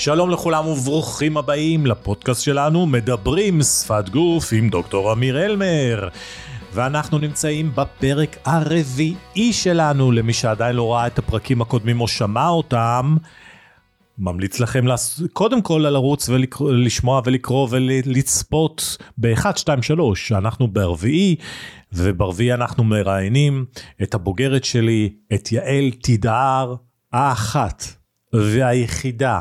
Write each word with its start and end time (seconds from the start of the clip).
שלום 0.00 0.30
לכולם 0.30 0.66
וברוכים 0.66 1.36
הבאים 1.36 1.86
לפודקאסט 1.86 2.42
שלנו, 2.42 2.86
מדברים 2.86 3.62
שפת 3.62 4.08
גוף 4.08 4.52
עם 4.52 4.68
דוקטור 4.68 5.12
אמיר 5.12 5.44
אלמר. 5.44 6.08
ואנחנו 6.72 7.18
נמצאים 7.18 7.72
בפרק 7.74 8.36
הרביעי 8.44 9.52
שלנו, 9.52 10.12
למי 10.12 10.32
שעדיין 10.32 10.76
לא 10.76 10.92
ראה 10.92 11.06
את 11.06 11.18
הפרקים 11.18 11.62
הקודמים 11.62 12.00
או 12.00 12.08
שמע 12.08 12.48
אותם. 12.48 13.16
ממליץ 14.18 14.60
לכם 14.60 14.86
לס... 14.86 15.22
קודם 15.32 15.62
כל 15.62 15.86
לרוץ 15.90 16.28
ולשמוע 16.28 17.22
ולקרוא 17.24 17.68
ולצפות 17.70 18.96
ב-1, 19.18 19.56
2, 19.56 19.82
3, 19.82 20.32
אנחנו 20.32 20.68
ברביעי, 20.68 21.36
וברביעי 21.92 22.54
אנחנו 22.54 22.84
מראיינים 22.84 23.64
את 24.02 24.14
הבוגרת 24.14 24.64
שלי, 24.64 25.12
את 25.34 25.52
יעל 25.52 25.90
תדהר, 26.02 26.74
האחת 27.12 27.84
והיחידה, 28.32 29.40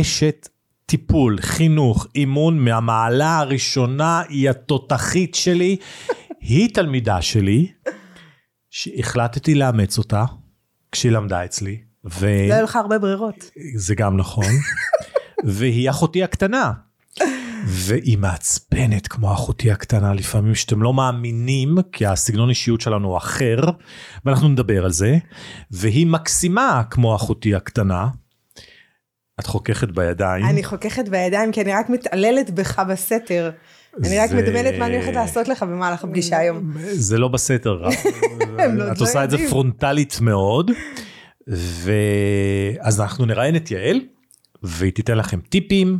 אשת 0.00 0.48
טיפול, 0.86 1.38
חינוך, 1.40 2.06
אימון 2.14 2.58
מהמעלה 2.58 3.38
הראשונה, 3.38 4.22
היא 4.28 4.50
התותחית 4.50 5.34
שלי, 5.34 5.76
היא 6.40 6.74
תלמידה 6.74 7.22
שלי, 7.22 7.72
שהחלטתי 8.70 9.54
לאמץ 9.54 9.98
אותה 9.98 10.24
כשהיא 10.92 11.12
למדה 11.12 11.44
אצלי. 11.44 11.78
ו... 12.04 12.26
לא 12.48 12.54
היו 12.54 12.64
לך 12.64 12.76
הרבה 12.76 12.98
ברירות. 12.98 13.50
זה 13.76 13.94
גם 13.94 14.16
נכון. 14.16 14.52
והיא 15.44 15.90
אחותי 15.90 16.22
הקטנה. 16.22 16.72
והיא 17.66 18.18
מעצבנת 18.18 19.08
כמו 19.08 19.32
אחותי 19.32 19.70
הקטנה 19.70 20.14
לפעמים 20.14 20.54
שאתם 20.54 20.82
לא 20.82 20.94
מאמינים 20.94 21.76
כי 21.92 22.06
הסגנון 22.06 22.48
אישיות 22.48 22.80
שלנו 22.80 23.08
הוא 23.08 23.16
אחר 23.16 23.56
ואנחנו 24.24 24.48
נדבר 24.48 24.84
על 24.84 24.92
זה 24.92 25.18
והיא 25.70 26.06
מקסימה 26.06 26.82
כמו 26.90 27.16
אחותי 27.16 27.54
הקטנה. 27.54 28.08
את 29.40 29.46
חוככת 29.46 29.88
בידיים. 29.88 30.44
אני 30.44 30.64
חוככת 30.64 31.08
בידיים 31.08 31.52
כי 31.52 31.60
אני 31.60 31.72
רק 31.72 31.90
מתעללת 31.90 32.50
בך 32.50 32.78
בסתר. 32.78 33.50
אני 34.04 34.18
רק 34.18 34.30
מדמיינת 34.30 34.74
מה 34.78 34.86
אני 34.86 34.96
הולכת 34.96 35.12
לעשות 35.14 35.48
לך 35.48 35.62
במהלך 35.62 36.04
הפגישה 36.04 36.38
היום. 36.38 36.72
זה 36.92 37.18
לא 37.18 37.28
בסתר, 37.28 37.72
לא 38.74 38.92
את 38.92 39.00
עושה 39.00 39.24
את 39.24 39.30
זה 39.30 39.36
פרונטלית 39.48 40.18
מאוד. 40.20 40.70
ואז 41.46 43.00
אנחנו 43.00 43.26
נראיין 43.26 43.56
את 43.56 43.70
יעל, 43.70 44.00
והיא 44.62 44.92
תיתן 44.92 45.18
לכם 45.18 45.40
טיפים, 45.40 45.98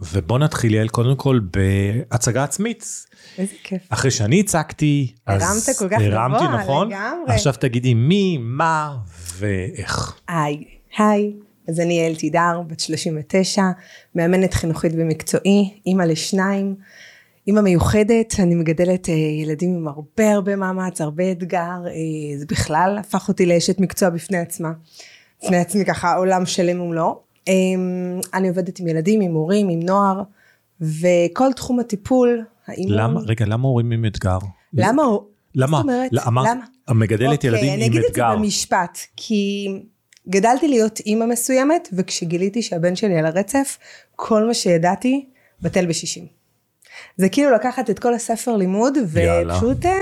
ובוא 0.00 0.38
נתחיל 0.38 0.74
יעל 0.74 0.88
קודם 0.88 1.16
כל 1.16 1.40
בהצגה 1.52 2.44
עצמית. 2.44 3.06
איזה 3.38 3.54
כיף. 3.62 3.82
אחרי 3.88 4.10
שאני 4.10 4.40
הצגתי, 4.40 5.14
אז 5.26 5.42
הרמת 5.42 5.78
כל 5.78 5.88
כך 5.88 5.98
הרמתי 6.00 6.44
גבוה, 6.44 6.62
נכון? 6.62 6.88
לגמרי. 6.88 7.34
עכשיו 7.34 7.52
תגידי 7.60 7.94
מי, 7.94 8.38
מה 8.40 8.96
ואיך. 9.38 10.16
היי, 10.28 10.64
היי. 10.98 11.32
אז 11.68 11.80
אני 11.80 11.94
יעל 11.94 12.14
תידר, 12.14 12.62
בת 12.66 12.80
39, 12.80 13.62
מאמנת 14.14 14.54
חינוכית 14.54 14.94
במקצועי, 14.94 15.80
אימא 15.86 16.02
לשניים. 16.02 16.74
אימא 17.46 17.60
מיוחדת, 17.60 18.34
אני 18.38 18.54
מגדלת 18.54 19.08
אה, 19.08 19.14
ילדים 19.14 19.76
עם 19.76 19.88
הרבה 19.88 20.32
הרבה 20.32 20.56
מאמץ, 20.56 21.00
הרבה 21.00 21.32
אתגר, 21.32 21.86
אה, 21.86 22.38
זה 22.38 22.46
בכלל 22.48 22.96
הפך 23.00 23.28
אותי 23.28 23.46
לאשת 23.46 23.80
מקצוע 23.80 24.10
בפני 24.10 24.38
עצמה. 24.38 24.72
בפני 25.42 25.56
עצמי 25.56 25.84
ככה 25.84 26.14
עולם 26.14 26.46
שלם 26.46 26.80
ומלואו. 26.80 27.20
אה, 27.48 27.54
אני 28.34 28.48
עובדת 28.48 28.80
עם 28.80 28.88
ילדים, 28.88 29.20
עם 29.20 29.32
הורים, 29.32 29.68
עם 29.68 29.80
נוער, 29.80 30.22
וכל 30.80 31.52
תחום 31.56 31.80
הטיפול, 31.80 32.44
האימון. 32.66 32.98
למה, 32.98 33.20
רגע, 33.20 33.44
למה 33.46 33.68
הורים 33.68 33.92
עם 33.92 34.04
אתגר? 34.04 34.38
למה? 34.72 35.02
למה? 35.54 35.76
זאת 35.76 35.82
אומרת, 35.84 36.10
אמרת, 36.26 36.46
למה? 36.50 36.64
המגדלת 36.88 37.32
אוקיי, 37.32 37.50
ילדים 37.50 37.72
אני 37.72 37.84
עם 37.84 37.90
אגיד 37.90 38.00
את 38.00 38.10
אתגר. 38.10 38.30
זה 38.30 38.36
במשפט, 38.36 38.98
כי 39.16 39.68
גדלתי 40.30 40.68
להיות 40.68 41.00
אימא 41.00 41.26
מסוימת, 41.26 41.88
וכשגיליתי 41.92 42.62
שהבן 42.62 42.96
שלי 42.96 43.18
על 43.18 43.26
הרצף, 43.26 43.78
כל 44.16 44.46
מה 44.46 44.54
שידעתי 44.54 45.26
בטל 45.62 45.86
בשישים. 45.86 46.26
זה 47.16 47.28
כאילו 47.28 47.50
לקחת 47.50 47.90
את 47.90 47.98
כל 47.98 48.14
הספר 48.14 48.56
לימוד. 48.56 48.98
ופשוט 49.06 49.86
אה, 49.86 49.92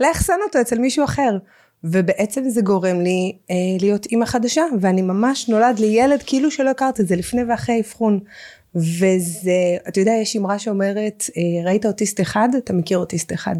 לאחסן 0.00 0.36
אותו 0.46 0.60
אצל 0.60 0.78
מישהו 0.78 1.04
אחר. 1.04 1.38
ובעצם 1.84 2.48
זה 2.48 2.60
גורם 2.60 3.00
לי 3.00 3.36
אה, 3.50 3.54
להיות 3.80 4.06
אימא 4.06 4.24
חדשה, 4.24 4.62
ואני 4.80 5.02
ממש 5.02 5.48
נולד 5.48 5.78
לי 5.78 5.86
ילד 5.86 6.22
כאילו 6.26 6.50
שלא 6.50 6.70
הכרתי 6.70 7.02
את 7.02 7.08
זה 7.08 7.16
לפני 7.16 7.44
ואחרי 7.44 7.80
אבחון. 7.80 8.20
וזה, 8.74 9.76
אתה 9.88 10.00
יודע, 10.00 10.12
יש 10.22 10.36
אמרה 10.36 10.58
שאומרת, 10.58 11.24
אה, 11.36 11.64
ראית 11.64 11.86
אוטיסט 11.86 12.20
אחד, 12.20 12.48
אתה 12.58 12.72
מכיר 12.72 12.98
אוטיסט 12.98 13.32
אחד. 13.32 13.54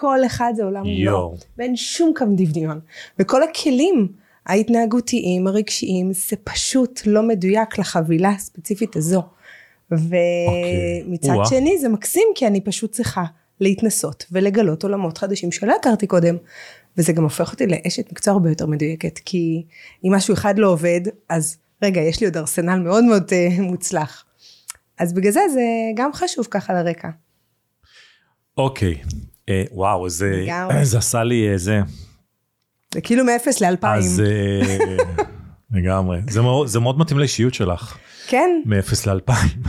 כל 0.00 0.26
אחד 0.26 0.52
זה 0.56 0.64
עולם 0.64 0.80
ומלואו, 0.80 1.00
יואו. 1.00 1.34
ואין 1.58 1.76
שום 1.76 2.12
קו 2.16 2.24
דמיון. 2.36 2.80
וכל 3.18 3.42
הכלים 3.42 4.08
ההתנהגותיים, 4.46 5.46
הרגשיים, 5.46 6.12
זה 6.12 6.36
פשוט 6.44 7.00
לא 7.06 7.22
מדויק 7.22 7.78
לחבילה 7.78 8.28
הספציפית 8.28 8.96
הזו. 8.96 9.22
ומצד 9.90 11.34
או-אה. 11.34 11.46
שני 11.46 11.78
זה 11.78 11.88
מקסים, 11.88 12.28
כי 12.34 12.46
אני 12.46 12.60
פשוט 12.60 12.92
צריכה 12.92 13.24
להתנסות 13.60 14.26
ולגלות 14.32 14.82
עולמות 14.82 15.18
חדשים 15.18 15.52
שלא 15.52 15.76
הכרתי 15.80 16.06
קודם. 16.06 16.36
וזה 16.96 17.12
גם 17.12 17.22
הופך 17.22 17.52
אותי 17.52 17.66
לאשת 17.66 18.12
מקצוע 18.12 18.34
הרבה 18.34 18.48
יותר 18.48 18.66
מדויקת, 18.66 19.18
כי 19.18 19.62
אם 20.04 20.14
משהו 20.14 20.34
אחד 20.34 20.58
לא 20.58 20.68
עובד, 20.68 21.00
אז 21.28 21.56
רגע, 21.82 22.00
יש 22.00 22.20
לי 22.20 22.26
עוד 22.26 22.36
ארסנל 22.36 22.78
מאוד 22.78 23.04
מאוד 23.04 23.24
אה, 23.32 23.48
מוצלח. 23.60 24.24
אז 24.98 25.12
בגלל 25.12 25.32
זה 25.32 25.40
זה 25.52 25.60
גם 25.94 26.12
חשוב 26.12 26.46
ככה 26.50 26.72
לרקע. 26.72 27.08
אוקיי, 28.56 28.94
אה, 29.48 29.64
וואו, 29.72 30.08
זה. 30.08 30.46
זה 30.82 30.98
עשה 30.98 31.24
לי 31.24 31.52
אה, 31.52 31.58
זה. 31.58 31.80
זה 32.94 33.00
כאילו 33.00 33.24
מאפס 33.24 33.60
לאלפיים. 33.60 33.98
אז 34.02 34.22
אה, 34.26 34.96
לגמרי, 35.72 36.20
זה 36.30 36.42
מאוד, 36.42 36.66
זה 36.66 36.80
מאוד 36.80 36.98
מתאים 36.98 37.18
לאישיות 37.18 37.54
שלך, 37.54 37.98
כן, 38.26 38.62
מ-0 38.64 39.10
ל-2000. 39.10 39.68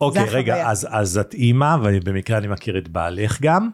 אוקיי. 0.00 0.24
רגע, 0.24 0.70
אז, 0.70 0.86
אז 0.90 1.18
את 1.18 1.34
אימא, 1.34 1.76
ובמקרה 1.82 2.38
אני 2.38 2.46
מכיר 2.46 2.78
את 2.78 2.88
בעלך 2.88 3.42
גם, 3.42 3.70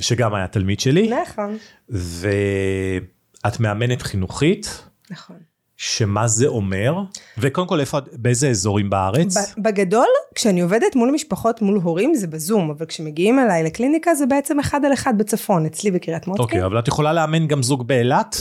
שגם 0.00 0.34
היה 0.34 0.46
תלמיד 0.46 0.80
שלי, 0.80 1.10
נכון. 1.22 1.56
ואת 1.88 3.60
מאמנת 3.60 4.02
חינוכית, 4.02 4.88
נכון. 5.10 5.36
שמה 5.76 6.26
זה 6.26 6.46
אומר, 6.46 6.94
וקודם 7.38 7.66
כל 7.66 7.80
איפה, 7.80 7.98
באיזה 8.12 8.48
אזורים 8.48 8.90
בארץ? 8.90 9.34
בגדול, 9.58 10.06
כשאני 10.34 10.60
עובדת 10.60 10.96
מול 10.96 11.10
משפחות, 11.10 11.62
מול 11.62 11.80
הורים, 11.82 12.14
זה 12.14 12.26
בזום, 12.26 12.70
אבל 12.70 12.86
כשמגיעים 12.86 13.38
אליי 13.38 13.62
לקליניקה, 13.62 14.14
זה 14.14 14.26
בעצם 14.26 14.58
אחד 14.60 14.84
על 14.84 14.92
אחד 14.92 15.18
בצפון, 15.18 15.66
אצלי 15.66 15.90
בקריית 15.90 16.26
מוצקין. 16.26 16.44
אוקיי, 16.44 16.64
אבל 16.64 16.78
את 16.78 16.88
יכולה 16.88 17.12
לאמן 17.12 17.46
גם 17.46 17.62
זוג 17.62 17.88
באילת? 17.88 18.36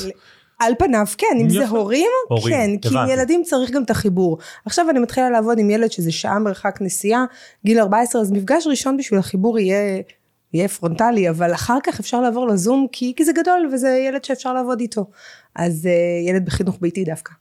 על 0.59 0.73
פניו, 0.79 1.05
כן, 1.17 1.37
אם 1.41 1.49
זה 1.49 1.63
יפה. 1.63 1.77
הורים, 1.77 2.09
הורים, 2.29 2.55
כן, 2.55 2.77
כי 2.81 2.87
עם 2.87 2.97
הבנתי. 2.97 3.13
ילדים 3.13 3.43
צריך 3.43 3.71
גם 3.71 3.83
את 3.83 3.89
החיבור. 3.89 4.37
עכשיו 4.65 4.89
אני 4.89 4.99
מתחילה 4.99 5.29
לעבוד 5.29 5.59
עם 5.59 5.69
ילד 5.69 5.91
שזה 5.91 6.11
שעה 6.11 6.39
מרחק 6.39 6.77
נסיעה, 6.81 7.25
גיל 7.65 7.79
14, 7.79 8.21
אז 8.21 8.31
מפגש 8.31 8.67
ראשון 8.67 8.97
בשביל 8.97 9.19
החיבור 9.19 9.59
יהיה, 9.59 10.01
יהיה 10.53 10.67
פרונטלי, 10.67 11.29
אבל 11.29 11.53
אחר 11.53 11.77
כך 11.83 11.99
אפשר 11.99 12.21
לעבור 12.21 12.47
לזום, 12.47 12.87
כי, 12.91 13.13
כי 13.15 13.25
זה 13.25 13.31
גדול 13.35 13.69
וזה 13.73 13.89
ילד 14.07 14.23
שאפשר 14.23 14.53
לעבוד 14.53 14.79
איתו. 14.79 15.05
אז 15.55 15.85
אה, 15.85 16.29
ילד 16.29 16.45
בחינוך 16.45 16.77
ביתי 16.81 17.03
דווקא. 17.03 17.33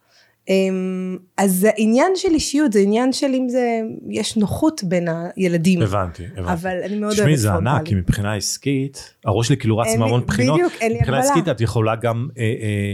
אמ, 0.48 1.18
אז 1.36 1.52
זה 1.54 1.70
עניין 1.76 2.12
של 2.16 2.28
אישיות, 2.28 2.72
זה 2.72 2.78
עניין 2.78 3.12
של 3.12 3.26
אם 3.34 3.48
זה, 3.48 3.80
יש 4.08 4.36
נוחות 4.36 4.84
בין 4.84 5.08
הילדים. 5.36 5.82
הבנתי, 5.82 6.24
הבנתי. 6.36 6.52
אבל 6.52 6.76
אני 6.84 6.98
מאוד 6.98 7.12
תשמעי, 7.12 7.26
אוהבת 7.26 7.38
זה 7.38 7.52
ענק, 7.52 7.64
פרונטלי. 7.64 7.88
כי 7.88 7.94
מבחינה 7.94 8.34
עסקית, 8.34 9.14
הראש 9.24 9.48
שלי 9.48 9.56
כאילו 9.56 9.78
רץ 9.78 9.96
מהמון 9.98 10.26
בחינות. 10.26 10.56
בדיוק, 10.56 10.72
אין 10.80 10.92
לי 10.92 10.98
מבחינה 10.98 11.18
הגבלה. 11.18 11.32
עסקית 11.32 11.48
את 11.48 11.60
יכולה 11.60 11.96
גם 11.96 12.28
אה, 12.38 12.54
אה, 12.62 12.92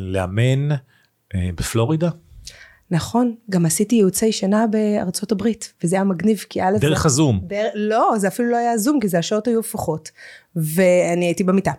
לאמן 0.00 0.70
אה, 1.34 1.50
בפלורידה? 1.54 2.10
נכון, 2.94 3.34
גם 3.50 3.66
עשיתי 3.66 3.94
ייעוצי 3.96 4.32
שנה 4.32 4.66
בארצות 4.66 5.32
הברית, 5.32 5.72
וזה 5.84 5.96
היה 5.96 6.04
מגניב, 6.04 6.44
כי 6.50 6.62
א', 6.62 6.76
דרך 6.80 7.02
זה- 7.02 7.06
הזום. 7.06 7.40
דר... 7.46 7.68
לא, 7.74 8.12
זה 8.16 8.28
אפילו 8.28 8.50
לא 8.50 8.56
היה 8.56 8.78
זום, 8.78 9.00
כי 9.00 9.08
זה 9.08 9.18
השעות 9.18 9.46
היו 9.48 9.60
הפוכות. 9.60 10.10
ואני 10.56 11.24
הייתי 11.24 11.44
במיטה, 11.44 11.72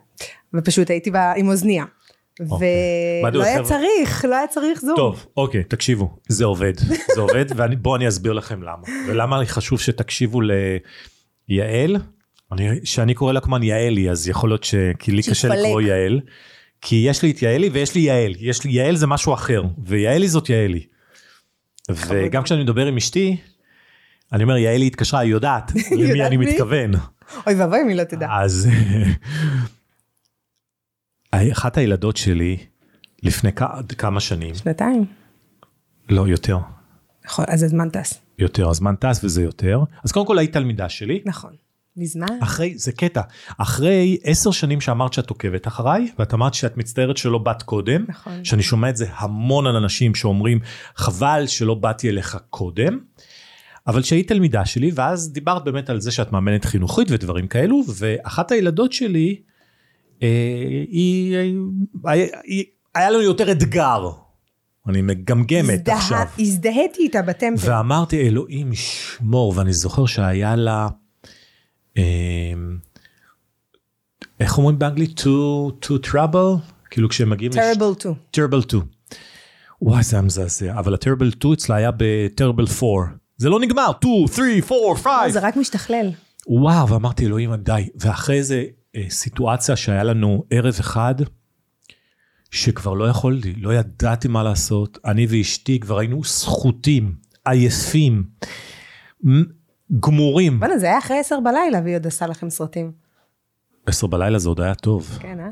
ופשוט 0.53 0.89
הייתי 0.89 1.11
בה 1.11 1.33
עם 1.35 1.47
אוזנייה. 1.49 1.85
אוקיי. 2.49 2.67
ולא 3.27 3.43
היה 3.43 3.55
חבר'ה? 3.55 3.67
צריך, 3.67 4.25
לא 4.25 4.35
היה 4.35 4.47
צריך 4.47 4.81
זום. 4.81 4.95
טוב, 4.95 5.25
אוקיי, 5.37 5.63
תקשיבו, 5.63 6.09
זה 6.29 6.45
עובד, 6.45 6.73
זה 7.15 7.21
עובד, 7.21 7.45
ובואו 7.57 7.95
אני 7.95 8.07
אסביר 8.07 8.33
לכם 8.33 8.63
למה. 8.63 8.83
ולמה 9.07 9.45
חשוב 9.45 9.79
שתקשיבו 9.79 10.41
ליעל, 11.49 11.97
אני, 12.51 12.69
שאני 12.83 13.13
קורא 13.13 13.33
לה 13.33 13.41
כמובן 13.41 13.63
יעלי, 13.63 14.09
אז 14.09 14.27
יכול 14.27 14.49
להיות 14.49 14.63
ש... 14.63 14.75
כי 14.99 15.11
לי 15.11 15.23
קשה. 15.23 15.47
לקרוא 15.47 15.81
יעל, 15.81 16.19
כי 16.81 16.95
יש 16.95 17.23
לי 17.23 17.31
את 17.31 17.41
יעלי 17.41 17.69
ויש 17.69 17.95
לי 17.95 18.01
יעל, 18.01 18.33
יש 18.39 18.63
לי 18.63 18.71
יעל 18.71 18.95
זה 18.95 19.07
משהו 19.07 19.33
אחר, 19.33 19.63
ויעלי 19.85 20.27
זאת 20.27 20.49
יעלי. 20.49 20.94
וגם 21.89 22.43
כשאני 22.43 22.63
מדבר 22.63 22.85
עם 22.85 22.97
אשתי, 22.97 23.37
אני 24.33 24.43
אומר 24.43 24.57
יעלי 24.57 24.87
התקשרה, 24.87 25.19
היא 25.19 25.31
יודעת 25.31 25.71
למי 25.99 26.25
אני? 26.25 26.37
מתכוון. 26.37 26.91
אוי 27.47 27.55
ואבוי 27.55 27.81
אם 27.81 27.87
היא 27.87 27.97
לא 27.97 28.03
תדע. 28.03 28.27
אז 28.31 28.69
אחת 31.51 31.77
הילדות 31.77 32.17
שלי, 32.17 32.57
לפני 33.23 33.51
כמה 33.97 34.19
שנים, 34.19 34.55
שנתיים. 34.55 35.05
לא 36.09 36.27
יותר, 36.27 36.57
נכון, 37.25 37.45
אז 37.47 37.63
הזמן 37.63 37.89
טס. 37.89 38.21
יותר, 38.39 38.69
הזמן 38.69 38.95
טס 38.95 39.23
וזה 39.23 39.43
יותר. 39.43 39.79
אז 40.03 40.11
קודם 40.11 40.25
כל 40.27 40.37
היית 40.37 40.53
תלמידה 40.53 40.89
שלי, 40.89 41.21
נכון. 41.25 41.55
מזמן. 41.97 42.39
אחרי, 42.43 42.77
זה 42.77 42.91
קטע, 42.91 43.21
אחרי 43.57 44.17
עשר 44.23 44.51
שנים 44.51 44.81
שאמרת 44.81 45.13
שאת 45.13 45.29
עוקבת 45.29 45.67
אחריי, 45.67 46.11
ואת 46.19 46.33
אמרת 46.33 46.53
שאת 46.53 46.77
מצטערת 46.77 47.17
שלא 47.17 47.37
באת 47.37 47.63
קודם, 47.63 48.05
נכון. 48.07 48.45
שאני 48.45 48.63
שומע 48.63 48.89
את 48.89 48.97
זה 48.97 49.05
המון 49.15 49.67
על 49.67 49.75
אנשים 49.75 50.15
שאומרים, 50.15 50.59
חבל 50.95 51.43
שלא 51.47 51.73
באתי 51.75 52.09
אליך 52.09 52.37
קודם, 52.49 52.99
אבל 53.87 54.03
שהיית 54.03 54.27
תלמידה 54.27 54.65
שלי, 54.65 54.91
ואז 54.95 55.33
דיברת 55.33 55.63
באמת 55.63 55.89
על 55.89 56.01
זה 56.01 56.11
שאת 56.11 56.31
מאמנת 56.31 56.65
חינוכית 56.65 57.07
ודברים 57.11 57.47
כאלו, 57.47 57.83
ואחת 57.97 58.51
הילדות 58.51 58.93
שלי, 58.93 59.41
אה, 60.23 60.27
היא, 60.89 61.37
היא, 62.03 62.27
היא, 62.43 62.63
היה 62.95 63.09
לנו 63.09 63.21
יותר 63.21 63.51
אתגר. 63.51 64.09
אני 64.87 65.01
מגמגמת 65.01 65.89
עכשיו. 65.89 66.25
הזדהיתי 66.39 67.01
איתה 67.01 67.21
בטמפל. 67.21 67.69
ואמרתי, 67.69 68.27
אלוהים 68.27 68.73
ישמור, 68.73 69.53
ואני 69.55 69.73
זוכר 69.73 70.05
שהיה 70.05 70.55
לה, 70.55 70.81
אה, 70.81 70.87
איך 74.39 74.57
אומרים 74.57 74.79
באנגלית? 74.79 75.19
to, 75.19 75.25
to 75.85 76.09
trouble? 76.11 76.59
כאילו 76.89 77.09
כשהם 77.09 77.29
מגיעים... 77.29 77.51
לש- 77.51 77.57
terrible 77.77 78.01
too. 78.03 78.37
terrible 78.37 78.61
2. 78.61 78.83
וואי, 79.81 80.03
זה 80.03 80.15
היה 80.15 80.21
מזעזע, 80.23 80.79
אבל 80.79 80.93
ה-terrible 80.93 81.31
2 81.31 81.53
אצלה 81.53 81.75
היה 81.75 81.91
ב-terrible 81.91 82.83
4. 82.83 83.15
זה 83.37 83.49
לא 83.49 83.59
נגמר, 83.59 83.91
2, 83.99 84.27
3, 84.27 84.71
4, 84.71 84.95
5. 84.95 85.05
לא, 85.05 85.29
זה 85.31 85.39
רק 85.39 85.57
משתכלל. 85.57 86.11
וואו, 86.47 86.89
ואמרתי, 86.89 87.25
אלוהים, 87.25 87.55
די. 87.55 87.89
ואחרי 87.95 88.35
איזה 88.37 88.63
אה, 88.95 89.05
סיטואציה 89.09 89.75
שהיה 89.75 90.03
לנו 90.03 90.43
ערב 90.49 90.75
אחד, 90.79 91.15
שכבר 92.51 92.93
לא 92.93 93.09
יכולתי, 93.09 93.53
לא 93.57 93.73
ידעתי 93.73 94.27
מה 94.27 94.43
לעשות. 94.43 94.97
אני 95.05 95.27
ואשתי 95.29 95.79
כבר 95.79 95.99
היינו 95.99 96.23
סחוטים, 96.23 97.15
עייפים, 97.45 98.23
גמורים. 99.99 100.59
בוא'נה, 100.59 100.77
זה 100.77 100.85
היה 100.85 100.97
אחרי 100.97 101.19
עשר 101.19 101.39
בלילה 101.39 101.81
והיא 101.83 101.95
עוד 101.95 102.07
עשה 102.07 102.27
לכם 102.27 102.49
סרטים. 102.49 102.91
עשר 103.85 104.07
בלילה 104.07 104.39
זה 104.39 104.49
עוד 104.49 104.61
היה 104.61 104.75
טוב. 104.75 105.17
כן, 105.21 105.39
אה? 105.39 105.49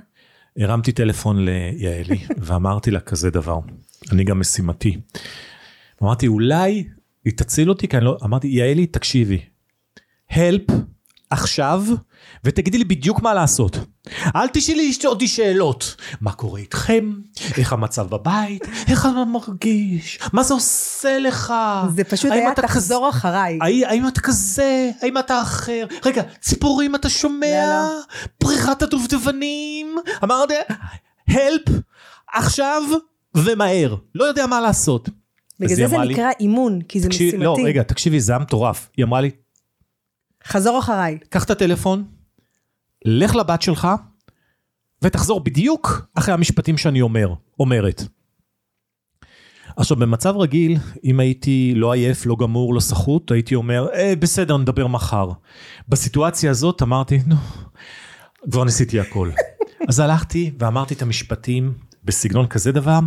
הרמתי 0.57 0.91
טלפון 0.91 1.45
ליעלי 1.45 2.19
ואמרתי 2.45 2.91
לה 2.91 3.00
כזה 3.00 3.30
דבר, 3.30 3.59
אני 4.12 4.24
גם 4.24 4.39
משימתי. 4.39 4.97
אמרתי 6.03 6.27
אולי 6.27 6.88
היא 7.25 7.33
תציל 7.38 7.69
אותי, 7.69 7.88
כי 7.88 7.97
אני 7.97 8.06
לא, 8.06 8.18
אמרתי 8.24 8.47
יעלי 8.47 8.85
תקשיבי, 8.85 9.39
help 10.31 10.74
עכשיו 11.30 11.83
ותגידי 12.44 12.78
לי 12.78 12.84
בדיוק 12.84 13.22
מה 13.22 13.34
לעשות. 13.34 13.78
אל 14.36 14.48
תשאלי 14.48 14.92
אותי 15.06 15.28
שאלות, 15.28 15.96
מה 16.22 16.31
קורה 16.31 16.60
איתכם, 16.60 17.14
איך 17.58 17.74
המצב 17.74 18.08
בבית, 18.10 18.62
איך 18.88 19.06
אתה 19.06 19.24
מרגיש, 19.25 20.20
מה 20.34 20.44
זה 20.44 20.54
עושה 20.54 21.20
לך. 21.20 21.54
זה 21.96 22.04
פשוט 22.04 22.31
היה 22.31 22.56
תחזור 22.56 23.10
אחריי. 23.10 23.58
האם, 23.62 23.81
האם 23.88 24.08
אתה 24.08 24.22
כזה? 24.22 24.92
האם 25.02 25.18
אתה 25.18 25.42
אחר? 25.42 25.86
רגע, 26.06 26.22
ציפורים 26.42 26.96
אתה 26.96 27.10
שומע? 27.10 27.66
לא, 27.68 28.00
פריחת 28.38 28.81
הדובדבנים? 28.81 29.96
אמרתי, 30.24 30.54
help, 31.30 31.72
עכשיו 32.34 32.81
ומהר. 33.36 33.96
לא 34.16 34.24
יודע 34.24 34.46
מה 34.48 34.62
לעשות. 34.62 35.10
בגלל 35.60 35.76
זה 35.76 35.88
זה 35.88 35.98
לי- 35.98 36.14
נקרא 36.14 36.30
אימון, 36.40 36.81
כי 36.81 37.00
זה 37.00 37.08
תקשיב, 37.08 37.28
משימתי. 37.28 37.44
לא, 37.44 37.56
רגע, 37.66 37.84
תקשיבי, 37.84 38.19
זה 38.19 38.31
היה 38.31 38.40
מטורף. 38.40 38.90
היא 38.98 39.06
אמרה 39.06 39.22
לי, 39.22 39.31
חזור 40.45 40.80
אחריי. 40.80 41.18
קח 41.30 41.44
את 41.44 41.50
הטלפון, 41.50 42.04
לך 43.06 43.36
לבת 43.36 43.62
שלך, 43.62 43.88
ותחזור 45.01 45.40
בדיוק 45.40 46.07
אחרי 46.16 46.34
המשפטים 46.34 46.78
שאני 46.78 47.01
אומר, 47.01 47.34
אומרת. 47.60 48.04
עכשיו, 49.78 49.98
במצב 49.98 50.38
רגיל, 50.38 50.78
אם 51.04 51.19
הייתי 51.19 51.74
לא 51.75 51.94
עייף, 51.94 52.25
לא 52.25 52.36
גמור, 52.40 52.74
לא 52.74 52.80
סחוט, 52.80 53.31
הייתי 53.31 53.56
אומר, 53.56 53.88
אה, 53.94 54.13
בסדר, 54.19 54.57
נדבר 54.57 54.88
מחר. 54.88 55.31
בסיטואציה 55.90 56.51
הזאת 56.51 56.81
אמרתי, 56.81 57.19
נו, 57.25 57.36
כבר 58.51 58.63
ניסיתי 58.63 59.00
הכל. 59.00 59.30
אז 59.90 60.00
הלכתי 60.00 60.51
ואמרתי 60.60 60.94
את 60.94 61.01
המשפטים 61.01 61.74
בסגנון 62.04 62.48
כזה 62.48 62.72
דבר, 62.72 63.00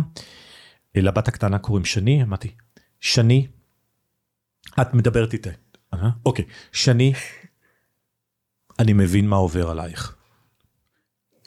לבת 0.95 1.27
הקטנה 1.27 1.59
קוראים 1.59 1.85
שני, 1.85 2.23
אמרתי, 2.23 2.51
שני, 2.99 3.47
את 4.81 4.93
מדברת 4.93 5.33
איתה. 5.33 5.49
אה, 6.03 6.09
אוקיי, 6.25 6.45
שני, 6.71 7.13
אני 8.79 8.93
מבין 8.93 9.27
מה 9.27 9.35
עובר 9.35 9.69
עלייך. 9.69 10.15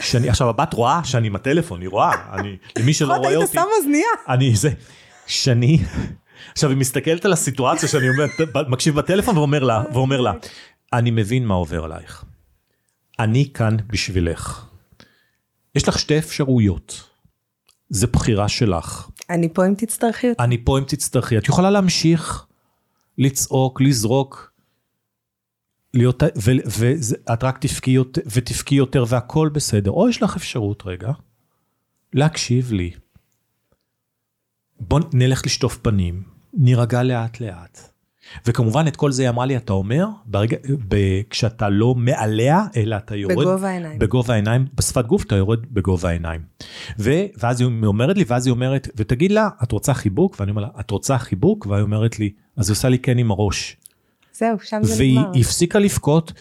שאני, 0.02 0.28
עכשיו 0.28 0.48
הבת 0.48 0.72
רואה 0.72 1.04
שאני 1.04 1.26
עם 1.26 1.36
הטלפון, 1.36 1.80
היא 1.80 1.88
רואה, 1.88 2.34
אני, 2.34 2.56
למי 2.78 2.94
שלא 2.94 3.14
רואה 3.14 3.28
היית 3.28 3.42
אותי, 3.42 3.52
שם 3.52 3.64
אוזנייה. 3.78 4.08
אני 4.28 4.56
זה, 4.56 4.70
שני, 5.26 5.78
עכשיו 6.52 6.70
היא 6.70 6.78
מסתכלת 6.78 7.24
על 7.24 7.32
הסיטואציה 7.32 7.88
שאני 7.88 8.08
אומר, 8.08 8.24
מקשיב 8.68 8.94
בטלפון 8.94 9.36
ואומר 9.38 9.64
לה, 9.64 9.82
ואומר 9.92 10.20
לה, 10.20 10.32
אני 10.92 11.10
מבין 11.10 11.46
מה 11.46 11.54
עובר 11.54 11.84
עלייך. 11.84 12.24
אני 13.18 13.50
כאן 13.54 13.76
בשבילך. 13.86 14.64
יש 15.74 15.88
לך 15.88 15.98
שתי 15.98 16.18
אפשרויות. 16.18 17.10
זה 17.88 18.06
בחירה 18.06 18.48
שלך. 18.48 19.08
אני 19.30 19.48
פה 19.54 19.66
אם 19.66 19.74
תצטרכי 19.74 20.30
אותי. 20.30 20.42
אני 20.42 20.64
פה 20.64 20.78
אם 20.78 20.84
תצטרכי. 20.84 21.38
את 21.38 21.48
יכולה 21.48 21.70
להמשיך 21.70 22.46
לצעוק, 23.20 23.80
לזרוק, 23.80 24.52
להיות, 25.94 26.22
ו, 26.22 26.50
ואת 26.78 27.44
רק 27.44 27.58
תבכי 27.58 27.90
יותר, 27.90 28.20
ותבכי 28.26 28.74
יותר 28.74 29.04
והכל 29.08 29.50
בסדר. 29.52 29.90
או 29.90 30.08
יש 30.08 30.22
לך 30.22 30.36
אפשרות 30.36 30.82
רגע 30.86 31.12
להקשיב 32.12 32.72
לי. 32.72 32.90
בוא 34.80 35.00
נלך 35.12 35.46
לשטוף 35.46 35.78
פנים, 35.78 36.22
נירגע 36.54 37.02
לאט 37.02 37.40
לאט. 37.40 37.90
וכמובן 38.46 38.84
את 38.88 38.96
כל 38.96 39.12
זה 39.12 39.22
היא 39.22 39.28
אמרה 39.28 39.46
לי, 39.46 39.56
אתה 39.56 39.72
אומר, 39.72 40.06
ברגע, 40.26 40.56
ב, 40.88 40.96
כשאתה 41.30 41.68
לא 41.68 41.94
מעליה, 41.94 42.64
אלא 42.76 42.96
אתה 42.96 43.16
יורד... 43.16 43.36
בגובה 43.36 43.68
העיניים. 43.68 43.98
בגובה 43.98 44.34
העיניים, 44.34 44.66
בשפת 44.74 45.06
גוף 45.06 45.24
אתה 45.24 45.36
יורד 45.36 45.66
בגובה 45.70 46.08
העיניים. 46.08 46.40
ו, 46.98 47.10
ואז 47.38 47.60
היא 47.60 47.68
אומרת 47.84 48.16
לי, 48.16 48.24
ואז 48.26 48.46
היא 48.46 48.52
אומרת, 48.52 48.88
ותגיד 48.96 49.32
לה, 49.32 49.48
את 49.62 49.72
רוצה 49.72 49.94
חיבוק? 49.94 50.36
ואני 50.40 50.50
אומר 50.50 50.62
לה, 50.62 50.68
את 50.80 50.90
רוצה 50.90 51.18
חיבוק? 51.18 51.66
והיא 51.66 51.82
אומרת 51.82 52.18
לי, 52.18 52.32
אז 52.60 52.68
היא 52.68 52.74
עושה 52.74 52.88
לי 52.88 52.98
כן 52.98 53.18
עם 53.18 53.30
הראש. 53.30 53.76
זהו, 54.32 54.56
שם 54.62 54.78
זה 54.82 54.94
והיא 54.98 55.18
נגמר. 55.20 55.40
הפסיקה 55.40 55.78
לבכות, 55.78 56.32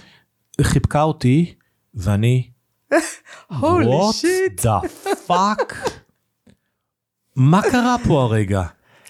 חיבקה 0.62 1.01
אותי, 1.01 1.54
ואני, 1.94 2.50
הולי 3.60 3.86
what 3.88 4.13
שיט. 4.13 4.66
the 4.66 4.98
fuck? 5.27 5.89
מה 7.36 7.62
קרה 7.71 7.95
פה 8.07 8.21
הרגע? 8.24 8.63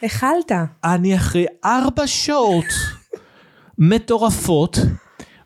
אכלת. 0.05 0.51
אני 0.83 1.15
אחרי 1.15 1.45
ארבע 1.65 2.07
שעות 2.07 2.65
מטורפות, 3.77 4.77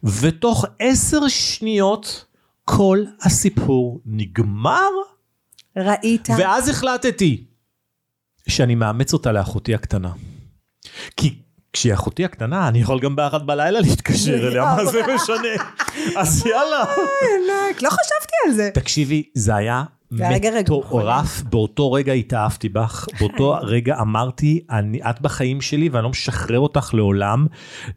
ותוך 0.03 0.65
עשר 0.79 1.27
שניות 1.27 2.25
כל 2.65 3.03
הסיפור 3.21 4.01
נגמר, 4.05 4.89
ראית. 5.77 6.27
ואז 6.37 6.69
החלטתי 6.69 7.45
שאני 8.49 8.75
מאמץ 8.75 9.13
אותה 9.13 9.31
לאחותי 9.31 9.75
הקטנה. 9.75 10.11
כי 11.17 11.42
כשהיא 11.73 11.93
אחותי 11.93 12.25
הקטנה, 12.25 12.67
אני 12.67 12.79
יכול 12.79 12.99
גם 12.99 13.15
באחת 13.15 13.41
בלילה 13.41 13.79
להתקשר 13.79 14.47
אליה, 14.47 14.63
מה 14.63 14.85
זה 14.85 15.01
משנה? 15.15 15.63
אז 16.17 16.45
יאללה. 16.45 16.83
לא 17.81 17.89
חשבתי 17.89 18.33
על 18.47 18.53
זה. 18.53 18.69
תקשיבי, 18.73 19.23
זה 19.33 19.55
היה 19.55 19.83
מטורף, 20.11 21.41
באותו 21.41 21.91
רגע 21.91 22.13
התאהבתי 22.13 22.69
בך, 22.69 23.07
באותו 23.19 23.57
רגע 23.73 23.95
אמרתי, 24.01 24.65
אני, 24.69 25.01
את 25.09 25.21
בחיים 25.21 25.61
שלי 25.61 25.89
ואני 25.89 26.03
לא 26.03 26.09
משחרר 26.09 26.59
אותך 26.59 26.93
לעולם. 26.93 27.47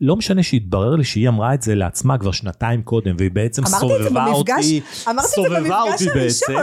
לא 0.01 0.17
משנה 0.17 0.43
שהתברר 0.43 0.97
לי 0.97 1.05
שהיא 1.05 1.29
אמרה 1.29 1.55
את 1.55 1.63
זה 1.63 1.75
לעצמה 1.75 2.19
כבר 2.19 2.33
שנתיים 2.33 2.83
קודם, 2.83 3.15
והיא 3.19 3.31
בעצם 3.31 3.67
סובבה 3.67 4.27
אותי, 4.27 4.81
סובבה 5.21 5.83
אותי 5.83 6.07
בעצם. 6.15 6.55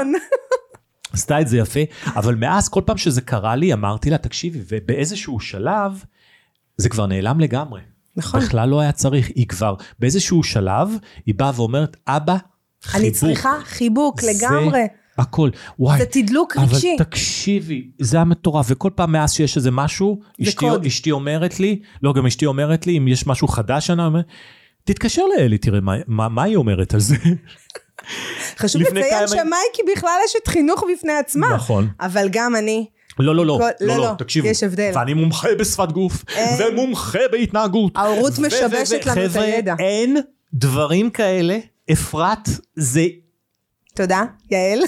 עשתה 1.13 1.41
את 1.41 1.47
זה 1.47 1.57
יפה, 1.57 1.79
אבל 2.07 2.35
מאז 2.35 2.69
כל 2.69 2.81
פעם 2.85 2.97
שזה 2.97 3.21
קרה 3.21 3.55
לי 3.55 3.73
אמרתי 3.73 4.09
לה, 4.09 4.17
תקשיבי, 4.17 4.59
ובאיזשהו 4.69 5.39
שלב 5.39 6.03
זה 6.77 6.89
כבר 6.89 7.05
נעלם 7.05 7.39
לגמרי. 7.39 7.81
נכון. 8.15 8.39
בכלל 8.39 8.69
לא 8.69 8.79
היה 8.79 8.91
צריך, 8.91 9.27
היא 9.35 9.47
כבר 9.47 9.75
באיזשהו 9.99 10.43
שלב, 10.43 10.89
היא 11.25 11.35
באה 11.35 11.51
ואומרת, 11.55 11.97
אבא, 12.07 12.35
חיבוק. 12.83 13.01
אני 13.01 13.11
צריכה 13.11 13.57
חיבוק 13.63 14.21
זה 14.21 14.31
לגמרי. 14.33 14.81
הכל. 15.17 15.49
וואי. 15.79 15.97
זה 15.99 16.05
תדלוק 16.05 16.57
רגשי. 16.57 16.95
אבל 16.97 17.05
תקשיבי, 17.05 17.91
זה 17.99 18.17
היה 18.17 18.23
מטורף, 18.25 18.65
וכל 18.69 18.89
פעם 18.95 19.11
מאז 19.11 19.33
שיש 19.33 19.57
איזה 19.57 19.71
משהו, 19.71 20.19
אשתי. 20.43 20.65
אשתי 20.87 21.11
אומרת 21.11 21.59
לי, 21.59 21.79
לא, 22.03 22.13
גם 22.13 22.25
אשתי 22.25 22.45
אומרת 22.45 22.87
לי, 22.87 22.97
אם 22.97 23.07
יש 23.07 23.27
משהו 23.27 23.47
חדש, 23.47 23.89
אני 23.89 24.05
אומר, 24.05 24.21
תתקשר 24.83 25.21
לאלי, 25.37 25.57
תראה 25.57 25.81
מה, 25.81 25.93
מה, 26.07 26.29
מה 26.29 26.43
היא 26.43 26.55
אומרת 26.55 26.93
על 26.93 26.99
זה. 26.99 27.15
חשוב 28.57 28.81
לציין 28.81 29.05
כמה- 29.17 29.27
שמייקי 29.27 29.81
בכלל 29.95 30.17
אשת 30.29 30.47
חינוך 30.47 30.83
בפני 30.93 31.13
עצמה. 31.13 31.47
נכון. 31.55 31.87
אבל 31.99 32.27
גם 32.31 32.55
אני. 32.55 32.85
לא, 33.19 33.35
לא, 33.35 33.45
לא, 33.45 33.57
כל- 33.61 33.85
לא, 33.85 33.95
לא, 33.95 33.97
לא, 33.97 34.09
לא, 34.09 34.13
תקשיבו. 34.17 34.47
יש 34.47 34.63
הבדל. 34.63 34.91
ואני 34.95 35.13
מומחה 35.13 35.47
בשפת 35.59 35.91
גוף, 35.91 36.23
אין. 36.35 36.73
ומומחה 36.73 37.19
בהתנהגות. 37.31 37.91
ההורות 37.97 38.39
משבשת 38.39 39.05
לנו 39.05 39.25
את 39.25 39.31
חבר'ה, 39.31 39.43
הידע. 39.43 39.75
אין 39.79 40.17
דברים 40.53 41.09
כאלה, 41.09 41.57
אפרת 41.91 42.47
זה 42.75 43.05
תודה, 43.95 44.23
יעל. 44.51 44.79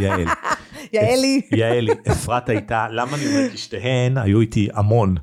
יעל. 0.00 0.24
יעלי. 0.92 1.40
יעלי, 1.52 1.92
אפרת 2.12 2.48
הייתה, 2.48 2.86
למה 2.90 3.16
אני 3.16 3.26
אומר 3.26 3.50
כי 3.50 3.56
שתיהן 3.56 4.18
היו 4.18 4.40
איתי 4.40 4.68
המון. 4.74 5.14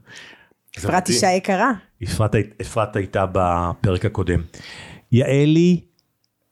אפרת. 0.77 1.09
אישה 1.09 1.27
יקרה. 1.31 1.71
אפרת, 2.03 2.35
אפרת 2.61 2.95
הייתה 2.95 3.25
בפרק 3.31 4.05
הקודם. 4.05 4.41
יעלי 5.11 5.81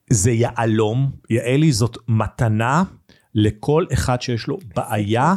זה 0.09 0.31
יהלום, 0.31 1.11
יעלי 1.29 1.71
זאת 1.71 1.97
מתנה 2.07 2.83
לכל 3.35 3.85
אחד 3.93 4.21
שיש 4.21 4.47
לו 4.47 4.57
בעיה 4.75 5.33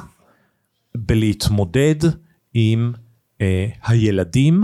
בלהתמודד 0.96 2.10
עם 2.54 2.92
אה, 3.40 3.66
הילדים, 3.86 4.62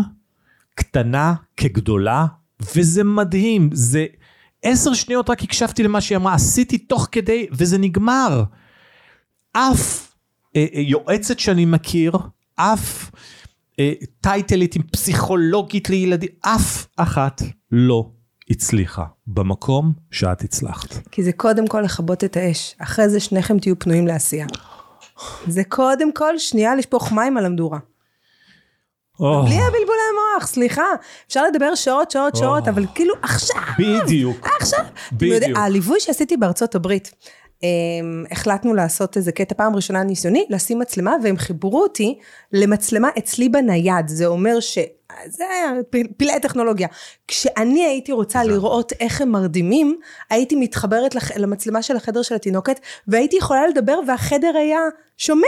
קטנה 0.75 1.35
כגדולה, 1.57 2.27
וזה 2.77 3.05
מדהים, 3.05 3.71
זה 3.73 4.07
עשר 4.63 4.95
שניות 4.95 5.31
רק 5.31 5.43
הקשבתי 5.43 5.83
למה 5.83 6.01
שהיא 6.01 6.17
אמרה, 6.17 6.35
עשיתי 6.35 6.79
תוך 6.79 7.09
כדי, 7.13 7.47
וזה 7.53 7.79
נגמר. 7.79 8.45
אף 9.53 10.13
אה, 10.57 10.67
אה, 10.75 10.81
יועצת 10.81 11.39
שאני 11.39 11.65
מכיר, 11.65 12.13
אף 12.57 13.11
אה, 13.79 13.93
טייטלית 14.21 14.77
עם 14.77 14.83
פסיכולוגית 14.83 15.91
לילדים, 15.91 16.31
אף 16.41 16.87
אחת 16.97 17.43
לא 17.73 18.11
הצליחה 18.51 19.05
במקום 19.27 19.93
שאת 20.11 20.43
הצלחת. 20.43 21.09
כי 21.11 21.23
זה 21.23 21.33
קודם 21.33 21.67
כל 21.67 21.81
לכבות 21.81 22.25
את 22.25 22.37
האש, 22.37 22.75
אחרי 22.79 23.09
זה 23.09 23.21
שניכם 23.21 23.59
תהיו 23.59 23.79
פנויים 23.79 24.07
לעשייה. 24.07 24.47
זה 25.47 25.65
קודם 25.65 26.13
כל 26.13 26.39
שנייה 26.39 26.75
לשפוך 26.75 27.13
מים 27.13 27.37
על 27.37 27.47
המדורה. 27.47 27.79
או, 29.21 29.43
בלי 29.45 29.55
הבלבולי 29.55 30.01
המוח, 30.11 30.47
סליחה. 30.47 30.85
אפשר 31.27 31.45
לדבר 31.45 31.75
שעות, 31.75 32.11
שעות, 32.11 32.37
שעות, 32.37 32.69
אבל 32.69 32.87
כאילו 32.95 33.15
עכשיו, 33.23 33.57
בדיוק. 33.79 34.49
עכשיו. 34.61 34.85
בדיוק. 35.13 35.43
יודע, 35.43 35.61
הליווי 35.61 36.01
שעשיתי 36.01 36.37
בארצות 36.37 36.75
הברית, 36.75 37.13
um, 37.61 37.63
החלטנו 38.31 38.75
לעשות 38.75 39.17
איזה 39.17 39.33
קטע 39.33 39.55
פעם 39.55 39.77
ראשונה 39.77 40.03
ניסיוני, 40.03 40.47
לשים 40.51 40.79
מצלמה, 40.79 41.15
והם 41.23 41.37
חיברו 41.37 41.83
אותי 41.83 42.19
למצלמה 42.53 43.09
אצלי 43.19 43.49
בנייד. 43.49 44.09
זה 44.09 44.27
אומר 44.27 44.61
ש... 44.61 44.79
זה 45.27 45.45
פלאי 46.17 46.41
טכנולוגיה. 46.41 46.89
כשאני 47.29 47.85
הייתי 47.85 48.13
רוצה 48.13 48.45
לראות 48.45 48.93
איך 49.01 49.21
הם 49.21 49.29
מרדימים, 49.29 50.01
הייתי 50.31 50.57
מתחברת 50.57 51.15
לח... 51.15 51.37
למצלמה 51.37 51.83
של 51.83 51.97
החדר 51.97 52.23
של 52.23 52.35
התינוקת, 52.35 52.81
והייתי 53.09 53.37
יכולה 53.37 53.67
לדבר 53.67 54.01
והחדר 54.07 54.57
היה 54.57 54.81
שומע. 55.19 55.47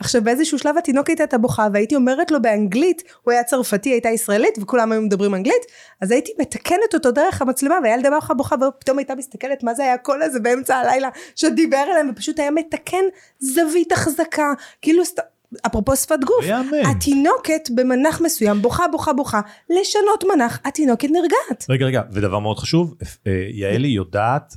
עכשיו 0.00 0.22
באיזשהו 0.24 0.58
שלב 0.58 0.78
התינוקת 0.78 1.20
הייתה 1.20 1.38
בוכה, 1.38 1.68
והייתי 1.72 1.96
אומרת 1.96 2.30
לו 2.30 2.42
באנגלית, 2.42 3.02
הוא 3.22 3.32
היה 3.32 3.44
צרפתי, 3.44 3.90
הייתה 3.90 4.08
ישראלית, 4.08 4.58
וכולם 4.62 4.92
היו 4.92 5.02
מדברים 5.02 5.34
אנגלית, 5.34 5.62
אז 6.00 6.10
הייתי 6.10 6.32
מתקנת 6.38 6.94
אותו 6.94 7.10
דרך 7.10 7.42
המצלמה, 7.42 7.78
והילד 7.82 8.06
אמר 8.06 8.18
לך 8.18 8.32
בוכה, 8.36 8.56
ופתאום 8.68 8.98
הייתה 8.98 9.14
מסתכלת 9.14 9.62
מה 9.62 9.74
זה 9.74 9.82
היה 9.82 9.94
הקול 9.94 10.22
הזה 10.22 10.40
באמצע 10.40 10.76
הלילה, 10.76 11.08
שדיבר 11.36 11.84
אליהם, 11.90 12.10
ופשוט 12.12 12.38
היה 12.38 12.50
מתקן 12.50 13.04
זווית 13.38 13.92
החזקה, 13.92 14.52
כאילו 14.82 15.04
סת... 15.04 15.20
אפרופו 15.66 15.96
שפת 15.96 16.18
גוף, 16.24 16.44
לא 16.44 16.48
יאמן. 16.48 16.86
התינוקת 16.90 17.68
במנח 17.74 18.20
מסוים 18.20 18.62
בוכה 18.62 18.84
בוכה 18.92 19.12
בוכה, 19.12 19.40
לשנות 19.80 20.24
מנח, 20.34 20.58
התינוקת 20.64 21.08
נרגעת. 21.10 21.66
רגע, 21.68 21.86
רגע, 21.86 22.02
ודבר 22.12 22.38
מאוד 22.38 22.58
חשוב, 22.58 22.94
אה, 23.26 23.32
יעלי 23.50 23.88
יודעת 23.88 24.54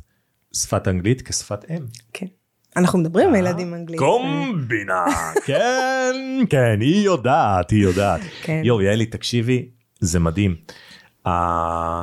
שפת 0.55 0.87
אנגלית 0.87 1.21
כשפת 1.21 1.65
אם. 1.69 1.85
כן. 2.13 2.25
אנחנו 2.77 2.99
מדברים 2.99 3.29
עם 3.29 3.35
ילדים 3.35 3.73
אנגלית. 3.73 3.99
קומבינה, 3.99 5.05
כן, 5.45 6.11
כן, 6.49 6.77
היא 6.81 7.05
יודעת, 7.05 7.69
היא 7.71 7.83
יודעת. 7.83 8.21
כן. 8.41 8.61
יואו, 8.65 8.81
יעלי, 8.81 9.05
תקשיבי, 9.05 9.69
זה 9.99 10.19
מדהים. 10.19 10.55
אה, 11.27 12.01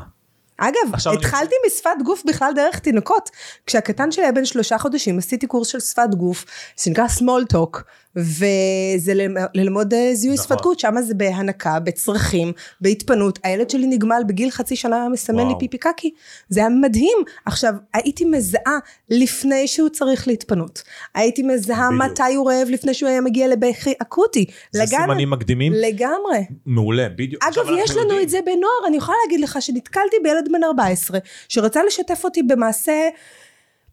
אגב, 0.59 0.75
עכשיו 0.93 1.13
אני- 1.13 1.21
התחלתי 1.21 1.55
משפת 1.67 1.91
גוף 2.05 2.23
בכלל 2.29 2.53
דרך 2.55 2.79
תינוקות. 2.79 3.31
כשהקטן 3.67 4.13
שלי 4.13 4.25
היה 4.25 4.33
בן 4.33 4.45
שלושה 4.45 4.79
חודשים, 4.79 5.19
עשיתי 5.19 5.47
קורס 5.47 5.69
של 5.69 5.81
שפת 5.81 6.15
גוף, 6.17 6.45
שנקרא 6.81 7.07
small 7.07 7.55
talk, 7.57 7.81
וזה 8.17 9.15
למ- 9.15 9.35
ללמוד 9.55 9.95
אה, 9.95 10.11
זיהוי 10.15 10.35
נכון. 10.37 10.47
שפת 10.47 10.61
גוף, 10.63 10.79
שם 10.79 10.95
זה 11.01 11.15
בהנקה, 11.15 11.81
בצרכים, 11.81 12.53
בהתפנות. 12.81 13.39
הילד 13.45 13.71
שלי 13.71 13.87
נגמל 13.87 14.23
בגיל 14.27 14.51
חצי 14.51 14.77
שנה, 14.77 15.09
מסמן 15.09 15.37
לי 15.37 15.43
וואו. 15.43 15.59
פיפי 15.59 15.79
קקי. 15.79 16.11
זה 16.49 16.61
היה 16.61 16.69
מדהים. 16.69 17.19
עכשיו, 17.47 17.75
הייתי 17.95 18.25
מזהה 18.25 18.79
לפני 19.11 19.67
שהוא 19.69 19.89
צריך 19.89 20.29
להתפנות. 20.29 20.83
הייתי 21.15 21.43
מזהה 21.43 21.89
בדיוק. 21.89 22.03
מתי 22.05 22.35
הוא 22.35 22.51
רעב 22.51 22.69
לפני 22.71 22.95
שהוא 22.95 23.09
היה 23.09 23.21
מגיע 23.21 23.49
לבכי 23.49 23.93
אקוטי. 24.03 24.45
זה 24.73 24.83
לגן- 24.83 24.89
סימנים 25.03 25.31
מקדימים? 25.31 25.73
לגמרי. 25.73 26.45
מעולה, 26.67 27.09
בדיוק. 27.09 27.45
אגב, 27.45 27.65
יש 27.79 27.91
לנו 27.91 28.01
יודעים. 28.03 28.23
את 28.23 28.29
זה 28.29 28.39
בנוער, 28.47 28.87
אני 28.89 28.97
יכולה 28.97 29.17
להגיד 29.27 29.41
לך 29.41 29.63
שנתקלתי 29.63 30.17
בילד 30.23 30.49
בן 30.53 30.65
14, 30.65 31.19
שרצה 31.49 31.81
לשתף 31.87 32.25
אותי 32.25 32.43
במעשה 32.43 33.09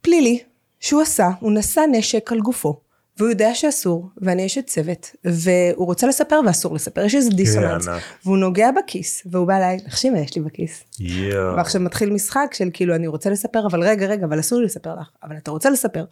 פלילי 0.01 0.39
שהוא 0.79 1.01
עשה, 1.01 1.29
הוא 1.39 1.51
נשא 1.51 1.81
נשק 1.91 2.31
על 2.31 2.39
גופו, 2.39 2.79
והוא 3.17 3.29
יודע 3.29 3.55
שאסור, 3.55 4.09
ואני 4.17 4.45
אשת 4.45 4.67
צוות, 4.67 5.15
והוא 5.25 5.85
רוצה 5.85 6.07
לספר 6.07 6.39
ואסור 6.45 6.75
לספר, 6.75 7.05
יש 7.05 7.15
איזה 7.15 7.29
דיסוננס, 7.29 7.87
ענק. 7.87 8.01
והוא 8.25 8.37
נוגע 8.37 8.69
בכיס, 8.71 9.23
והוא 9.25 9.47
בא 9.47 9.57
אליי, 9.57 9.77
נחשי 9.87 10.09
מה 10.09 10.19
יש 10.19 10.35
לי 10.35 10.41
בכיס. 10.41 10.83
יואו. 10.99 11.55
ועכשיו 11.57 11.81
מתחיל 11.81 12.09
משחק 12.09 12.53
של 12.53 12.69
כאילו 12.73 12.95
אני 12.95 13.07
רוצה 13.07 13.29
לספר, 13.29 13.67
אבל 13.67 13.83
רגע, 13.83 14.05
רגע, 14.05 14.25
אבל 14.25 14.39
אסור 14.39 14.59
לי 14.59 14.65
לספר 14.65 14.95
לך, 15.01 15.09
אבל 15.23 15.37
אתה 15.37 15.51
רוצה 15.51 15.69
לספר. 15.69 16.05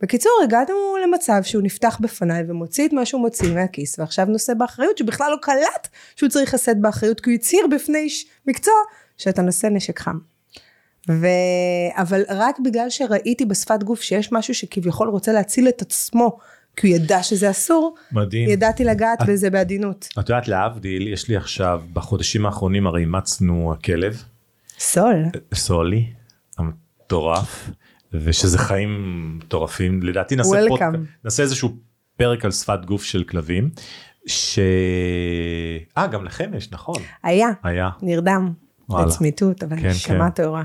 בקיצור, 0.00 0.32
הגענו 0.44 0.96
למצב 1.04 1.42
שהוא 1.42 1.62
נפתח 1.62 1.98
בפניי 2.00 2.44
ומוציא 2.48 2.86
את 2.88 2.92
מה 2.92 3.06
שהוא 3.06 3.20
מוציא 3.20 3.54
מהכיס, 3.54 3.98
ועכשיו 3.98 4.26
נושא 4.26 4.54
באחריות 4.54 4.98
שבכלל 4.98 5.30
לא 5.30 5.36
קלט 5.42 5.88
שהוא 6.16 6.28
צריך 6.30 6.54
לשאת 6.54 6.80
באחריות, 6.80 7.20
כי 7.20 7.30
הוא 7.30 7.34
הצהיר 7.34 7.66
בפני 7.66 7.98
איש 7.98 8.26
מקצוע 8.46 8.74
שאתה 9.16 9.42
נושא 9.42 9.66
נשק 9.66 9.98
חם. 9.98 10.18
ו... 11.08 11.26
אבל 11.96 12.22
רק 12.28 12.56
בגלל 12.64 12.90
שראיתי 12.90 13.44
בשפת 13.44 13.82
גוף 13.82 14.02
שיש 14.02 14.32
משהו 14.32 14.54
שכביכול 14.54 15.08
רוצה 15.08 15.32
להציל 15.32 15.68
את 15.68 15.82
עצמו, 15.82 16.38
כי 16.76 16.88
הוא 16.88 16.96
ידע 16.96 17.22
שזה 17.22 17.50
אסור, 17.50 17.94
מדהים. 18.12 18.48
ידעתי 18.48 18.84
לגעת 18.84 19.18
בזה 19.28 19.50
בעדינות. 19.50 20.08
את 20.20 20.28
יודעת, 20.28 20.48
להבדיל, 20.48 21.08
יש 21.08 21.28
לי 21.28 21.36
עכשיו, 21.36 21.82
בחודשים 21.92 22.46
האחרונים 22.46 22.86
הרי 22.86 23.00
אימצנו 23.00 23.74
כלב, 23.84 24.22
סול. 24.78 25.24
סולי, 25.54 26.06
המטורף, 26.58 27.70
ושזה 28.12 28.58
חיים 28.58 28.90
מטורפים, 29.38 30.02
לדעתי 30.02 30.36
נעשה. 30.36 30.50
פודקאסט, 30.68 30.96
נעשה 31.24 31.42
איזשהו 31.42 31.76
פרק 32.16 32.44
על 32.44 32.50
שפת 32.50 32.84
גוף 32.84 33.04
של 33.04 33.24
כלבים, 33.24 33.70
ש... 34.26 34.58
אה, 35.98 36.06
גם 36.06 36.24
לכם 36.24 36.50
יש, 36.56 36.72
נכון, 36.72 37.02
היה, 37.22 37.48
היה. 37.62 37.88
נרדם. 38.02 38.52
לצמיתות, 38.90 39.62
אבל 39.62 39.80
כן, 39.80 39.88
נשמה 39.88 40.24
כן. 40.24 40.30
טהורה. 40.30 40.62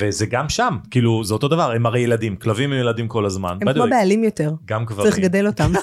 וזה 0.00 0.26
גם 0.26 0.48
שם, 0.48 0.76
כאילו 0.90 1.24
זה 1.24 1.34
אותו 1.34 1.48
דבר, 1.48 1.70
הם 1.72 1.86
הרי 1.86 2.00
ילדים, 2.00 2.36
כלבים 2.36 2.72
הם 2.72 2.78
ילדים 2.78 3.08
כל 3.08 3.26
הזמן. 3.26 3.58
הם 3.60 3.72
כמו 3.72 3.84
בעלים 3.90 4.24
יותר. 4.24 4.52
גם 4.64 4.84
גברים. 4.84 5.10
צריך 5.10 5.18
לגדל 5.18 5.46
אותם. 5.46 5.72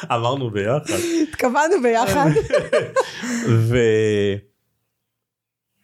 אמרנו 0.14 0.50
ביחד. 0.50 0.98
התכוונו 1.22 1.82
ביחד. 1.82 2.30
ו... 3.68 3.78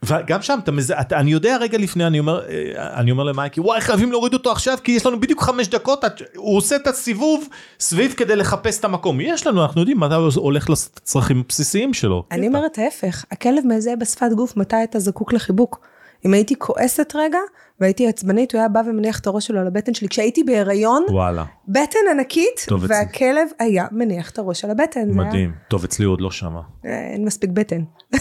וגם 0.05 0.43
שם 0.43 0.59
אתה 0.63 0.73
מזהה, 0.73 1.01
אתה- 1.01 1.17
אני 1.21 1.31
יודע 1.33 1.57
רגע 1.57 1.79
לפני 1.79 2.07
אני 2.07 2.19
אומר 2.19 2.41
אה, 2.49 3.01
אני 3.01 3.11
אומר 3.11 3.25
למייקי 3.25 3.61
וואי 3.61 3.81
חייבים 3.81 4.13
להוריד 4.13 4.35
אותו 4.35 4.53
עכשיו 4.53 4.79
כי 4.85 4.93
יש 4.93 5.07
לנו 5.07 5.21
בדיוק 5.21 5.43
חמש 5.43 5.69
דקות 5.69 6.05
הוא 6.37 6.57
עושה 6.57 6.77
את 6.77 6.87
הסיבוב 6.87 7.49
סביב 7.81 8.13
כדי 8.17 8.37
לחפש 8.37 8.79
את 8.81 8.85
המקום 8.85 9.21
יש 9.21 9.47
לנו 9.47 9.63
אנחנו 9.65 9.81
יודעים 9.81 10.01
מתי 10.01 10.15
הוא 10.15 10.31
הולך 10.37 10.71
לצרכים 10.71 11.41
הבסיסיים 11.47 11.95
שלו. 11.95 12.25
אני 12.31 12.47
אומרת 12.49 12.79
ההפך, 12.79 13.25
הכלב 13.31 13.67
מזהה 13.67 13.97
בשפת 13.97 14.31
גוף 14.37 14.57
מתי 14.57 14.77
אתה 14.85 14.99
זקוק 14.99 15.33
לחיבוק. 15.33 15.81
אם 16.27 16.35
הייתי 16.35 16.55
כועסת 16.59 17.13
רגע 17.17 17.39
והייתי 17.81 18.09
עצבנית, 18.09 18.53
הוא 18.53 18.59
היה 18.59 18.69
בא 18.69 18.81
ומניח 18.87 19.19
את 19.21 19.27
הראש 19.27 19.47
שלו 19.47 19.61
על 19.61 19.67
הבטן 19.67 19.95
שלי. 19.95 20.09
כשהייתי 20.09 20.45
בהיריון, 20.45 21.05
וואלה 21.09 21.45
בטן 21.69 21.99
ענקית. 22.11 22.67
והכלב 22.81 23.49
היה 23.59 23.87
מניח 23.93 24.31
את 24.31 24.39
הראש 24.39 24.65
על 24.65 24.71
הבטן. 24.71 25.13
זה 25.13 25.21
היה- 25.21 25.29
מדהים 25.29 25.53
טוב 25.69 25.85
אצלי 25.85 26.05
הוא 26.05 26.13
עוד 26.13 26.21
לא 26.21 26.31
שמה 26.31 26.61
אה, 26.87 27.11
אין 27.13 27.25
מספיק 27.25 27.51
בטן. 27.51 27.83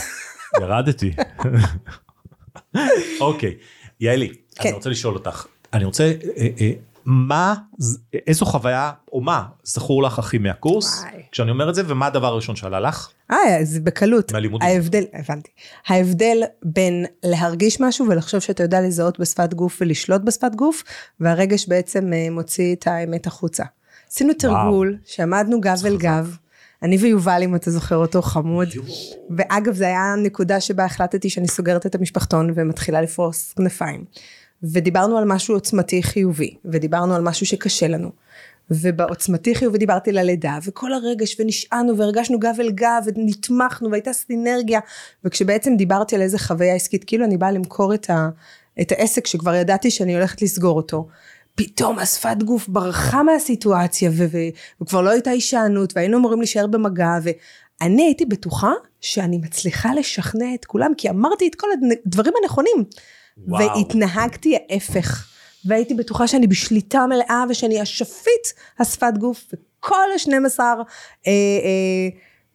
ירדתי. 0.60 1.12
אוקיי 3.22 3.58
יעלי 4.00 4.32
כן. 4.56 4.70
אני 4.70 4.72
רוצה 4.76 4.90
לשאול 4.90 5.14
אותך 5.14 5.46
אני 5.74 5.86
רוצה 5.86 6.14
אה, 6.38 6.48
אה, 6.62 6.72
מה 7.06 7.56
איזו 8.28 8.46
חוויה 8.46 8.92
או 9.12 9.22
מה 9.22 9.44
זכור 9.64 10.04
לך 10.04 10.20
הכי 10.20 10.38
מהקורס 10.38 11.00
וואי. 11.00 11.22
כשאני 11.32 11.52
אומר 11.52 11.70
את 11.70 11.76
זה 11.76 11.84
ומה 11.88 12.08
הדבר 12.08 12.28
הראשון 12.28 12.56
שעלה 12.56 12.80
לך. 12.80 13.10
אה, 13.32 13.38
זה 13.64 13.80
בקלות. 13.80 14.32
מהלימודים. 14.32 14.70
ההבדל, 14.70 15.04
הבנתי. 15.14 15.52
ההבדל 15.88 16.44
בין 16.64 17.06
להרגיש 17.24 17.82
משהו 17.82 18.06
ולחשוב 18.10 18.40
שאתה 18.40 18.64
יודע 18.64 18.82
לזהות 18.82 19.20
בשפת 19.20 19.54
גוף 19.54 19.78
ולשלוט 19.82 20.22
בשפת 20.22 20.56
גוף, 20.56 20.84
והרגש 21.20 21.68
בעצם 21.68 22.14
אה, 22.14 22.28
מוציא 22.32 22.76
את 22.76 22.88
האמת 22.88 23.28
החוצה. 23.28 23.64
עשינו 24.12 24.34
תרגול, 24.34 24.98
שעמדנו 25.06 25.62
גב 25.62 25.86
אל 25.86 25.98
גב. 25.98 26.38
אני 26.84 26.98
ויובל, 26.98 27.42
אם 27.44 27.56
אתה 27.56 27.72
זוכר 27.72 27.96
אותו, 27.96 28.22
חמוד. 28.22 28.68
ואגב, 29.38 29.74
זו 29.74 29.86
הייתה 29.86 30.00
הנקודה 30.00 30.60
שבה 30.60 30.86
החלטתי 30.86 31.30
שאני 31.30 31.48
סוגרת 31.48 31.86
את 31.86 31.96
המשפחתון 31.96 32.52
ומתחילה 32.56 33.02
לפרוס 33.02 33.54
כנפיים. 33.54 34.06
ודיברנו 34.64 35.18
על 35.18 35.26
משהו 35.26 35.56
עוצמתי 35.56 36.04
חיובי, 36.04 36.56
ודיברנו 36.66 37.16
על 37.16 37.22
משהו 37.22 37.46
שקשה 37.46 37.88
לנו. 37.88 38.12
ובעוצמתי 38.72 39.56
חיובי 39.56 39.78
דיברתי 39.78 40.10
על 40.10 40.18
הלידה, 40.18 40.58
וכל 40.66 40.94
הרגש, 40.94 41.36
ונשענו, 41.40 41.98
והרגשנו 41.98 42.40
גב 42.40 42.56
אל 42.60 42.72
גב, 42.72 43.04
ונתמכנו, 43.06 43.92
והייתה 43.92 44.14
סינרגיה. 44.14 44.80
וכשבעצם 45.24 45.76
דיברתי 45.76 46.16
על 46.16 46.22
איזה 46.22 46.40
חוויה 46.40 46.76
עסקית, 46.76 47.04
כאילו 47.04 47.26
אני 47.26 47.38
באה 47.38 47.52
למכור 47.52 47.94
את, 47.94 48.10
ה, 48.10 48.30
את 48.82 48.92
העסק 48.92 49.28
שכבר 49.28 49.56
ידעתי 49.56 49.92
שאני 49.92 50.16
הולכת 50.16 50.42
לסגור 50.42 50.78
אותו. 50.78 51.08
פתאום 51.56 52.00
השפת 52.00 52.38
גוף 52.44 52.68
ברחה 52.68 53.24
מהסיטואציה, 53.24 54.10
ו- 54.14 54.26
ו- 54.32 54.82
וכבר 54.82 55.02
לא 55.02 55.10
הייתה 55.10 55.30
הישענות, 55.30 55.94
והיינו 55.96 56.18
אמורים 56.18 56.40
להישאר 56.40 56.68
במגע, 56.68 57.18
אני 57.82 58.04
הייתי 58.04 58.26
בטוחה 58.26 58.72
שאני 59.02 59.38
מצליחה 59.38 59.94
לשכנע 59.94 60.54
את 60.54 60.66
כולם, 60.66 60.92
כי 60.98 61.10
אמרתי 61.10 61.48
את 61.48 61.56
כל 61.56 61.68
הדברים 62.06 62.34
הנכונים. 62.44 62.84
וואו. 63.38 63.78
והתנהגתי 63.78 64.58
ההפך. 64.70 65.28
והייתי 65.66 65.94
בטוחה 65.94 66.28
שאני 66.28 66.48
בשליטה 66.48 67.06
מלאה 67.08 67.44
ושאני 67.50 67.82
השפיט 67.82 68.48
השפת 68.80 69.14
גוף, 69.18 69.46
וכל 69.54 69.96
ה-12, 69.96 70.60
אה, 70.60 70.72
אה, 71.28 71.32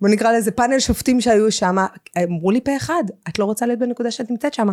בוא 0.00 0.08
נקרא 0.08 0.32
לזה 0.32 0.50
פאנל 0.50 0.78
שופטים 0.78 1.20
שהיו 1.20 1.52
שם, 1.52 1.76
אמרו 2.24 2.50
לי 2.50 2.60
פה 2.60 2.76
אחד, 2.76 3.04
את 3.28 3.38
לא 3.38 3.44
רוצה 3.44 3.66
להיות 3.66 3.78
בנקודה 3.78 4.10
שאת 4.10 4.30
נמצאת 4.30 4.54
שם. 4.54 4.68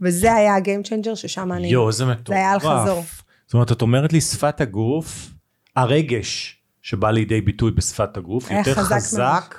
וזה 0.00 0.34
היה 0.34 0.54
ה 0.54 0.60
game 0.60 0.82
changer 0.82 1.14
ששם 1.14 1.52
אני... 1.52 1.68
יואו, 1.68 1.88
איזה 1.88 2.04
מטורף. 2.04 2.28
זה 2.28 2.34
היה 2.34 2.52
על 2.52 2.60
חזור. 2.60 3.02
זאת 3.48 3.54
אומרת, 3.54 3.72
את 3.72 3.82
אומרת 3.82 4.12
לי 4.12 4.20
שפת 4.20 4.60
הגוף, 4.60 5.30
הרגש 5.76 6.62
שבא 6.82 7.10
לידי 7.10 7.40
ביטוי 7.40 7.70
בשפת 7.70 8.16
הגוף, 8.16 8.50
יותר 8.50 8.74
חזק 8.74 8.96
חזק 8.96 9.54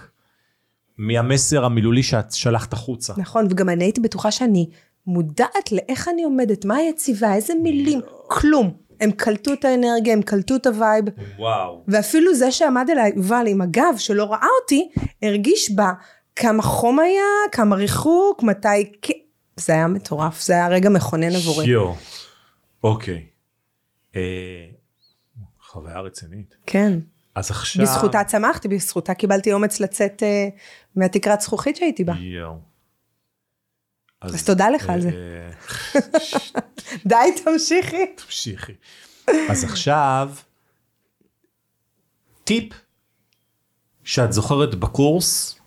מהמסר 0.98 1.65
המילולי 1.65 2.03
שאת 2.03 2.31
שלחת 2.31 2.74
החוצה. 2.74 3.13
נכון, 3.17 3.48
וגם 3.50 3.69
אני 3.69 3.84
הייתי 3.84 4.01
בטוחה 4.01 4.31
שאני 4.31 4.69
מודעת 5.08 5.72
לאיך 5.72 6.08
אני 6.08 6.24
עומדת, 6.24 6.65
מה 6.65 6.75
היציבה, 6.75 7.34
איזה 7.34 7.53
מילים, 7.63 8.01
כלום. 8.27 8.74
הם 9.00 9.12
קלטו 9.12 9.53
את 9.53 9.65
האנרגיה, 9.65 10.13
הם 10.13 10.22
קלטו 10.22 10.55
את 10.55 10.67
ה 10.68 10.74
vibe, 10.74 11.06
וואו. 11.38 11.84
ואפילו 11.88 12.36
זה 12.36 12.51
שעמד 12.51 12.89
אליי, 12.89 13.12
יובל, 13.15 13.46
עם 13.48 13.62
הגב, 13.62 13.93
שלא 13.98 14.24
ראה 14.24 14.48
אותי, 14.62 14.89
הרגיש 15.22 15.72
בה 15.72 15.91
כמה 16.36 16.63
חום 16.63 17.00
היה, 17.00 17.51
כמה 17.51 17.75
ריחוק, 17.75 18.43
מתי... 18.43 18.91
זה 19.55 19.74
היה 19.74 19.88
מטורף, 19.88 20.41
זה 20.41 20.53
היה 20.53 20.67
רגע 20.67 20.89
מכונן 20.89 21.36
עבורי. 21.36 21.65
יואו. 21.65 21.96
אוקיי. 22.84 23.38
אה, 24.16 24.66
חוויה 25.62 26.00
רצינית. 26.00 26.56
כן. 26.66 27.00
אז 27.36 27.51
עכשיו... 27.51 27.86
בזכותה 27.86 28.24
צמחתי, 28.24 28.68
בזכותה 28.68 29.13
קיבלתי 29.13 29.54
אומץ 29.54 29.80
לצאת 29.80 30.24
אה, 30.24 30.48
מהתקרת 30.96 31.42
זכוכית 31.42 31.75
שהייתי 31.75 32.04
בה. 32.04 32.13
יואו. 32.20 32.60
אז 34.22 34.46
תודה 34.46 34.70
לך 34.70 34.89
על 34.89 35.01
זה. 35.01 35.10
אה, 35.10 36.00
די, 37.10 37.42
תמשיכי. 37.44 38.06
תמשיכי. 38.16 38.74
אז 39.50 39.63
עכשיו, 39.63 40.32
טיפ 42.44 42.74
שאת 44.04 44.34
זוכרת 44.34 44.75
בקורס, 44.75 45.60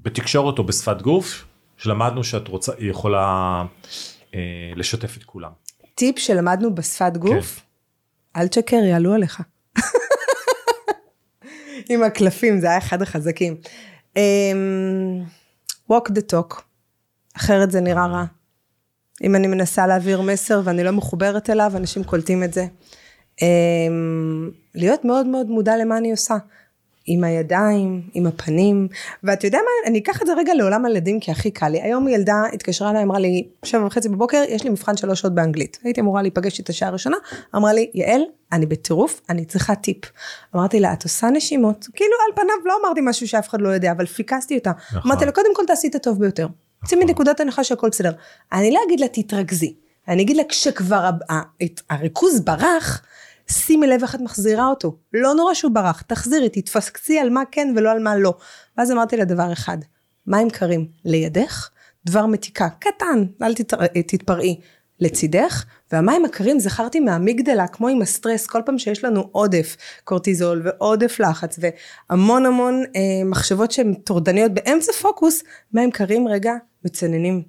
בתקשורת 0.00 0.58
או 0.58 0.64
בשפת 0.64 1.02
גוף, 1.02 1.44
שלמדנו 1.76 2.24
שאת 2.24 2.48
רוצה, 2.48 2.72
יכולה 2.78 3.64
אה, 4.34 4.40
לשתף 4.76 5.16
את 5.16 5.24
כולם. 5.24 5.52
טיפ 5.98 6.18
שלמדנו 6.18 6.74
בשפת 6.74 7.16
גוף, 7.16 7.60
כן. 8.34 8.40
אל 8.40 8.48
תשקר, 8.48 8.76
יעלו 8.76 9.14
עליך. 9.14 9.42
עם 11.90 12.02
הקלפים, 12.02 12.60
זה 12.60 12.66
היה 12.66 12.78
אחד 12.78 13.02
החזקים. 13.02 13.56
Um, 14.14 14.18
walk 15.92 16.08
the 16.08 16.32
talk, 16.32 16.60
אחרת 17.36 17.70
זה 17.70 17.80
נראה 17.80 18.06
רע. 18.06 18.24
אם 19.22 19.34
אני 19.36 19.46
מנסה 19.46 19.86
להעביר 19.86 20.20
מסר 20.20 20.60
ואני 20.64 20.84
לא 20.84 20.90
מחוברת 20.90 21.50
אליו, 21.50 21.72
אנשים 21.76 22.04
קולטים 22.04 22.44
את 22.44 22.52
זה. 22.52 22.66
Um, 23.36 23.42
להיות 24.74 25.04
מאוד 25.04 25.26
מאוד 25.26 25.46
מודע 25.46 25.76
למה 25.76 25.98
אני 25.98 26.10
עושה. 26.10 26.34
עם 27.10 27.24
הידיים, 27.24 28.02
עם 28.14 28.26
הפנים, 28.26 28.88
ואתה 29.22 29.46
יודע 29.46 29.58
מה, 29.58 29.90
אני 29.90 29.98
אקח 29.98 30.22
את 30.22 30.26
זה 30.26 30.34
רגע 30.34 30.54
לעולם 30.54 30.84
הילדים 30.84 31.20
כי 31.20 31.30
הכי 31.30 31.50
קל 31.50 31.68
לי. 31.68 31.82
היום 31.82 32.08
ילדה 32.08 32.34
התקשרה 32.52 32.90
אליי, 32.90 33.02
אמרה 33.02 33.18
לי, 33.18 33.48
שבע 33.64 33.86
וחצי 33.86 34.08
בבוקר, 34.08 34.42
יש 34.48 34.64
לי 34.64 34.70
מבחן 34.70 34.96
שלוש 34.96 35.20
שעות 35.20 35.34
באנגלית. 35.34 35.78
הייתי 35.84 36.00
אמורה 36.00 36.22
להיפגש 36.22 36.58
איתה 36.58 36.72
שעה 36.72 36.90
ראשונה, 36.90 37.16
אמרה 37.56 37.72
לי, 37.72 37.90
יעל, 37.94 38.22
אני 38.52 38.66
בטירוף, 38.66 39.20
אני 39.30 39.44
צריכה 39.44 39.74
טיפ. 39.74 40.04
אמרתי 40.56 40.80
לה, 40.80 40.92
את 40.92 41.02
עושה 41.02 41.30
נשימות? 41.30 41.86
כאילו 41.94 42.12
על 42.28 42.36
פניו 42.36 42.56
לא 42.64 42.74
אמרתי 42.84 43.00
משהו 43.04 43.28
שאף 43.28 43.48
אחד 43.48 43.60
לא 43.60 43.68
יודע, 43.68 43.92
אבל 43.92 44.06
פיקסתי 44.06 44.58
אותה. 44.58 44.72
נכון. 44.90 45.02
אמרתי 45.06 45.24
לה, 45.24 45.32
קודם 45.32 45.54
כל 45.54 45.62
תעשי 45.66 45.88
את 45.88 45.94
הטוב 45.94 46.20
ביותר. 46.20 46.46
צאי 46.86 46.98
מנקודת 46.98 47.40
הנחה 47.40 47.64
שהכל 47.64 47.88
בסדר. 47.88 48.12
אני 48.52 48.70
לא 48.70 48.80
אגיד 48.86 49.00
לה, 49.00 49.08
תתרכזי. 49.08 49.74
אני 50.08 50.22
אגיד 50.22 50.36
לה, 50.36 50.42
כשכבר 50.48 51.10
הריכוז 51.90 52.40
ברח, 52.40 53.02
שימי 53.50 53.86
לב 53.86 54.02
איך 54.02 54.14
את 54.14 54.20
מחזירה 54.20 54.66
אותו. 54.66 54.96
לא 55.12 55.34
נורא 55.34 55.54
שהוא 55.54 55.72
ברח, 55.72 56.02
תחזירי, 56.02 56.48
תתפסקצי 56.48 57.18
על 57.18 57.30
מה 57.30 57.42
כן 57.50 57.72
ולא 57.76 57.90
על 57.90 58.02
מה 58.02 58.16
לא. 58.16 58.34
ואז 58.78 58.92
אמרתי 58.92 59.16
לה 59.16 59.24
דבר 59.24 59.52
אחד, 59.52 59.78
מים 60.26 60.50
קרים 60.50 60.88
לידך, 61.04 61.70
דבר 62.06 62.26
מתיקה 62.26 62.68
קטן, 62.68 63.24
אל 63.42 63.54
תתר... 63.54 63.86
תתפרעי, 63.86 64.60
לצידך, 65.00 65.64
והמים 65.92 66.24
הקרים 66.24 66.60
זכרתי 66.60 67.00
מהאמיגדלה, 67.00 67.66
כמו 67.66 67.88
עם 67.88 68.02
הסטרס, 68.02 68.46
כל 68.46 68.60
פעם 68.66 68.78
שיש 68.78 69.04
לנו 69.04 69.28
עודף 69.32 69.76
קורטיזול 70.04 70.62
ועודף 70.64 71.20
לחץ 71.20 71.58
והמון 72.10 72.46
המון 72.46 72.82
אה, 72.96 73.24
מחשבות 73.24 73.70
שהן 73.70 73.94
טורדניות 73.94 74.52
באמצע 74.52 74.92
פוקוס, 74.92 75.42
מים 75.72 75.90
קרים 75.90 76.28
רגע 76.28 76.52
מצננים. 76.84 77.42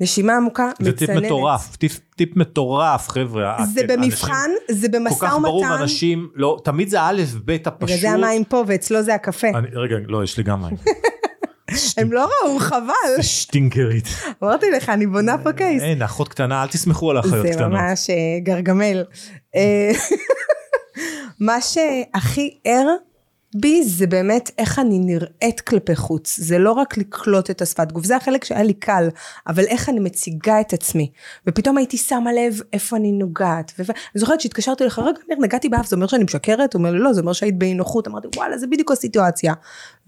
נשימה 0.00 0.36
עמוקה, 0.36 0.70
זה 0.80 0.90
מצננת. 0.90 1.10
טיפ 1.10 1.24
מטורף, 1.24 1.76
טיפ, 1.76 2.00
טיפ 2.16 2.36
מטורף, 2.36 3.08
חבר'ה. 3.08 3.56
זה 3.74 3.80
את- 3.80 3.86
במבחן, 3.90 4.50
זה 4.70 4.86
אנשים- 4.86 4.90
במשא 5.04 5.14
כל 5.18 5.26
כך 5.26 5.32
ברור, 5.42 5.60
ומתן. 5.62 5.72
אנשים, 5.82 6.28
לא, 6.34 6.58
תמיד 6.64 6.88
זה 6.88 7.02
א', 7.02 7.22
ב', 7.44 7.50
הפשוט. 7.50 7.82
בגלל 7.82 7.98
זה 7.98 8.10
המים 8.10 8.44
פה 8.44 8.64
ואצלו 8.66 9.02
זה 9.02 9.14
הקפה. 9.14 9.48
אני, 9.48 9.66
רגע, 9.72 9.96
לא, 10.08 10.24
יש 10.24 10.36
לי 10.38 10.42
גם 10.44 10.62
מים. 10.62 10.76
הם 11.96 12.12
לא 12.12 12.28
ראו, 12.44 12.58
חבל. 12.58 13.22
שטינקרית. 13.22 14.08
אמרתי 14.42 14.66
לך, 14.70 14.88
אני 14.88 15.06
בונה 15.06 15.38
פה 15.38 15.52
קייס. 15.52 15.82
אין, 15.82 16.02
אחות 16.02 16.28
קטנה, 16.28 16.62
אל 16.62 16.68
תסמכו 16.68 17.10
על 17.10 17.20
אחיות 17.20 17.46
זה 17.46 17.52
קטנות. 17.52 17.70
ממש 17.72 18.10
אה, 18.10 18.14
גרגמל. 18.42 19.04
אה, 19.56 19.90
מה 21.40 21.60
שהכי 21.60 22.58
ער 22.64 22.86
בי 23.60 23.84
זה 23.84 24.06
באמת 24.06 24.50
איך 24.58 24.78
אני 24.78 24.98
נראית 24.98 25.60
כלפי 25.60 25.96
חוץ. 25.96 26.36
זה 26.40 26.58
לא 26.58 26.72
רק 26.72 26.96
לקלוט 26.96 27.50
את 27.50 27.62
השפת 27.62 27.92
גוף, 27.92 28.04
זה 28.04 28.16
החלק 28.16 28.44
שהיה 28.44 28.62
לי 28.62 28.74
קל, 28.74 29.08
אבל 29.46 29.64
איך 29.64 29.88
אני 29.88 30.00
מציגה 30.00 30.60
את 30.60 30.72
עצמי. 30.72 31.10
ופתאום 31.46 31.78
הייתי 31.78 31.96
שמה 31.96 32.32
לב 32.32 32.60
איפה 32.72 32.96
אני 32.96 33.12
נוגעת. 33.12 33.72
ו- 33.78 33.82
אני 33.82 34.20
זוכרת 34.20 34.40
שהתקשרתי 34.40 34.84
לך, 34.84 34.98
רגע, 34.98 35.20
נגעתי 35.38 35.68
באף, 35.68 35.86
זה 35.86 35.96
אומר 35.96 36.06
שאני 36.06 36.24
משקרת? 36.24 36.74
הוא 36.74 36.78
אומר 36.80 36.92
לי, 36.92 36.98
לא, 36.98 37.12
זה 37.12 37.20
אומר 37.20 37.32
שהיית 37.32 37.58
באי 37.58 37.74
נוחות. 37.74 38.08
אמרתי, 38.08 38.28
וואלה, 38.36 38.58
זה 38.58 38.66
בדיוק 38.66 38.92
הסיטואציה. 38.92 39.54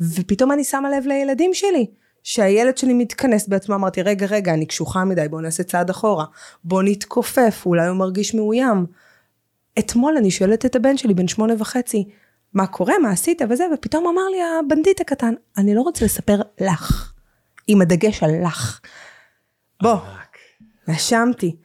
ופתאום 0.00 0.52
אני 0.52 0.64
שמה 0.64 0.90
לב 0.90 1.06
לילדים 1.06 1.54
שלי. 1.54 1.86
שהילד 2.22 2.78
שלי 2.78 2.94
מתכנס 2.94 3.48
בעצמו, 3.48 3.74
אמרתי, 3.74 4.02
רגע, 4.02 4.26
רגע, 4.26 4.54
אני 4.54 4.66
קשוחה 4.66 5.04
מדי, 5.04 5.28
בוא 5.30 5.40
נעשה 5.40 5.62
צעד 5.62 5.90
אחורה. 5.90 6.24
בוא 6.64 6.82
נתכופף, 6.82 7.62
אולי 7.66 7.86
הוא 7.86 7.96
מרגיש 7.96 8.34
מאוים. 8.34 8.86
אתמול 9.78 10.16
אני 10.16 10.30
שואלת 10.30 10.66
את 10.66 10.76
הבן 10.76 10.96
שלי, 10.96 11.14
בן 11.14 11.28
שמונה 11.28 11.54
וחצי, 11.58 12.08
מה 12.58 12.66
קורה, 12.66 12.98
מה 13.02 13.10
עשית 13.10 13.42
וזה, 13.50 13.64
ופתאום 13.74 14.06
אמר 14.06 14.22
לי 14.30 14.38
הבנדיט 14.42 15.00
הקטן, 15.00 15.34
אני 15.56 15.74
לא 15.74 15.80
רוצה 15.80 16.04
לספר 16.04 16.40
לך, 16.60 17.12
עם 17.66 17.80
הדגש 17.80 18.22
על 18.22 18.30
לך. 18.44 18.80
בוא, 19.82 19.96
נשמתי, 20.88 21.56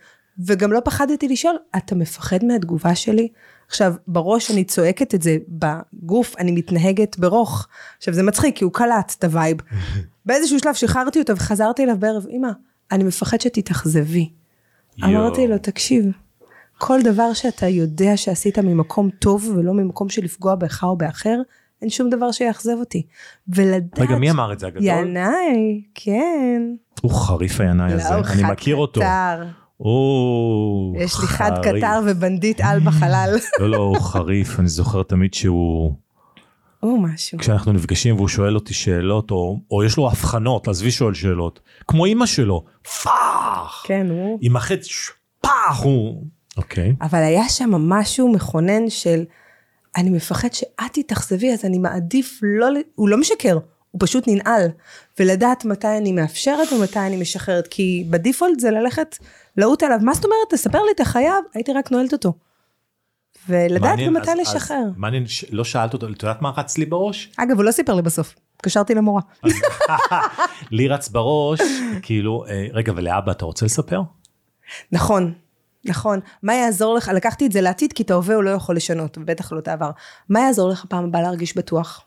וגם 0.45 0.71
לא 0.71 0.79
פחדתי 0.85 1.27
לשאול, 1.27 1.57
אתה 1.77 1.95
מפחד 1.95 2.45
מהתגובה 2.45 2.95
שלי? 2.95 3.27
עכשיו, 3.67 3.93
בראש 4.07 4.51
אני 4.51 4.63
צועקת 4.63 5.15
את 5.15 5.21
זה, 5.21 5.37
בגוף 5.47 6.35
אני 6.37 6.51
מתנהגת 6.51 7.19
ברוך. 7.19 7.67
עכשיו, 7.97 8.13
זה 8.13 8.23
מצחיק, 8.23 8.57
כי 8.57 8.63
הוא 8.63 8.73
קלט 8.73 9.15
את 9.19 9.23
ה 9.23 9.29
vibe. 9.29 9.57
באיזשהו 10.25 10.59
שלב 10.59 10.73
שחררתי 10.73 11.19
אותו 11.19 11.35
וחזרתי 11.35 11.83
אליו 11.83 11.95
בערב, 11.99 12.25
אמא, 12.29 12.49
אני 12.91 13.03
מפחד 13.03 13.41
שתתאכזבי. 13.41 14.29
אמרתי 15.03 15.47
לו, 15.47 15.57
תקשיב, 15.57 16.05
כל 16.85 17.01
דבר 17.01 17.33
שאתה 17.33 17.67
יודע 17.67 18.17
שעשית 18.17 18.59
ממקום 18.59 19.09
טוב 19.09 19.53
ולא 19.55 19.73
ממקום 19.73 20.09
של 20.09 20.23
לפגוע 20.23 20.55
בך 20.55 20.83
או 20.83 20.97
באחר, 20.97 21.35
אין 21.81 21.89
שום 21.89 22.09
דבר 22.09 22.31
שיאכזב 22.31 22.75
אותי. 22.79 23.05
ולדעת... 23.47 23.99
רגע, 23.99 24.15
מי 24.15 24.31
אמר 24.31 24.53
את 24.53 24.59
זה 24.59 24.67
הגדול? 24.67 24.83
ינאי, 24.85 25.83
כן. 25.95 26.61
הוא 27.01 27.11
חריף 27.11 27.61
הינאי 27.61 27.93
הזה, 27.93 28.03
לא, 28.09 28.15
הוא 28.15 28.25
אני 28.25 28.43
חד 28.43 28.51
מכיר 28.51 28.75
אותו. 28.75 29.01
קטר. 29.01 29.43
הוא 29.77 30.97
יש 30.99 31.19
לי 31.21 31.27
חד. 31.27 31.51
קטר 31.63 32.01
ובנדיט 32.05 32.61
על 32.63 32.79
בחלל. 32.79 33.35
לא, 33.59 33.69
לא, 33.69 33.77
הוא 33.77 33.99
חריף, 33.99 34.59
אני 34.59 34.67
זוכר 34.67 35.03
תמיד 35.03 35.33
שהוא... 35.33 35.95
או 36.83 36.97
משהו. 36.97 37.39
כשאנחנו 37.39 37.73
נפגשים 37.73 38.15
והוא 38.15 38.27
שואל 38.27 38.55
אותי 38.55 38.73
שאלות, 38.73 39.31
או, 39.31 39.59
או 39.71 39.83
יש 39.83 39.97
לו 39.97 40.07
הבחנות, 40.07 40.67
עזבי 40.67 40.91
שואל 40.91 41.13
שאלות, 41.13 41.59
כמו 41.87 42.05
אימא 42.05 42.25
שלו, 42.25 42.63
פאח! 43.03 43.83
כן, 43.85 44.07
הוא... 44.09 44.39
עם 44.41 44.55
החטא, 44.55 44.87
פאח! 45.41 45.83
הוא... 45.83 46.23
אוקיי. 46.57 46.95
אבל 47.01 47.19
היה 47.23 47.49
שם 47.49 47.71
משהו 47.71 48.31
מכונן 48.33 48.89
של, 48.89 49.23
אני 49.97 50.09
מפחד 50.09 50.53
שאת 50.53 50.69
תתאכזבי, 50.93 51.53
אז 51.53 51.65
אני 51.65 51.77
מעדיף 51.77 52.39
לא, 52.43 52.67
הוא 52.95 53.09
לא 53.09 53.17
משקר, 53.17 53.57
הוא 53.91 53.99
פשוט 54.03 54.23
ננעל. 54.27 54.67
ולדעת 55.19 55.65
מתי 55.65 55.97
אני 55.97 56.11
מאפשרת 56.11 56.73
ומתי 56.73 56.99
אני 56.99 57.17
משחררת, 57.17 57.67
כי 57.67 58.07
בדיפולט 58.09 58.59
זה 58.59 58.71
ללכת 58.71 59.17
לעוט 59.57 59.83
עליו, 59.83 59.97
מה 60.01 60.13
זאת 60.13 60.25
אומרת, 60.25 60.37
תספר 60.49 60.81
לי, 60.83 60.91
אתה 60.95 61.05
חייב, 61.05 61.35
הייתי 61.53 61.73
רק 61.73 61.91
נועלת 61.91 62.13
אותו. 62.13 62.33
ולדעת 63.49 63.81
מעניין, 63.81 64.13
מתי 64.13 64.31
אז- 64.31 64.37
לשחרר. 64.39 64.77
אז 64.87 64.93
מעניין, 64.97 65.27
ש- 65.27 65.45
לא 65.51 65.63
שאלת 65.63 65.93
אותו, 65.93 66.07
את 66.09 66.23
יודעת 66.23 66.41
מה 66.41 66.51
רץ 66.57 66.77
לי 66.77 66.85
בראש? 66.85 67.31
אגב, 67.37 67.55
הוא 67.57 67.63
לא 67.63 67.71
סיפר 67.71 67.93
לי 67.93 68.01
בסוף, 68.01 68.35
התקשרתי 68.55 68.95
למורה. 68.95 69.21
לי 70.71 70.87
רץ 70.87 71.09
בראש, 71.09 71.59
כאילו, 72.01 72.45
אה, 72.49 72.67
רגע, 72.73 72.93
ולאבא 72.95 73.31
אתה 73.31 73.45
רוצה 73.45 73.65
לספר? 73.65 74.01
נכון, 74.91 75.33
נכון. 75.85 76.19
מה 76.43 76.53
יעזור 76.55 76.95
לך, 76.95 77.11
לקחתי 77.15 77.45
את 77.45 77.51
זה 77.51 77.61
לעתיד, 77.61 77.93
כי 77.93 78.03
את 78.03 78.11
ההווה 78.11 78.35
הוא 78.35 78.43
לא 78.43 78.49
יכול 78.49 78.75
לשנות, 78.75 79.17
ובטח 79.17 79.51
לא 79.51 79.59
את 79.59 79.67
העבר. 79.67 79.91
מה 80.29 80.39
יעזור 80.39 80.69
לך 80.69 80.85
פעם 80.89 81.03
הבאה 81.03 81.21
להרגיש 81.21 81.57
בטוח? 81.57 82.01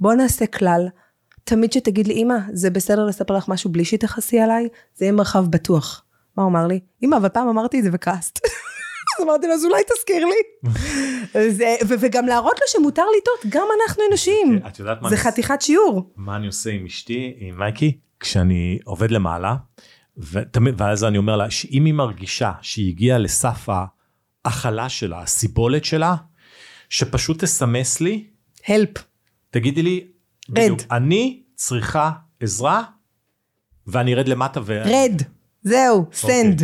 בוא 0.00 0.14
נעשה 0.14 0.46
כלל. 0.46 0.88
תמיד 1.44 1.72
שתגיד 1.72 2.06
לי, 2.06 2.14
אמא, 2.14 2.34
זה 2.52 2.70
בסדר 2.70 3.06
לספר 3.06 3.36
לך 3.36 3.48
משהו 3.48 3.70
בלי 3.70 3.84
שתכעסי 3.84 4.40
עליי? 4.40 4.68
זה 4.94 5.04
יהיה 5.04 5.12
מרחב 5.12 5.46
בטוח. 5.50 6.04
מה 6.36 6.42
הוא 6.42 6.50
אמר 6.50 6.66
לי? 6.66 6.80
אמא, 7.02 7.16
אבל 7.16 7.28
פעם 7.28 7.48
אמרתי 7.48 7.78
את 7.78 7.84
זה 7.84 7.90
וכעסת. 7.92 8.38
אז 9.18 9.24
אמרתי 9.24 9.46
לו, 9.46 9.54
אז 9.54 9.64
אולי 9.64 9.82
תזכיר 9.94 10.26
לי. 10.26 10.70
זה, 11.56 11.76
ו- 11.88 11.94
וגם 12.00 12.26
להראות 12.26 12.58
לו 12.60 12.66
שמותר 12.66 13.04
לטעות, 13.18 13.54
גם 13.54 13.66
אנחנו 13.82 14.02
אנושיים. 14.08 14.60
את 14.66 14.78
יודעת 14.78 15.02
מה 15.02 15.10
זה 15.10 15.16
חתיכת 15.16 15.62
שיעור. 15.62 16.12
מה 16.16 16.36
אני 16.36 16.46
עושה 16.46 16.70
עם 16.70 16.86
אשתי, 16.86 17.34
עם 17.38 17.58
מייקי, 17.58 17.98
כשאני 18.20 18.78
עובד 18.84 19.10
למעלה, 19.10 19.54
ואז 20.76 21.04
אני 21.04 21.18
אומר 21.18 21.36
לה, 21.36 21.50
שאם 21.50 21.84
היא 21.84 21.94
מרגישה 21.94 22.52
שהיא 22.62 22.88
הגיעה 22.88 23.18
לסף 23.18 23.68
ההכלה 24.44 24.88
שלה, 24.88 25.22
הסיבולת 25.22 25.84
שלה, 25.84 26.16
שפשוט 26.88 27.44
תסמס 27.44 28.00
לי, 28.00 28.26
help. 28.68 29.04
תגידי 29.50 29.82
לי, 29.82 30.06
בדיוק, 30.48 30.80
אני 30.90 31.42
צריכה 31.54 32.10
עזרה, 32.40 32.82
ואני 33.86 34.14
ארד 34.14 34.28
למטה 34.28 34.60
ו... 34.64 34.82
רד. 34.84 35.22
זהו, 35.62 35.98
אוקיי. 35.98 36.14
send. 36.18 36.62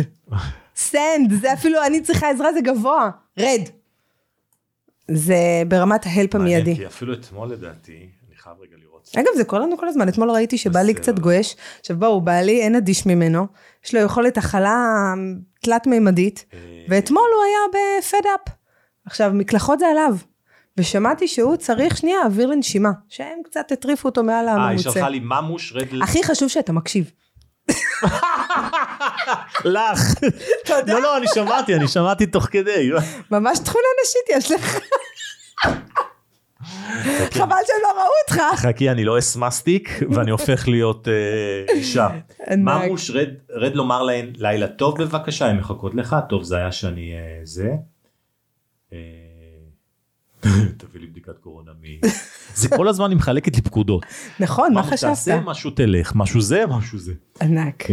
send, 0.75 1.33
זה 1.41 1.53
אפילו, 1.53 1.85
אני 1.85 2.01
צריכה 2.01 2.29
עזרה, 2.29 2.53
זה 2.53 2.59
גבוה. 2.61 3.09
רד. 3.37 3.61
זה 5.11 5.63
ברמת 5.67 6.05
ההלפ 6.05 6.35
מעניין, 6.35 6.61
המיידי. 6.61 6.75
כי 6.75 6.87
אפילו 6.87 7.13
אתמול 7.13 7.49
לדעתי, 7.49 8.09
אני 8.27 8.35
חייב 8.35 8.55
רגע. 8.61 8.86
אגב, 9.15 9.31
זה 9.35 9.43
קורה 9.43 9.61
לנו 9.61 9.77
כל 9.77 9.87
הזמן. 9.87 10.09
אתמול 10.09 10.31
ראיתי 10.31 10.57
שבעלי. 10.57 10.93
קצת 10.93 11.19
גועש. 11.19 11.55
עכשיו 11.79 11.97
בואו, 11.97 12.21
בעלי 12.21 12.61
אין 12.61 12.75
אדיש 12.75 13.05
ממנו. 13.05 13.47
יש 13.85 13.95
לו 13.95 14.01
יכולת 14.01 14.37
הכלה 14.37 15.13
תלת-מימדית, 15.61 16.45
אה, 16.53 16.59
ואתמול 16.89 17.29
הוא 17.35 17.43
היה 17.43 17.59
בפד-אפ. 17.99 18.55
עכשיו, 19.05 19.31
מקלחות 19.33 19.79
זה 19.79 19.87
עליו. 19.87 20.15
ושמעתי 20.77 21.27
שהוא 21.27 21.55
צריך 21.55 21.97
שנייה 21.97 22.19
אוויר 22.25 22.47
לנשימה, 22.47 22.91
שהם 23.09 23.39
קצת 23.45 23.71
הטריפו 23.71 24.07
אותו 24.07 24.23
מעל 24.23 24.47
אה, 24.47 24.53
היא 24.53 24.61
הממוצע. 24.61 24.91
שלחה 24.91 25.09
לי 25.09 25.19
ממוש 25.19 25.73
רד. 25.75 25.87
הכי 26.01 26.23
חשוב 26.23 26.49
שאתה 26.49 26.71
מקשיב. 26.73 27.11
לך. 29.65 30.13
תודה. 30.65 30.93
לא, 30.93 31.01
לא, 31.01 31.17
אני 31.17 31.25
שמעתי, 31.33 31.75
אני 31.75 31.87
שמעתי 31.87 32.25
תוך 32.25 32.47
כדי. 32.51 32.89
ממש 33.31 33.59
תכונה 33.59 33.85
נשית 34.03 34.29
יש 34.29 34.51
לך. 34.51 34.79
חבל 37.31 37.55
שהם 37.65 37.81
לא 37.83 38.01
ראו 38.01 38.09
אותך. 38.23 38.61
חכי, 38.61 38.91
אני 38.91 39.05
לא 39.05 39.19
אס 39.19 39.35
מסטיק, 39.35 39.89
ואני 40.09 40.31
הופך 40.31 40.67
להיות 40.67 41.07
אה, 41.07 41.75
אישה. 41.75 42.07
ממוש, 42.57 43.11
רד, 43.49 43.75
לומר 43.75 44.03
להן 44.03 44.33
לילה 44.35 44.67
טוב 44.67 45.03
בבקשה, 45.03 45.45
הן 45.45 45.57
מחכות 45.57 45.95
לך, 45.95 46.15
טוב 46.29 46.43
זה 46.43 46.57
היה 46.57 46.71
שאני 46.71 47.13
אה, 47.13 47.39
זה. 47.43 47.71
אה, 48.93 48.97
תביא 50.77 51.01
לי 51.01 51.07
בדיקת 51.07 51.37
קורונה 51.37 51.71
מ... 51.81 51.85
זה 52.61 52.69
כל 52.69 52.87
הזמן 52.87 53.09
היא 53.09 53.17
מחלקת 53.17 53.55
לי 53.55 53.61
פקודות. 53.61 54.05
נכון, 54.39 54.73
מה 54.73 54.83
חשבת? 54.83 55.09
תעשה 55.09 55.39
משהו 55.39 55.71
תלך, 55.71 56.15
משהו 56.15 56.41
זה, 56.41 56.65
משהו 56.65 56.99
זה. 56.99 57.13
ענק. 57.41 57.83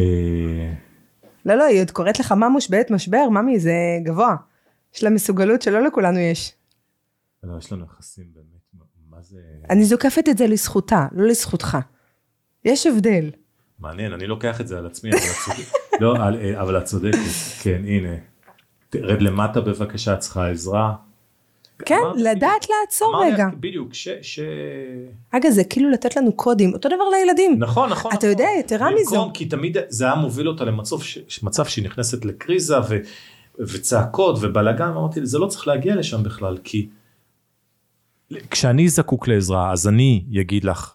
לא, 1.46 1.54
לא, 1.54 1.64
היא 1.64 1.80
עוד 1.80 1.90
קוראת 1.90 2.20
לך 2.20 2.32
ממוש 2.32 2.68
בעת 2.68 2.90
משבר, 2.90 3.28
ממי, 3.30 3.58
זה 3.58 3.74
גבוה. 4.02 4.36
יש 4.94 5.04
לה 5.04 5.10
מסוגלות 5.10 5.62
שלא 5.62 5.82
לכולנו 5.86 6.18
יש. 6.18 6.52
לא, 7.44 7.58
יש 7.58 7.72
לנו 7.72 7.84
יחסים 7.84 8.24
באמת, 8.34 8.63
מה 9.14 9.22
זה... 9.22 9.36
אני 9.70 9.84
זוקפת 9.84 10.28
את 10.28 10.38
זה 10.38 10.46
לזכותה, 10.46 11.06
לא 11.12 11.26
לזכותך. 11.26 11.78
יש 12.64 12.86
הבדל. 12.86 13.30
מעניין, 13.78 14.12
אני 14.12 14.26
לוקח 14.26 14.60
את 14.60 14.68
זה 14.68 14.78
על 14.78 14.86
עצמי, 14.86 15.10
אבל 15.10 15.18
את 15.18 15.24
צודקת. 15.44 15.72
לא, 16.02 16.16
על- 16.16 16.40
אה, 16.40 16.60
אבל 16.62 16.78
את 16.78 16.84
צודקת, 16.84 17.18
כן, 17.62 17.82
הנה. 17.86 18.14
רד 18.94 19.22
למטה 19.22 19.60
בבקשה, 19.60 20.14
את 20.14 20.18
צריכה 20.18 20.50
עזרה. 20.50 20.94
כן, 21.78 21.98
אמרתי, 22.04 22.22
לדעת 22.22 22.66
לעצור 22.70 23.14
אמרתי, 23.14 23.32
רגע. 23.32 23.48
בדיוק, 23.60 23.94
ש... 23.94 24.08
ש... 24.22 24.40
אגב, 25.30 25.50
זה 25.50 25.64
כאילו 25.64 25.90
לתת 25.90 26.16
לנו 26.16 26.32
קודים, 26.32 26.72
אותו 26.72 26.88
דבר 26.88 27.04
לילדים. 27.12 27.58
נכון, 27.58 27.90
נכון. 27.90 28.10
אתה 28.10 28.18
נכון. 28.18 28.30
יודע, 28.30 28.48
יתרה 28.60 28.86
במקום, 28.90 29.02
מזו. 29.02 29.30
כי 29.34 29.46
תמיד 29.46 29.76
זה 29.88 30.04
היה 30.04 30.14
מוביל 30.14 30.48
אותה 30.48 30.64
למצב 30.64 31.00
ש... 31.00 31.42
מצב 31.42 31.64
שהיא 31.64 31.84
נכנסת 31.84 32.24
לקריזה 32.24 32.80
ו... 32.88 32.96
וצעקות 33.58 34.38
ובלאגן, 34.40 34.84
אמרתי, 34.88 35.26
זה 35.26 35.38
לא 35.38 35.46
צריך 35.46 35.68
להגיע 35.68 35.96
לשם 35.96 36.22
בכלל, 36.22 36.58
כי 36.64 36.88
כשאני 38.50 38.88
זקוק 38.88 39.28
לעזרה, 39.28 39.72
אז 39.72 39.88
אני 39.88 40.24
אגיד 40.40 40.64
לך, 40.64 40.94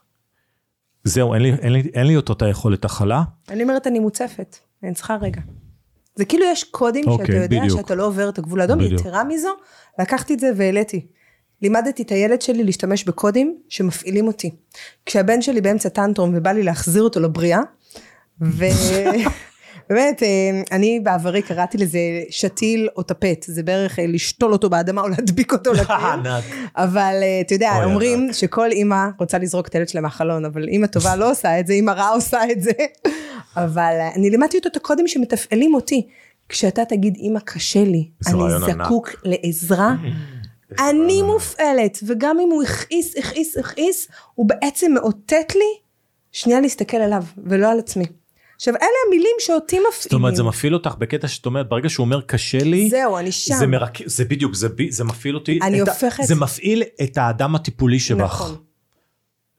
זהו, 1.04 1.34
אין 1.34 1.42
לי, 1.42 1.54
אין 1.54 1.74
לי, 1.74 1.92
אין 1.94 2.08
לי 2.08 2.16
אותו 2.16 2.34
את 2.34 2.42
היכולת 2.42 2.86
הכלה, 2.86 3.24
אני 3.50 3.64
אומרת, 3.64 3.88
אני 3.88 4.00
מוצפת, 4.00 4.58
אני 4.84 4.94
צריכה 4.94 5.18
רגע. 5.22 5.42
זה 6.16 6.26
כאילו 6.26 6.46
יש 6.46 6.64
קודים 6.64 7.04
שאתה 7.04 7.14
אוקיי, 7.14 7.36
יודע 7.36 7.60
בדיוק. 7.60 7.80
שאתה 7.82 7.96
לא 7.96 8.08
עובר 8.08 8.30
את 8.30 8.38
הגבול 8.38 8.62
האדום. 8.62 8.82
יתרה 8.82 9.24
מזו, 9.24 9.50
לקחתי 10.00 10.34
את 10.34 10.40
זה 10.40 10.52
והעליתי. 10.56 11.06
לימדתי 11.62 12.04
את 12.04 12.12
הילד 12.12 12.42
שלי 12.42 12.64
להשתמש 12.64 13.04
בקודים 13.04 13.58
שמפעילים 13.70 14.28
אותי. 14.28 14.52
כשהבן 15.06 15.42
שלי 15.42 15.62
באמצע 15.62 15.90
טנטרום 15.90 16.34
ובא 16.36 16.52
לי 16.52 16.64
להחזיר 16.64 17.04
אותו 17.04 17.20
לבריאה, 17.20 17.60
ובאמת, 18.42 19.28
אה, 19.98 20.62
אני 20.72 21.00
בעברי 21.00 21.42
קראתי 21.42 21.78
לזה 21.78 22.00
שתיל 22.30 22.90
או 22.98 23.04
טפט, 23.04 23.46
זה 23.48 23.64
בערך 23.64 24.00
אה, 24.00 24.06
לשתול 24.08 24.54
אותו 24.54 24.70
באדמה 24.70 25.02
או 25.02 25.08
להדביק 25.08 25.54
אותו 25.54 25.74
לקיר. 25.82 25.96
ענק. 25.96 26.44
אבל 26.76 27.16
אה, 27.22 27.42
אתה 27.42 27.54
יודע, 27.54 27.84
אומרים 27.84 28.34
שכל 28.34 28.72
אימא 28.72 29.08
רוצה 29.20 29.38
לזרוק 29.38 29.68
את 29.68 29.76
הילד 29.76 29.90
שלה 29.90 30.02
מהחלון, 30.02 30.46
אבל 30.46 30.68
אימא 30.68 30.88
טובה 30.88 31.16
לא 31.16 31.32
עושה 31.32 31.60
את 31.60 31.68
זה, 31.68 31.74
אימא 31.74 31.92
רעה 31.92 32.10
עושה 32.10 32.40
את 32.52 32.62
זה. 32.62 32.72
אבל 33.56 33.94
אני 34.16 34.30
לימדתי 34.30 34.58
אותו 34.58 34.70
את 34.70 34.76
הקודים 34.78 35.08
שמתפעלים 35.08 35.76
אותי. 35.76 36.08
כשאתה 36.50 36.86
תגיד, 36.86 37.16
אימא, 37.16 37.40
קשה 37.40 37.84
לי, 37.84 38.10
אני 38.28 38.42
רעיון 38.42 38.64
ענק. 38.64 38.86
זקוק 38.86 39.10
לעזרה, 39.24 39.96
אני 40.90 41.22
מופעלת, 41.22 42.00
וגם 42.08 42.40
אם 42.40 42.50
הוא 42.52 42.64
הכעיס, 42.64 43.18
הכעיס, 43.18 43.58
הכעיס, 43.58 44.08
הוא 44.36 44.46
בעצם 44.46 44.94
מאותת 44.94 45.56
לי 45.56 45.78
שנייה 46.32 46.62
להסתכל 46.62 46.98
עליו, 46.98 47.24
ולא 47.38 47.72
על 47.72 47.80
עצמי. 47.80 48.06
עכשיו, 48.60 48.76
אלה 48.76 48.90
המילים 49.08 49.36
שאותי 49.40 49.76
מפעילים. 49.76 49.92
זאת 50.02 50.14
אומרת, 50.14 50.36
זה 50.36 50.44
מפעיל 50.44 50.74
אותך 50.74 50.96
בקטע 50.98 51.28
שאת 51.28 51.46
אומרת, 51.46 51.70
ברגע 51.70 51.90
שהוא 51.90 52.04
אומר 52.04 52.22
קשה 52.22 52.64
לי, 52.64 52.90
זהו, 52.90 53.18
אני 53.18 53.32
שם. 53.32 53.54
זה 53.56 53.68
מרק... 53.68 53.98
זה 54.06 54.26
בדיוק, 54.26 54.56
זה, 54.56 54.70
ב... 54.70 54.90
זה 54.90 55.04
מפעיל 55.04 55.36
אותי. 55.36 55.60
אני 55.62 55.82
את 55.82 55.88
ה- 55.88 55.92
הופכת- 55.92 56.24
זה 56.24 56.36
מפעיל 56.36 56.84
את 57.04 57.18
האדם 57.18 57.56
הטיפולי 57.56 58.00
שבך. 58.00 58.22
נכון. 58.22 58.56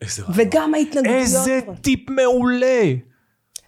איזה. 0.03 0.23
וגם 0.35 0.75
ההתנגדויות. 0.75 1.17
איזה 1.21 1.61
טיפ 1.81 2.11
מעולה. 2.11 2.83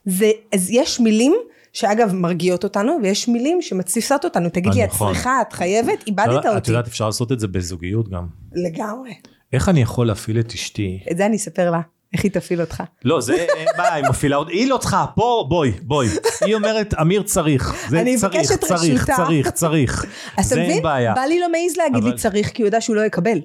זה, 0.05 0.31
אז 0.55 0.71
יש 0.71 1.01
מילים 1.01 1.35
שאגב 1.73 2.13
מרגיעות 2.15 2.65
אותנו, 2.65 2.99
ויש 3.03 3.29
מילים 3.29 3.63
שמתסיסות 3.63 4.25
אותנו. 4.25 4.49
תגיד 4.49 4.75
לי, 4.75 4.85
את 4.85 4.89
נכון. 4.89 5.15
צריכה, 5.15 5.41
את 5.49 5.53
חייבת, 5.53 6.07
איבדת 6.07 6.27
לא, 6.29 6.39
את 6.41 6.47
אותי. 6.47 6.71
יודעת, 6.71 6.87
אפשר 6.87 7.07
לעשות 7.07 7.33
את 7.33 7.41
זה 7.41 7.49
בזוגיות 7.49 8.09
גם. 8.09 8.27
לגמרי. 8.55 9.15
איך 9.53 9.69
אני 9.69 9.83
יכול 9.83 10.07
להפעיל 10.07 10.41
את 10.41 10.53
אשתי? 10.53 11.01
את 11.11 11.17
זה 11.17 11.27
אני 11.27 11.37
אספר 11.37 11.71
לה, 11.71 11.81
איך 12.13 12.25
היא 12.25 12.33
תפעיל 12.33 12.61
אותך. 12.61 12.83
לא, 13.05 13.21
זה, 13.21 13.47
מה, 13.77 13.93
היא 13.93 14.05
מפעילה 14.09 14.37
אותי, 14.37 14.53
היא 14.53 14.69
לא 14.69 14.77
צריכה, 14.77 15.05
פה, 15.15 15.47
בואי, 15.49 15.71
בואי. 15.83 16.09
היא 16.41 16.55
אומרת, 16.55 16.95
אמיר 17.01 17.23
צריך. 17.23 17.75
זה 17.89 18.01
אני 18.01 18.17
צריך, 18.17 18.53
צריך, 18.53 19.03
רשותה. 19.03 19.17
צריך, 19.17 19.51
צריך. 19.51 20.05
אז 20.37 20.53
אתה 20.53 20.61
אין 20.61 20.71
מבין? 20.71 20.83
בעיה. 20.83 21.15
בא 21.15 21.21
לי 21.21 21.41
לא 21.41 21.49
מעז 21.49 21.77
להגיד 21.77 22.05
לי 22.05 22.17
צריך, 22.17 22.51
כי 22.51 22.63
הוא 22.63 22.67
יודע 22.67 22.81
שהוא 22.81 22.97
לא 22.97 23.01
יקבל. 23.01 23.39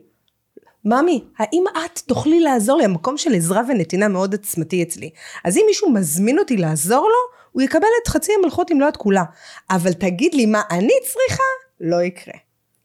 ממי, 0.85 1.23
האם 1.37 1.63
את 1.85 1.99
תוכלי 1.99 2.39
לעזור 2.39 2.77
לי? 2.77 2.85
המקום 2.85 3.17
של 3.17 3.33
עזרה 3.33 3.61
ונתינה 3.69 4.07
מאוד 4.07 4.33
עצמתי 4.33 4.83
אצלי. 4.83 5.09
אז 5.43 5.57
אם 5.57 5.63
מישהו 5.67 5.91
מזמין 5.91 6.39
אותי 6.39 6.57
לעזור 6.57 7.01
לו, 7.01 7.37
הוא 7.51 7.61
יקבל 7.61 7.87
את 8.03 8.07
חצי 8.07 8.31
המלכות 8.39 8.71
אם 8.71 8.81
לא 8.81 8.89
את 8.89 8.97
כולה. 8.97 9.23
אבל 9.69 9.93
תגיד 9.93 10.33
לי 10.33 10.45
מה 10.45 10.61
אני 10.71 10.93
צריכה, 11.03 11.43
לא 11.81 12.01
יקרה. 12.01 12.33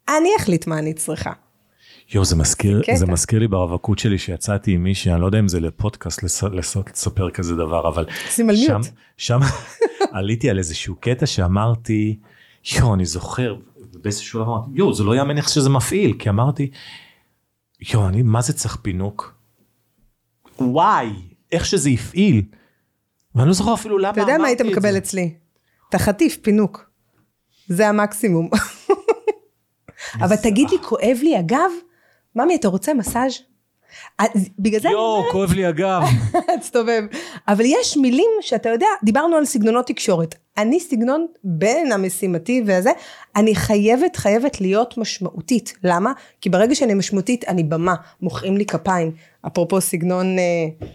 אני 0.08 0.28
אחליט 0.38 0.66
מה 0.66 0.78
אני 0.78 0.94
צריכה. 0.94 1.32
יואו, 2.14 2.24
זה 2.24 2.36
מזכיר, 2.36 2.82
קטע. 2.82 2.94
זה 2.96 3.06
מזכיר 3.06 3.38
לי 3.38 3.48
ברווקות 3.48 3.98
שלי 3.98 4.18
שיצאתי 4.18 4.72
עם 4.72 4.82
מישהי, 4.82 5.12
אני 5.12 5.20
לא 5.20 5.26
יודע 5.26 5.38
אם 5.38 5.48
זה 5.48 5.60
לפודקאסט 5.60 6.22
לס- 6.22 6.42
לס- 6.42 6.76
לספר 6.92 7.30
כזה 7.30 7.56
דבר, 7.56 7.88
אבל 7.88 8.06
שם, 8.30 8.46
מיוט. 8.46 8.86
שם 9.16 9.40
עליתי 10.12 10.50
על 10.50 10.58
איזשהו 10.58 10.94
קטע 11.00 11.26
שאמרתי, 11.26 12.18
יואו, 12.78 12.94
אני 12.94 13.04
זוכר, 13.06 13.56
באיזשהו 13.92 14.30
שלב 14.40 14.48
אמרתי, 14.48 14.70
יואו, 14.74 14.94
זה 14.94 15.04
לא 15.04 15.16
יאמן 15.16 15.36
איך 15.36 15.48
שזה 15.48 15.70
מפעיל, 15.70 16.14
כי 16.18 16.28
אמרתי, 16.28 16.70
יואו, 17.92 18.08
אני, 18.08 18.22
מה 18.22 18.42
זה 18.42 18.52
צריך 18.52 18.76
פינוק? 18.82 19.34
וואי, 20.58 21.10
איך 21.52 21.66
שזה 21.66 21.90
הפעיל. 21.90 22.42
ואני 23.34 23.48
לא 23.48 23.52
זוכר 23.54 23.74
אפילו 23.74 23.98
למה 23.98 24.10
אתה 24.10 24.20
יודע 24.20 24.38
מה 24.38 24.46
היית 24.46 24.60
אמרתי 24.60 24.72
את 24.72 24.78
מקבל 24.78 24.92
זה. 24.92 24.98
אצלי? 24.98 25.34
אתה 25.88 25.98
חטיף 25.98 26.36
פינוק. 26.42 26.90
זה 27.68 27.88
המקסימום. 27.88 28.50
אבל 30.24 30.36
תגיד 30.36 30.70
לי, 30.70 30.76
כואב 30.82 31.18
לי 31.22 31.36
הגב? 31.36 31.70
ממי, 32.36 32.56
אתה 32.56 32.68
רוצה 32.68 32.94
מסאז'? 32.94 33.32
אז 34.18 34.48
בגלל 34.58 34.80
זה 34.80 34.88
אני 34.88 34.96
יואו, 34.96 35.22
כואב 35.32 35.52
לי 35.52 35.66
הגב. 35.66 36.02
תסתובב. 36.60 37.02
אבל 37.48 37.64
יש 37.66 37.96
מילים 37.96 38.30
שאתה 38.40 38.68
יודע, 38.68 38.86
דיברנו 39.04 39.36
על 39.36 39.44
סגנונות 39.44 39.86
תקשורת. 39.86 40.34
אני 40.58 40.80
סגנון 40.80 41.26
בין 41.44 41.92
המשימתי 41.92 42.62
והזה, 42.66 42.90
אני 43.36 43.54
חייבת, 43.54 44.16
חייבת 44.16 44.60
להיות 44.60 44.98
משמעותית. 44.98 45.74
למה? 45.84 46.12
כי 46.40 46.50
ברגע 46.50 46.74
שאני 46.74 46.94
משמעותית, 46.94 47.44
אני 47.48 47.64
במה, 47.64 47.94
מוחאים 48.20 48.56
לי 48.56 48.66
כפיים. 48.66 49.12
אפרופו 49.46 49.80
סגנון... 49.80 50.38
אה, 50.38 50.86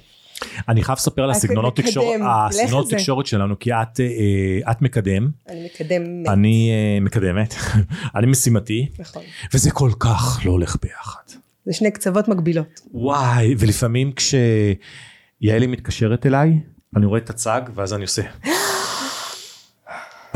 אני 0.70 0.84
חייב 0.84 0.98
לספר 0.98 1.24
על 1.24 1.32
הסגנונות 1.32 1.76
תקשורת, 1.76 2.20
הסגנונות. 2.24 2.90
תקשורת 2.90 3.26
שלנו, 3.26 3.60
כי 3.60 3.74
את, 3.74 4.00
אה, 4.00 4.72
את 4.72 4.82
מקדם, 4.82 5.30
אני 5.50 5.66
מקדמת. 5.66 6.28
אני 6.28 6.72
אה, 6.72 7.00
מקדמת, 7.02 7.56
אני 8.16 8.28
משימתי, 8.28 8.90
נכון. 9.00 9.24
וזה 9.54 9.72
כל 9.72 9.92
כך 10.00 10.42
לא 10.46 10.52
הולך 10.52 10.78
ביחד. 10.82 11.22
זה 11.66 11.74
שני 11.74 11.92
קצוות 11.92 12.28
מקבילות. 12.28 12.82
וואי, 12.94 13.56
ולפעמים 13.58 14.12
כשיעלי 14.12 15.68
מתקשרת 15.68 16.26
אליי, 16.26 16.60
אני 16.96 17.06
רואה 17.06 17.20
את 17.20 17.30
הצג, 17.30 17.62
ואז 17.76 17.94
אני 17.94 18.04
עושה... 18.04 18.22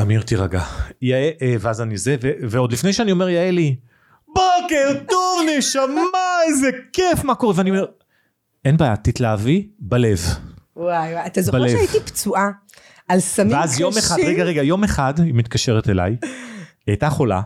אמיר 0.02 0.22
תירגע. 0.22 0.64
אה, 1.04 1.56
ואז 1.60 1.82
אני 1.82 1.98
זה, 1.98 2.16
ועוד 2.50 2.72
לפני 2.72 2.94
שאני 2.94 3.12
אומר 3.12 3.30
יעלי, 3.30 3.76
בוקר 4.28 5.00
טוב 5.10 5.40
נשמה, 5.58 6.02
איזה 6.48 6.70
כיף, 6.94 7.24
מה 7.24 7.36
קורה? 7.36 7.54
ואני 7.58 7.70
אומר, 7.70 7.86
אין 8.66 8.78
בעיה, 8.78 8.96
תתלהבי 8.96 9.68
בלב. 9.80 10.20
וואי, 10.76 11.14
וואי, 11.14 11.26
אתה 11.26 11.42
זוכר 11.42 11.58
בלב. 11.60 11.72
שהייתי 11.72 12.00
פצועה 12.00 12.50
על 13.08 13.20
סמים 13.20 13.54
ואז 13.54 13.72
קשים? 13.72 13.82
יום 13.82 13.98
אחד, 13.98 14.16
רגע, 14.26 14.44
רגע, 14.44 14.64
יום 14.64 14.84
אחד 14.84 15.14
היא 15.20 15.34
מתקשרת 15.34 15.90
אליי, 15.90 16.18
היא 16.22 16.30
הייתה 16.88 17.10
חולה, 17.10 17.42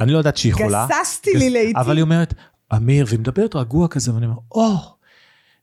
אני 0.00 0.12
לא 0.12 0.18
יודעת 0.18 0.36
שהיא 0.36 0.54
חולה. 0.54 0.86
גססתי 0.90 1.34
לי 1.34 1.50
לעיתים. 1.50 1.76
אבל 1.76 1.96
היא 1.96 2.02
אומרת, 2.02 2.34
אמיר, 2.76 3.06
והיא 3.08 3.18
מדברת 3.18 3.56
רגוע 3.56 3.88
כזה, 3.88 4.14
ואני 4.14 4.26
אומר, 4.26 4.38
או, 4.52 4.76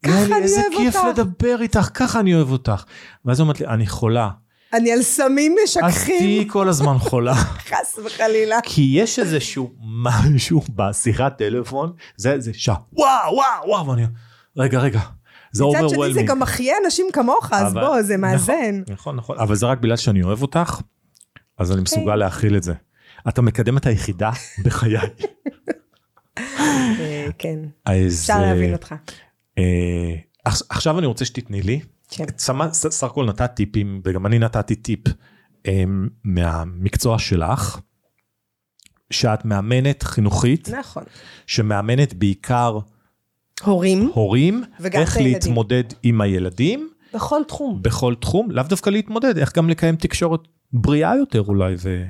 ככה 0.06 0.14
יאללה, 0.14 0.36
אני 0.36 0.44
איזה 0.44 0.62
אוהב 0.62 0.74
כיף 0.78 0.96
אותך." 0.96 1.20
לדבר 1.20 1.62
איתך, 1.62 1.90
ככה 1.94 2.20
אני 2.20 2.36
אוהב 2.36 2.52
אותך. 2.52 2.84
ואז 3.26 3.40
היא 3.40 3.44
אומרת 3.44 3.60
לי, 3.60 3.68
אני 3.68 3.88
חולה. 3.88 4.30
אני 4.74 4.92
על 4.92 5.02
סמים 5.02 5.56
אז 5.64 5.74
תהיי 5.74 5.88
משככים, 5.88 6.48
כל 6.48 6.70
הזמן 6.70 6.98
חולה. 6.98 7.36
חס 7.70 8.00
וחלילה. 8.06 8.58
כי 8.64 8.92
יש 8.94 9.20
איזשהו 9.20 9.72
משהו 9.82 10.62
בשיחת 10.76 11.38
טלפון, 11.38 11.94
זה, 12.18 12.40
זה 12.40 12.52
שעה, 12.54 12.76
וואו, 12.94 13.34
וואו, 13.34 13.68
וואו, 13.68 13.88
ואני, 13.88 14.06
רגע, 14.58 14.80
רגע, 14.80 15.00
זה 15.52 15.64
מצד 15.66 15.90
שני 15.90 16.14
זה. 16.14 16.22
גם 16.28 16.40
מחיה 16.40 16.74
אנשים 16.86 17.06
כמוך, 17.14 17.50
אז 17.52 17.72
אבל- 17.74 17.82
בוא, 17.82 18.02
זה 18.02 18.18
מאזן. 18.18 18.54
נכון, 18.82 18.94
נכון, 18.94 19.16
נכון, 19.16 19.40
אבל 19.40 19.56
זה 19.56 19.66
רק 19.66 19.78
בגלל 19.80 19.96
שאני 19.98 20.24
אוהב 20.24 20.42
אותך, 20.42 20.82
אז 21.58 21.72
אני 21.72 21.82
מסוגל 21.82 22.16
להכיל 22.16 22.58
את 22.58 22.64
זה. 22.64 22.74
את 23.30 23.38
המקדמת 23.38 23.86
היחידה 23.86 24.32
בחיי. 24.64 24.98
אה, 26.40 27.28
כן, 27.38 27.60
אפשר 27.88 28.34
אה, 28.34 28.42
להבין 28.42 28.74
אותך. 28.74 28.96
אה, 29.58 30.14
עכ- 30.50 30.66
עכשיו 30.70 31.00
אני 31.00 31.08
רוצה 31.08 31.26
שתתני 31.26 31.62
לי, 31.62 31.80
כן. 32.10 32.26
סך 32.72 33.04
הכל 33.04 33.26
נתת 33.26 33.52
טיפים, 33.56 34.02
וגם 34.06 34.26
אני 34.26 34.40
נתתי 34.40 34.76
טיפ 34.76 35.00
מהמקצוע 36.24 37.20
שלך, 37.20 37.80
שאת 39.12 39.46
מאמנת 39.46 40.04
חינוכית, 40.04 40.70
נכון. 40.70 41.04
שמאמנת 41.48 42.14
בעיקר 42.14 42.80
הורים, 43.64 44.10
הורים, 44.14 44.64
וגם 44.80 45.02
איך 45.02 45.18
הילדים. 45.18 45.34
להתמודד 45.34 45.84
עם 46.04 46.22
הילדים 46.22 46.90
בכל 47.14 47.42
תחום. 47.48 47.80
בכל 47.82 48.16
תחום, 48.20 48.52
לאו 48.52 48.64
דווקא 48.64 48.90
להתמודד, 48.90 49.38
איך 49.38 49.56
גם 49.58 49.70
לקיים 49.70 49.96
תקשורת 49.96 50.40
בריאה 50.74 51.16
יותר 51.16 51.42
אולי, 51.42 51.76
ו... 51.80 52.06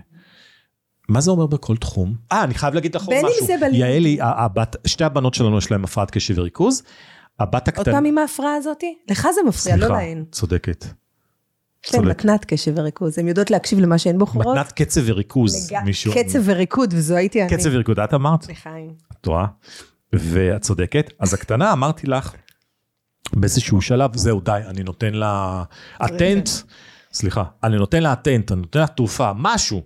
מה 1.09 1.21
זה 1.21 1.31
אומר 1.31 1.45
בכל 1.45 1.77
תחום? 1.77 2.15
אה, 2.31 2.43
אני 2.43 2.53
חייב 2.53 2.73
להגיד 2.73 2.95
לך 2.95 3.01
עוד 3.01 3.09
בין 3.15 3.25
אם 3.25 3.31
משהו. 3.31 3.45
זה 3.47 3.53
בלימודים. 3.61 3.81
יעלי, 3.81 4.17
הבת, 4.21 4.75
שתי 4.87 5.03
הבנות 5.03 5.33
שלנו 5.33 5.57
יש 5.57 5.71
להן 5.71 5.83
הפרעת 5.83 6.11
קשב 6.11 6.33
וריכוז. 6.37 6.83
הבת 7.39 7.67
עוד 7.67 7.77
הקטנה... 7.79 7.93
פעם 7.93 8.05
עם 8.05 8.17
ההפרעה 8.17 8.55
הזאתי? 8.55 8.95
לך 9.11 9.27
זה 9.35 9.41
מפריע, 9.47 9.75
לא 9.75 9.87
להן. 9.87 10.23
צודקת. 10.31 10.83
יש 11.85 11.93
להן 11.93 12.03
צודק. 12.03 12.19
מתנת 12.19 12.45
קשב 12.45 12.73
וריכוז, 12.75 13.19
הן 13.19 13.27
יודעות 13.27 13.51
להקשיב 13.51 13.79
למה 13.79 13.97
שהן 13.97 14.17
בוחרות. 14.17 14.57
מתנת 14.57 14.71
קצב 14.71 15.01
וריכוז. 15.05 15.71
לג- 15.71 15.79
מישהו... 15.85 16.13
קצב 16.13 16.39
וריקוד, 16.43 16.93
וזו 16.97 17.15
הייתי 17.15 17.41
אני. 17.41 17.49
קצב 17.57 17.69
וריכוז, 17.73 17.99
את 17.99 18.13
אמרת? 18.13 18.49
לחיים. 18.49 18.93
את 19.11 19.17
טועה. 19.21 19.45
ואת 20.19 20.61
צודקת. 20.61 21.13
אז 21.19 21.33
הקטנה, 21.33 21.73
אמרתי 21.73 22.07
לך, 22.07 22.33
באיזשהו 23.33 23.81
שלב, 23.81 24.17
זהו, 24.17 24.41
די, 24.41 24.59
אני 24.67 24.83
נותן 24.83 25.13
לה 25.13 25.63
אטנט, 26.05 26.49
סליחה, 27.13 27.43
אני 27.63 27.77
נותן 27.77 28.03
לה 28.03 28.13
אטנט, 28.13 28.51
אני 28.51 28.61
נותן 28.61 28.79
לה 28.79 28.87
תרופה, 28.87 29.31
משהו. 29.35 29.81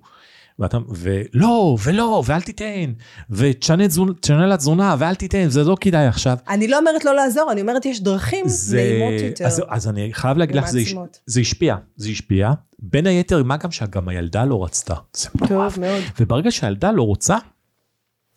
ואתה, 0.59 0.77
ולא, 0.89 1.77
ולא, 1.83 2.23
ואל 2.25 2.41
תיתן, 2.41 2.93
ותשנה 3.29 4.47
לה 4.47 4.57
תזונה, 4.57 4.95
ואל 4.99 5.15
תיתן, 5.15 5.49
זה 5.49 5.63
לא 5.63 5.77
כדאי 5.81 6.07
עכשיו. 6.07 6.37
אני 6.49 6.67
לא 6.67 6.79
אומרת 6.79 7.05
לא 7.05 7.15
לעזור, 7.15 7.51
אני 7.51 7.61
אומרת 7.61 7.85
יש 7.85 8.01
דרכים 8.01 8.47
זה, 8.47 8.77
נעימות 8.77 9.21
יותר. 9.21 9.45
אז, 9.45 9.61
אז 9.69 9.87
אני 9.87 10.13
חייב 10.13 10.37
להגיד 10.37 10.55
לך, 10.55 10.69
זה. 10.69 10.81
זה 11.25 11.39
השפיע, 11.39 11.75
זה 11.95 12.09
השפיע. 12.09 12.51
בין 12.79 13.07
היתר, 13.07 13.43
מה 13.43 13.57
גם 13.57 13.71
שגם 13.71 14.09
הילדה 14.09 14.45
לא 14.45 14.63
רצתה. 14.63 14.93
זה 15.13 15.29
מטורף. 15.35 15.75
טוב 15.75 15.85
מאוד. 15.85 16.03
וברגע 16.19 16.51
שהילדה 16.51 16.91
לא 16.91 17.03
רוצה, 17.03 17.37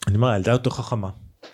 אני 0.06 0.16
אומר, 0.16 0.28
הילדה 0.28 0.50
יותר 0.50 0.70
חכמה. 0.70 1.08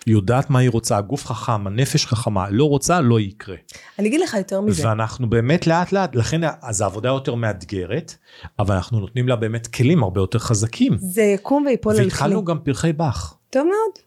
יודעת 0.07 0.49
מה 0.49 0.59
היא 0.59 0.69
רוצה, 0.69 0.97
הגוף 0.97 1.25
חכם, 1.25 1.67
הנפש 1.67 2.05
חכמה, 2.05 2.49
לא 2.49 2.63
רוצה, 2.63 3.01
לא 3.01 3.19
יקרה. 3.19 3.55
אני 3.99 4.07
אגיד 4.07 4.21
לך 4.21 4.33
יותר 4.33 4.61
מזה. 4.61 4.87
ואנחנו 4.87 5.29
באמת 5.29 5.67
לאט 5.67 5.91
לאט, 5.91 6.15
לכן 6.15 6.41
אז 6.61 6.81
העבודה 6.81 7.09
יותר 7.09 7.35
מאתגרת, 7.35 8.15
אבל 8.59 8.75
אנחנו 8.75 8.99
נותנים 8.99 9.27
לה 9.27 9.35
באמת 9.35 9.67
כלים 9.67 10.03
הרבה 10.03 10.21
יותר 10.21 10.39
חזקים. 10.39 10.97
זה 10.99 11.21
יקום 11.21 11.65
ויפול 11.67 11.91
על 11.91 11.97
כלי. 11.97 12.05
והתחלנו 12.05 12.45
גם 12.45 12.59
פרחי 12.59 12.93
באך. 12.93 13.35
טוב 13.49 13.63
מאוד. 13.63 13.99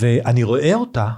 ואני 0.00 0.42
רואה 0.42 0.74
אותה, 0.74 1.08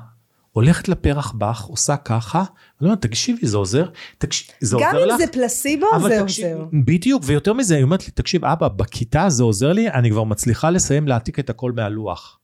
הולכת 0.53 0.89
לפרח 0.89 1.33
באך, 1.33 1.65
עושה 1.65 1.97
ככה, 1.97 2.39
אני 2.39 2.89
אומר, 2.89 2.95
תקשיבי, 2.95 3.47
זה 3.47 3.57
עוזר, 3.57 3.87
תקש... 4.19 4.51
זה 4.61 4.77
גם 4.81 4.95
עוזר 4.95 5.05
אם 5.05 5.09
לך. 5.09 5.17
זה 5.17 5.27
פלצבו, 5.27 5.87
זה 6.03 6.21
תקשיב, 6.23 6.47
עוזר. 6.47 6.65
בדיוק, 6.85 7.23
ויותר 7.27 7.53
מזה, 7.53 7.75
היא 7.77 7.83
אומרת 7.83 8.07
לי, 8.07 8.13
תקשיב, 8.15 8.45
אבא, 8.45 8.69
בכיתה 8.69 9.29
זה 9.29 9.43
עוזר 9.43 9.73
לי, 9.73 9.91
אני 9.91 10.11
כבר 10.11 10.25
מצליחה 10.25 10.71
לסיים 10.71 11.09
להעתיק 11.09 11.39
את 11.39 11.51
הכל 11.51 11.73
מהלוח. 11.73 12.39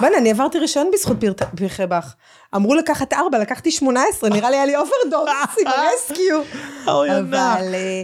בוא'נה, 0.00 0.18
אני 0.18 0.30
עברתי 0.30 0.58
רישיון 0.58 0.90
בזכות 0.92 1.16
פר- 1.20 1.46
פרחי 1.56 1.86
באך. 1.86 2.14
אמרו 2.56 2.74
לקחת 2.74 3.12
ארבע, 3.12 3.38
לקחתי 3.38 3.70
שמונה 3.70 4.02
עשרה, 4.10 4.30
נראה 4.30 4.50
לי 4.50 4.56
היה 4.56 4.66
לי 4.66 4.76
overdose, 4.76 5.30
עם 5.60 5.66
Rescue. 5.68 6.40
אבל 6.86 7.74
אה, 7.74 8.02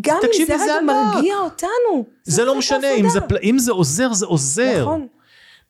גם 0.00 0.16
אם 0.22 0.28
תקשיבי, 0.28 0.58
זה 0.58 0.64
זה 0.64 0.72
רגע. 0.72 0.80
מרגיע 0.82 1.36
אותנו. 1.36 2.04
זה 2.24 2.44
לא 2.44 2.58
משנה. 2.58 2.86
אם 3.42 3.58
זה, 3.58 3.72
עוזר, 3.72 4.12
זה 4.12 4.26
עוזר. 4.26 4.80
נכון. 4.82 5.06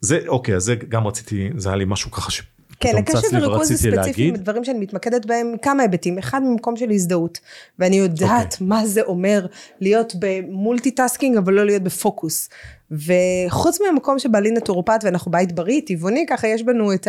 זה, 0.00 0.18
אוקיי, 0.28 0.56
אז 0.56 0.62
זה 0.64 0.74
גם 0.88 1.06
רציתי, 1.06 1.50
זה 1.56 1.68
היה 1.68 1.76
לי 1.76 1.84
משהו 1.88 2.10
ככה 2.10 2.30
ש... 2.30 2.42
כן, 2.80 2.96
לי 2.96 3.02
וריכוז 3.46 3.68
זה 3.68 3.88
ורציתי 3.88 3.96
ספציפיים. 3.96 4.34
דברים 4.36 4.64
שאני 4.64 4.78
מתמקדת 4.78 5.26
בהם 5.26 5.52
מכמה 5.52 5.82
היבטים. 5.82 6.18
אחד 6.18 6.42
ממקום 6.42 6.76
של 6.76 6.90
הזדהות, 6.90 7.38
ואני 7.78 7.96
יודעת 7.96 8.52
אוקיי. 8.52 8.66
מה 8.66 8.86
זה 8.86 9.02
אומר 9.02 9.46
להיות 9.80 10.12
ב 10.18 10.27
multitasking, 10.27 11.36
אבל 11.36 11.52
לא 11.52 11.66
להיות 11.66 11.82
בפוקוס. 11.82 12.48
וחוץ 12.98 13.80
מהמקום 13.80 14.18
שבעלי 14.18 14.50
נטורופט 14.50 15.04
ואנחנו 15.04 15.30
בית 15.30 15.52
בריא, 15.52 15.80
טבעוני, 15.86 16.26
ככה 16.30 16.48
יש 16.48 16.62
בנו 16.62 16.94
את 16.94 17.08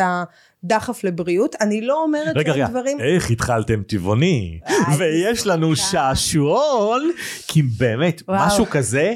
הדחף 0.64 1.04
לבריאות. 1.04 1.56
אני 1.62 1.82
לא 1.82 2.04
אומרת 2.04 2.36
רגע, 2.38 2.52
רגע, 2.54 2.68
דברים... 2.68 3.00
איך 3.00 3.32
התחלתם 3.32 3.84
טבעוני? 3.84 4.60
ויש 4.98 5.48
לנו 5.48 5.76
שעשועון, 5.76 7.12
כי 7.48 7.62
באמת, 7.62 8.22
וואו. 8.28 8.48
משהו 8.48 8.66
כזה 8.66 9.14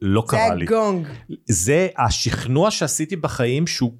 לא 0.00 0.24
זה 0.26 0.36
קרה 0.36 0.54
לי. 0.54 0.64
הגונג. 0.64 1.06
זה 1.48 1.88
השכנוע 1.98 2.70
שעשיתי 2.70 3.16
בחיים 3.16 3.66
שהוא 3.66 3.92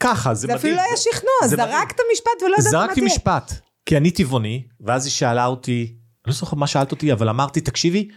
ככה, 0.00 0.34
זה 0.34 0.40
זה 0.40 0.46
מדהים. 0.46 0.58
אפילו 0.58 0.76
לא 0.76 0.80
היה 0.80 0.96
שכנוע, 0.96 1.48
זה. 1.48 1.56
זרקת 1.56 2.00
משפט 2.12 2.42
ולא 2.42 2.54
ידעת 2.58 2.64
מה 2.64 2.70
זרקתי 2.70 2.94
תהיה. 2.94 3.06
משפט, 3.06 3.52
כי 3.86 3.96
אני 3.96 4.10
טבעוני, 4.10 4.62
ואז 4.80 5.04
היא 5.06 5.12
שאלה 5.12 5.46
אותי, 5.46 5.82
אני 6.24 6.30
לא 6.30 6.32
זוכר 6.32 6.56
מה 6.56 6.66
שאלת 6.66 6.90
אותי, 6.92 7.12
אבל 7.12 7.28
אמרתי, 7.28 7.60
תקשיבי, 7.60 8.08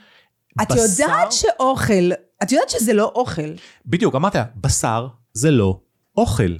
את 0.62 0.72
בשר- 0.72 1.04
יודעת 1.04 1.32
שאוכל, 1.32 2.12
את 2.44 2.52
יודעת 2.52 2.70
שזה 2.70 2.94
לא 2.94 3.12
אוכל. 3.16 3.52
בדיוק, 3.86 4.16
אמרתי 4.16 4.38
לה, 4.38 4.44
בשר 4.56 5.08
זה 5.34 5.52
לא 5.52 5.80
אוכל. 6.18 6.56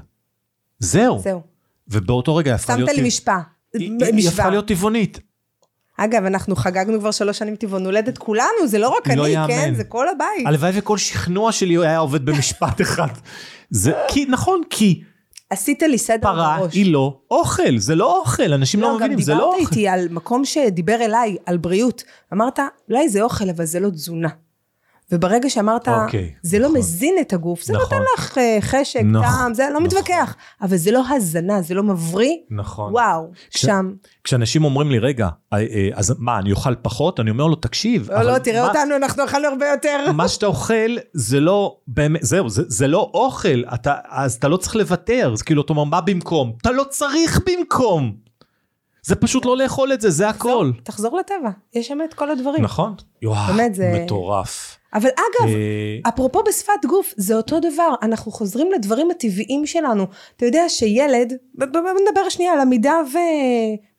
זהו. 0.80 1.20
זהו. 1.24 1.42
ובאותו 1.88 2.36
רגע 2.36 2.56
הפכה 2.56 2.76
להיות... 2.76 2.90
שמת 2.90 2.98
לי 2.98 3.08
משפע. 3.08 3.38
היא-. 3.74 4.28
הפכה 4.28 4.50
להיות 4.50 4.68
טבעונית. 4.68 5.20
אגב, 5.98 6.26
אנחנו 6.26 6.56
חגגנו 6.56 7.00
כבר 7.00 7.12
שלוש 7.12 7.38
שנים 7.38 7.56
טבעון 7.56 7.86
הולדת 7.86 8.18
כולנו, 8.18 8.68
זה 8.68 8.80
לא 8.80 8.90
רק 8.90 9.08
לא 9.08 9.26
אני, 9.26 9.34
יאמן. 9.34 9.48
כן? 9.48 9.74
זה 9.76 9.84
כל 9.84 10.10
הבית. 10.10 10.48
הלוואי 10.48 10.72
וכל 10.76 10.98
שכנוע 10.98 11.52
שלי 11.52 11.78
היה 11.78 11.98
עובד 11.98 12.26
במשפט 12.26 12.82
אחד. 12.82 13.08
זה 13.70 13.92
כי, 14.08 14.26
נכון, 14.26 14.62
כי 14.70 15.04
עשית 15.50 15.82
לי 15.84 15.98
סדר 15.98 16.22
פרה 16.22 16.58
בראש. 16.60 16.74
היא 16.74 16.94
לא 16.94 17.20
אוכל, 17.32 17.78
זה 17.78 17.96
לא 17.96 18.20
אוכל, 18.20 18.54
אנשים 18.54 18.82
לא 18.82 18.96
מבינים, 18.96 19.22
זה 19.22 19.32
גם 19.32 19.38
לא 19.38 19.44
דיברת 19.44 19.62
אוכל. 19.62 19.76
איתי 19.76 19.88
על 19.88 20.08
מקום 20.10 20.46
שדיבר 20.46 20.96
אליי, 21.02 21.38
על 21.46 21.58
בריאות. 21.58 22.04
אמרת, 22.34 22.60
אולי 22.90 23.10
זה 23.10 23.22
אוכל, 23.22 23.50
אבל 23.50 23.66
זה 23.66 23.80
לא 23.80 23.90
תזונה. 23.90 24.30
וברגע 25.12 25.50
שאמרת, 25.50 25.88
אוקיי, 25.88 26.34
זה 26.42 26.60
לא 26.60 26.66
נכון. 26.66 26.78
מזין 26.78 27.16
את 27.22 27.34
הגוף, 27.34 27.64
זה 27.64 27.74
נכון. 27.74 27.84
נותן 27.84 28.04
לך 28.18 28.38
אה, 28.38 28.58
חשק, 28.62 29.00
נכון, 29.06 29.28
טעם, 29.28 29.54
זה 29.54 29.64
לא 29.64 29.70
נכון. 29.70 29.84
מתווכח. 29.84 30.36
אבל 30.62 30.78
זה 30.78 30.92
לא 30.92 31.04
הזנה, 31.10 31.62
זה 31.62 31.74
לא 31.74 31.84
מבריא. 31.84 32.36
נכון. 32.52 32.94
וואו, 32.94 33.32
כש- 33.52 33.62
שם. 33.62 33.92
כשאנשים 34.24 34.64
אומרים 34.64 34.92
לי, 34.92 35.00
רגע, 35.00 35.28
אה, 35.54 35.58
אה, 35.60 35.90
אז 35.94 36.16
מה, 36.20 36.40
אני 36.40 36.52
אוכל 36.52 36.76
פחות? 36.76 37.20
אני 37.20 37.30
אומר 37.30 37.48
לו, 37.48 37.56
תקשיב. 37.56 38.12
לא, 38.12 38.22
לא, 38.22 38.38
תראה 38.40 38.62
מה- 38.62 38.68
אותנו, 38.68 38.96
אנחנו 38.96 39.26
אכלנו 39.26 39.48
הרבה 39.48 39.66
יותר. 39.68 40.12
מה 40.16 40.28
שאתה 40.28 40.46
אוכל 40.46 40.74
זה 41.14 41.40
לא 41.40 41.78
באמת, 41.88 42.22
זהו, 42.24 42.50
זה, 42.50 42.64
זה 42.68 42.88
לא 42.88 43.12
אוכל, 43.14 43.64
אתה, 43.74 43.94
אז 44.10 44.34
אתה 44.34 44.48
לא 44.48 44.58
צריך 44.58 44.76
לוותר, 44.76 45.30
אז 45.34 45.42
כאילו 45.42 45.62
אתה 45.62 45.74
אומר, 45.74 45.84
מה 45.84 46.02
במקום? 46.02 46.54
אתה 46.62 46.72
לא 46.72 46.84
צריך 46.90 47.40
במקום. 47.46 48.16
זה 49.04 49.16
פשוט 49.16 49.46
לא 49.46 49.58
לאכול 49.58 49.94
את 49.94 50.02
זה, 50.02 50.10
זה 50.10 50.30
הכל. 50.30 50.72
תחזור 50.84 51.18
לטבע, 51.20 51.50
יש 51.74 51.88
שם 51.88 51.98
את 52.10 52.14
כל 52.14 52.32
הדברים. 52.32 52.64
נכון? 52.64 52.94
יואו, 53.22 53.36
באמת, 53.48 53.76
זה- 53.76 54.00
מטורף. 54.04 54.77
אבל 54.94 55.10
אגב, 55.10 55.54
אה, 55.54 56.10
אפרופו 56.10 56.44
בשפת 56.44 56.86
גוף, 56.86 57.14
זה 57.18 57.36
אותו 57.36 57.60
דבר, 57.60 57.94
אנחנו 58.02 58.32
חוזרים 58.32 58.72
לדברים 58.72 59.12
הטבעיים 59.12 59.66
שלנו. 59.66 60.06
אתה 60.38 60.46
יודע 60.46 60.70
שילד, 60.70 61.34
בוא 61.54 61.82
נדבר 62.10 62.30
שנייה 62.30 62.54
על 62.54 62.60
עמידה 62.60 62.96
ו... 63.14 63.18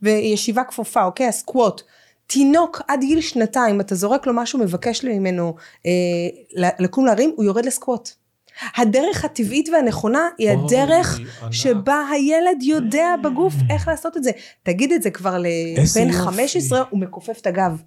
וישיבה 0.03 0.65
כפופה, 0.65 1.05
אוקיי? 1.05 1.27
הסקווט. 1.27 1.83
תינוק 2.27 2.83
עד 2.89 3.01
גיל 3.01 3.21
שנתיים, 3.21 3.81
אתה 3.81 3.95
זורק 3.95 4.27
לו 4.27 4.33
משהו, 4.33 4.59
מבקש 4.59 5.05
ממנו 5.05 5.55
אה, 5.87 6.71
לקום 6.79 7.07
להרים, 7.07 7.33
הוא 7.37 7.45
יורד 7.45 7.65
לסקווט. 7.65 8.11
הדרך 8.77 9.25
הטבעית 9.25 9.69
והנכונה 9.69 10.29
היא 10.39 10.51
אוי, 10.51 10.65
הדרך 10.65 11.19
ענק. 11.43 11.53
שבה 11.53 12.09
הילד 12.13 12.63
יודע 12.63 13.15
בגוף 13.23 13.55
איך 13.71 13.89
לעשות 13.89 14.17
את 14.17 14.25
זה. 14.25 14.31
תגיד 14.63 14.93
את 14.93 15.03
זה 15.03 15.11
כבר 15.11 15.39
לבן 15.39 16.09
יופי. 16.09 16.13
15, 16.13 16.83
הוא 16.91 17.01
מכופף 17.01 17.39
את 17.41 17.47
הגב. 17.47 17.83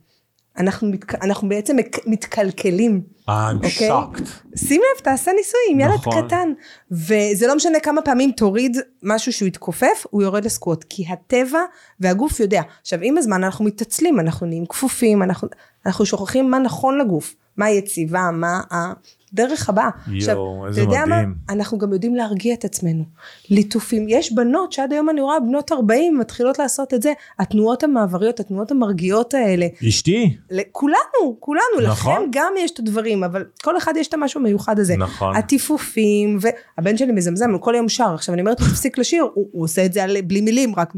אנחנו, 0.57 0.87
מתק... 0.87 1.15
אנחנו 1.15 1.49
בעצם 1.49 1.77
מתקלקלים. 2.05 3.01
I'm 3.29 3.31
אוקיי? 3.55 3.91
shocked. 3.91 4.57
שים 4.57 4.81
לב, 4.81 5.03
תעשה 5.03 5.31
ניסוי 5.31 5.59
עם 5.69 5.79
ילד 5.79 5.93
נכון. 5.93 6.27
קטן. 6.27 6.53
וזה 6.91 7.47
לא 7.47 7.55
משנה 7.55 7.79
כמה 7.79 8.01
פעמים 8.01 8.31
תוריד 8.31 8.77
משהו 9.03 9.33
שהוא 9.33 9.47
יתכופף, 9.47 10.05
הוא 10.09 10.21
יורד 10.21 10.45
לסקווט. 10.45 10.85
כי 10.89 11.05
הטבע 11.09 11.59
והגוף 11.99 12.39
יודע. 12.39 12.61
עכשיו, 12.81 12.99
עם 13.01 13.17
הזמן 13.17 13.43
אנחנו 13.43 13.65
מתעצלים, 13.65 14.19
אנחנו 14.19 14.47
נהיים 14.47 14.65
כפופים, 14.65 15.23
אנחנו, 15.23 15.47
אנחנו 15.85 16.05
שוכחים 16.05 16.51
מה 16.51 16.59
נכון 16.59 16.97
לגוף, 16.97 17.35
מה 17.57 17.65
היציבה, 17.65 18.29
מה 18.33 18.61
הדרך 18.71 19.69
הבאה. 19.69 19.89
יואו, 20.07 20.67
איזה 20.67 20.81
אתה 20.81 20.89
יודע 20.89 21.05
מדהים. 21.05 21.29
מה? 21.29 21.53
אנחנו 21.53 21.77
גם 21.77 21.93
יודעים 21.93 22.15
להרגיע 22.15 22.53
את 22.53 22.65
עצמנו. 22.65 23.03
ליטופים. 23.49 24.05
יש 24.09 24.33
בנות 24.33 24.71
שעד 24.71 24.93
היום 24.93 25.09
אני 25.09 25.21
רואה 25.21 25.39
בנות 25.39 25.71
40 25.71 26.17
מתחילות 26.19 26.59
לעשות 26.59 26.93
את 26.93 27.01
זה. 27.01 27.13
התנועות 27.39 27.83
המעבריות, 27.83 28.39
התנועות 28.39 28.71
המרגיעות 28.71 29.33
האלה. 29.33 29.67
אשתי. 29.87 30.37
לכולנו, 30.51 31.37
כולנו, 31.39 31.63
נכון. 31.83 32.13
לכם 32.13 32.21
גם 32.31 32.53
יש 32.59 32.71
את 32.71 32.79
הדברים, 32.79 33.23
אבל 33.23 33.45
כל 33.63 33.77
אחד 33.77 33.93
יש 33.97 34.07
את 34.07 34.13
המשהו 34.13 34.41
המיוחד 34.41 34.79
הזה. 34.79 34.97
נכון. 34.97 35.35
הטיפופים, 35.35 36.37
והבן 36.41 36.97
שלי 36.97 37.11
מזמזם, 37.11 37.51
הוא 37.51 37.61
כל 37.61 37.73
יום 37.77 37.89
שר, 37.89 38.13
עכשיו 38.13 38.33
אני 38.33 38.41
אומרת 38.41 38.57
תפסיק 38.57 38.97
לשיר, 38.97 39.23
הוא, 39.33 39.47
הוא 39.51 39.63
עושה 39.63 39.85
את 39.85 39.93
זה 39.93 40.03
על, 40.03 40.21
בלי 40.21 40.41
מילים, 40.41 40.75
רק 40.77 40.93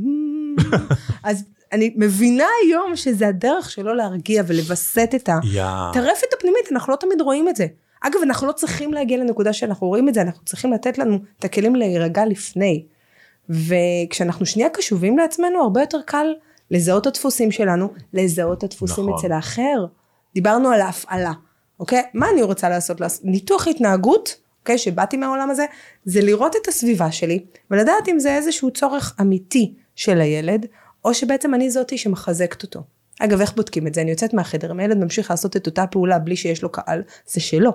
אז 1.23 1.43
אני 1.73 1.93
מבינה 1.97 2.45
היום 2.63 2.95
שזה 2.95 3.27
הדרך 3.27 3.69
שלו 3.69 3.93
להרגיע 3.93 4.43
ולווסת 4.47 5.09
את. 5.15 5.29
הטרפת 5.89 6.33
הפנימית, 6.37 6.71
אנחנו 6.71 6.91
לא 6.91 6.97
תמיד 6.97 7.21
רואים 7.21 7.49
את 7.49 7.55
זה. 7.55 7.65
אגב, 8.01 8.19
אנחנו 8.23 8.47
לא 8.47 8.51
צריכים 8.51 8.93
להגיע 8.93 9.17
לנקודה 9.17 9.53
שאנחנו 9.53 9.87
רואים 9.87 10.09
את 10.09 10.13
זה, 10.13 10.21
אנחנו 10.21 10.45
צריכים 10.45 10.73
לתת 10.73 10.97
לנו 10.97 11.19
את 11.39 11.45
הכלים 11.45 11.75
להירגע 11.75 12.25
לפני. 12.25 12.85
וכשאנחנו 13.49 14.45
שנייה 14.45 14.69
קשובים 14.69 15.17
לעצמנו, 15.17 15.61
הרבה 15.61 15.81
יותר 15.81 15.99
קל 16.05 16.33
לזהות 16.71 17.07
את 17.07 17.07
הדפוסים 17.07 17.51
שלנו, 17.51 17.93
לזהות 18.13 18.57
את 18.57 18.63
הדפוסים 18.63 19.03
נכון. 19.03 19.19
אצל 19.19 19.31
האחר. 19.31 19.85
דיברנו 20.33 20.69
על 20.69 20.81
ההפעלה, 20.81 21.31
אוקיי? 21.79 22.03
מה 22.13 22.29
אני 22.29 22.41
רוצה 22.41 22.69
לעשות? 22.69 23.01
לעשות? 23.01 23.25
ניתוח 23.25 23.67
התנהגות, 23.67 24.35
אוקיי? 24.59 24.77
שבאתי 24.77 25.17
מהעולם 25.17 25.49
הזה, 25.49 25.65
זה 26.05 26.21
לראות 26.21 26.55
את 26.61 26.67
הסביבה 26.67 27.11
שלי, 27.11 27.45
ולדעת 27.71 28.09
אם 28.09 28.19
זה 28.19 28.35
איזשהו 28.35 28.71
צורך 28.71 29.15
אמיתי 29.21 29.73
של 29.95 30.21
הילד, 30.21 30.65
או 31.05 31.13
שבעצם 31.13 31.53
אני 31.53 31.71
זאתי 31.71 31.97
שמחזקת 31.97 32.63
אותו. 32.63 32.83
אגב, 33.19 33.41
איך 33.41 33.55
בודקים 33.55 33.87
את 33.87 33.93
זה? 33.93 34.01
אני 34.01 34.11
יוצאת 34.11 34.33
מהחדר, 34.33 34.71
אם 34.71 34.79
הילד 34.79 34.97
ממשיך 34.97 35.31
לעשות 35.31 35.57
את 35.57 35.65
אותה 35.65 35.87
פעולה 35.87 36.19
בלי 36.19 36.35
שיש 36.35 36.63
לו 36.63 36.71
קהל, 36.71 37.03
זה 37.27 37.41
שלו. 37.41 37.71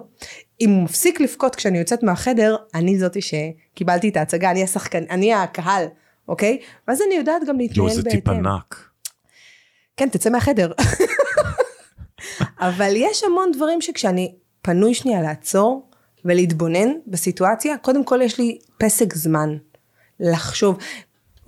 אם 0.60 0.70
הוא 0.70 0.82
מפסיק 0.82 1.20
לבכות 1.20 1.56
כשאני 1.56 1.78
יוצאת 1.78 2.02
מהחדר, 2.02 2.56
אני 2.74 2.98
זאתי 2.98 3.20
שקיבלתי 3.22 4.08
את 4.08 4.16
ההצגה, 4.16 4.50
אני 4.50 4.62
השחקן, 4.62 5.04
אני 5.10 5.34
הקהל, 5.34 5.84
אוקיי? 6.28 6.58
ואז 6.88 7.02
אני 7.06 7.14
יודעת 7.14 7.42
גם 7.48 7.58
להתנהל 7.58 7.78
יואו, 7.78 7.94
זה 7.94 8.02
בהתאם. 8.02 8.20
טיפ 8.20 8.28
ענק. 8.28 8.88
כן, 9.96 10.08
תצא 10.08 10.30
מהחדר. 10.30 10.72
אבל 12.60 12.92
יש 12.96 13.24
המון 13.24 13.52
דברים 13.52 13.80
שכשאני 13.80 14.34
פנוי 14.62 14.94
שנייה 14.94 15.22
לעצור 15.22 15.90
ולהתבונן 16.24 16.88
בסיטואציה, 17.06 17.78
קודם 17.78 18.04
כל 18.04 18.20
יש 18.22 18.38
לי 18.38 18.58
פסק 18.78 19.14
זמן 19.14 19.56
לחשוב. 20.20 20.78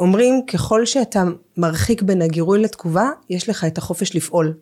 אומרים, 0.00 0.46
ככל 0.46 0.86
שאתה 0.86 1.24
מרחיק 1.56 2.02
בין 2.02 2.22
הגירוי 2.22 2.62
לתגובה, 2.62 3.10
יש 3.30 3.48
לך 3.48 3.64
את 3.64 3.78
החופש 3.78 4.16
לפעול. 4.16 4.54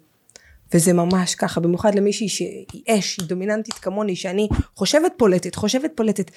וזה 0.74 0.92
ממש 0.92 1.35
ככה, 1.35 1.61
במיוחד 1.61 1.94
למישהי 1.94 2.29
שהיא 2.29 2.83
אש, 2.88 3.20
היא 3.20 3.29
דומיננטית 3.29 3.74
כמוני, 3.74 4.16
שאני 4.16 4.48
חושבת 4.77 5.12
פולטת, 5.16 5.55
חושבת 5.55 5.90
פולטת. 5.94 6.31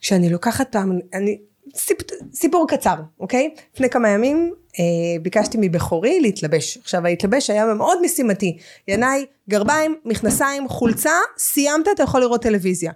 כשאני 0.00 0.30
לוקחת 0.30 0.72
פעם, 0.72 0.98
אני, 1.14 1.38
סיפ, 1.74 1.98
סיפור 2.34 2.66
קצר, 2.68 2.94
אוקיי? 3.20 3.54
לפני 3.74 3.90
כמה 3.90 4.08
ימים 4.08 4.52
אה, 4.78 4.84
ביקשתי 5.22 5.58
מבכורי 5.60 6.20
להתלבש. 6.20 6.78
עכשיו 6.78 7.06
ההתלבש 7.06 7.50
היה 7.50 7.74
מאוד 7.74 7.98
משימתי. 8.04 8.56
ינאי, 8.88 9.26
גרביים, 9.50 9.94
מכנסיים, 10.04 10.68
חולצה, 10.68 11.12
סיימת, 11.38 11.88
אתה 11.94 12.02
יכול 12.02 12.20
לראות 12.20 12.42
טלוויזיה. 12.42 12.92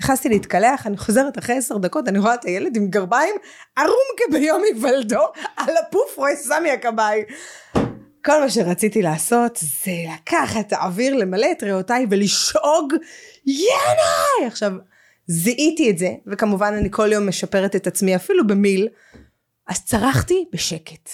נכנסתי 0.00 0.28
להתקלח, 0.28 0.86
אני 0.86 0.96
חוזרת 0.96 1.38
אחרי 1.38 1.56
עשר 1.56 1.78
דקות, 1.78 2.08
אני 2.08 2.18
רואה 2.18 2.34
את 2.34 2.44
הילד 2.44 2.76
עם 2.76 2.88
גרביים, 2.88 3.34
ערום 3.76 4.06
כביום 4.16 4.62
היוולדו, 4.64 5.22
על 5.56 5.74
הפוף 5.76 6.16
רואה 6.16 6.36
סמי 6.36 6.70
הכבאי. 6.70 7.22
כל 8.24 8.40
מה 8.40 8.50
שרציתי 8.50 9.02
לעשות 9.02 9.58
זה 9.84 9.92
לקחת 10.14 10.72
האוויר, 10.72 11.14
למלא 11.14 11.46
את 11.52 11.62
ריאותיי 11.62 12.06
ולשאוג 12.10 12.94
ינאי! 13.46 14.46
עכשיו, 14.46 14.72
זיהיתי 15.26 15.90
את 15.90 15.98
זה, 15.98 16.08
וכמובן 16.26 16.74
אני 16.74 16.88
כל 16.90 17.12
יום 17.12 17.28
משפרת 17.28 17.76
את 17.76 17.86
עצמי 17.86 18.16
אפילו 18.16 18.46
במיל, 18.46 18.88
אז 19.68 19.84
צרחתי 19.84 20.44
בשקט. 20.52 21.10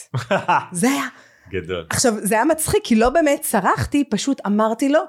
זה 0.73 0.91
היה. 0.91 1.07
גדול. 1.51 1.87
עכשיו, 1.91 2.15
זה 2.23 2.35
היה 2.35 2.45
מצחיק, 2.45 2.81
כי 2.85 2.95
לא 2.95 3.11
באמת 3.11 3.41
צרחתי, 3.43 4.05
פשוט 4.05 4.41
אמרתי 4.47 4.89
לו, 4.89 5.01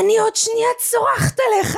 אני 0.00 0.18
עוד 0.18 0.36
שנייה 0.36 0.68
צורחת 0.78 1.38
עליך. 1.40 1.76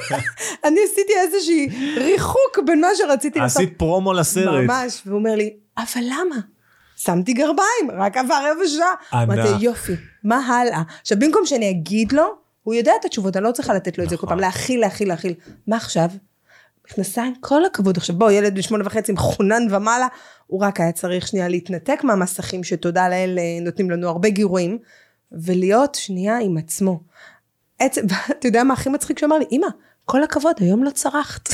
אני 0.66 0.80
עשיתי 0.84 1.12
איזושהי 1.16 1.68
ריחוק 1.96 2.58
בין 2.66 2.80
מה 2.80 2.88
שרציתי 2.94 3.38
לעשות. 3.38 3.62
עשית 3.62 3.78
פרומו 3.78 4.12
לסרט. 4.12 4.64
ממש, 4.64 5.02
והוא 5.06 5.18
אומר 5.18 5.34
לי, 5.34 5.56
אבל 5.78 6.02
למה? 6.04 6.36
שמתי 6.96 7.32
גרביים, 7.32 7.90
רק 7.98 8.16
עבר 8.16 8.34
רבע 8.34 8.68
שעה. 8.68 9.22
אמרתי, 9.22 9.64
יופי, 9.64 9.92
מה 10.24 10.46
הלאה? 10.46 10.82
עכשיו, 11.00 11.18
במקום 11.18 11.46
שאני 11.46 11.70
אגיד 11.70 12.12
לו, 12.12 12.34
הוא 12.62 12.74
יודע 12.74 12.92
את 13.00 13.04
התשובות, 13.04 13.36
אני 13.36 13.44
לא 13.44 13.52
צריכה 13.52 13.74
לתת 13.74 13.98
לו 13.98 14.04
את 14.04 14.08
זה 14.08 14.16
כל 14.16 14.26
נכון. 14.26 14.28
פעם, 14.28 14.40
להכיל, 14.40 14.80
להכיל, 14.80 15.08
להכיל. 15.08 15.34
מה 15.66 15.76
עכשיו? 15.76 16.08
מכנסיים, 16.86 17.34
כל 17.40 17.64
הכבוד. 17.64 17.96
עכשיו 17.96 18.16
בוא, 18.16 18.30
ילד 18.30 18.54
בן 18.54 18.62
שמונה 18.62 18.84
וחצי 18.86 19.12
מחונן 19.12 19.62
ומעלה, 19.70 20.06
הוא 20.46 20.60
רק 20.60 20.80
היה 20.80 20.92
צריך 20.92 21.26
שנייה 21.26 21.48
להתנתק 21.48 22.00
מהמסכים, 22.04 22.64
שתודה 22.64 23.08
לאל 23.08 23.38
אה, 23.38 23.64
נותנים 23.64 23.90
לנו 23.90 24.08
הרבה 24.08 24.28
גירויים, 24.28 24.78
ולהיות 25.32 25.94
שנייה 25.94 26.38
עם 26.38 26.56
עצמו. 26.56 27.00
עצם, 27.78 28.00
אתה 28.30 28.48
יודע 28.48 28.64
מה 28.64 28.74
הכי 28.74 28.88
מצחיק 28.88 29.18
שהוא 29.18 29.26
אמר 29.26 29.38
לי? 29.38 29.44
אמא, 29.52 29.66
כל 30.04 30.22
הכבוד, 30.22 30.54
היום 30.58 30.84
לא 30.84 30.90
צרחת. 30.90 31.48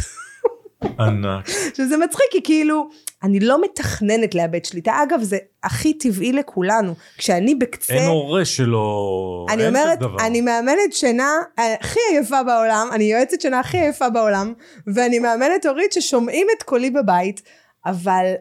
ענק. 1.00 1.48
שזה 1.74 1.96
מצחיק, 1.96 2.26
כי 2.30 2.42
כאילו, 2.44 2.88
אני 3.22 3.40
לא 3.40 3.62
מתכננת 3.62 4.34
לאבד 4.34 4.64
שליטה. 4.64 5.02
אגב, 5.02 5.22
זה 5.22 5.38
הכי 5.62 5.94
טבעי 5.94 6.32
לכולנו. 6.32 6.94
כשאני 7.18 7.54
בקצה... 7.54 7.94
אין 7.94 8.08
הורה 8.08 8.44
שלא... 8.44 9.46
אני 9.50 9.66
אין 9.66 9.76
אומרת, 9.76 9.98
דבר. 9.98 10.26
אני 10.26 10.40
מאמנת 10.40 10.92
שינה 10.92 11.30
הכי 11.58 12.00
עייפה 12.10 12.42
בעולם, 12.42 12.88
אני 12.92 13.04
יועצת 13.04 13.40
שינה 13.40 13.60
הכי 13.60 13.78
עייפה 13.78 14.10
בעולם, 14.10 14.52
ואני 14.94 15.18
מאמנת 15.18 15.66
הורית 15.66 15.92
ששומעים 15.92 16.46
את 16.58 16.62
קולי 16.62 16.90
בבית, 16.90 17.42
אבל 17.86 18.34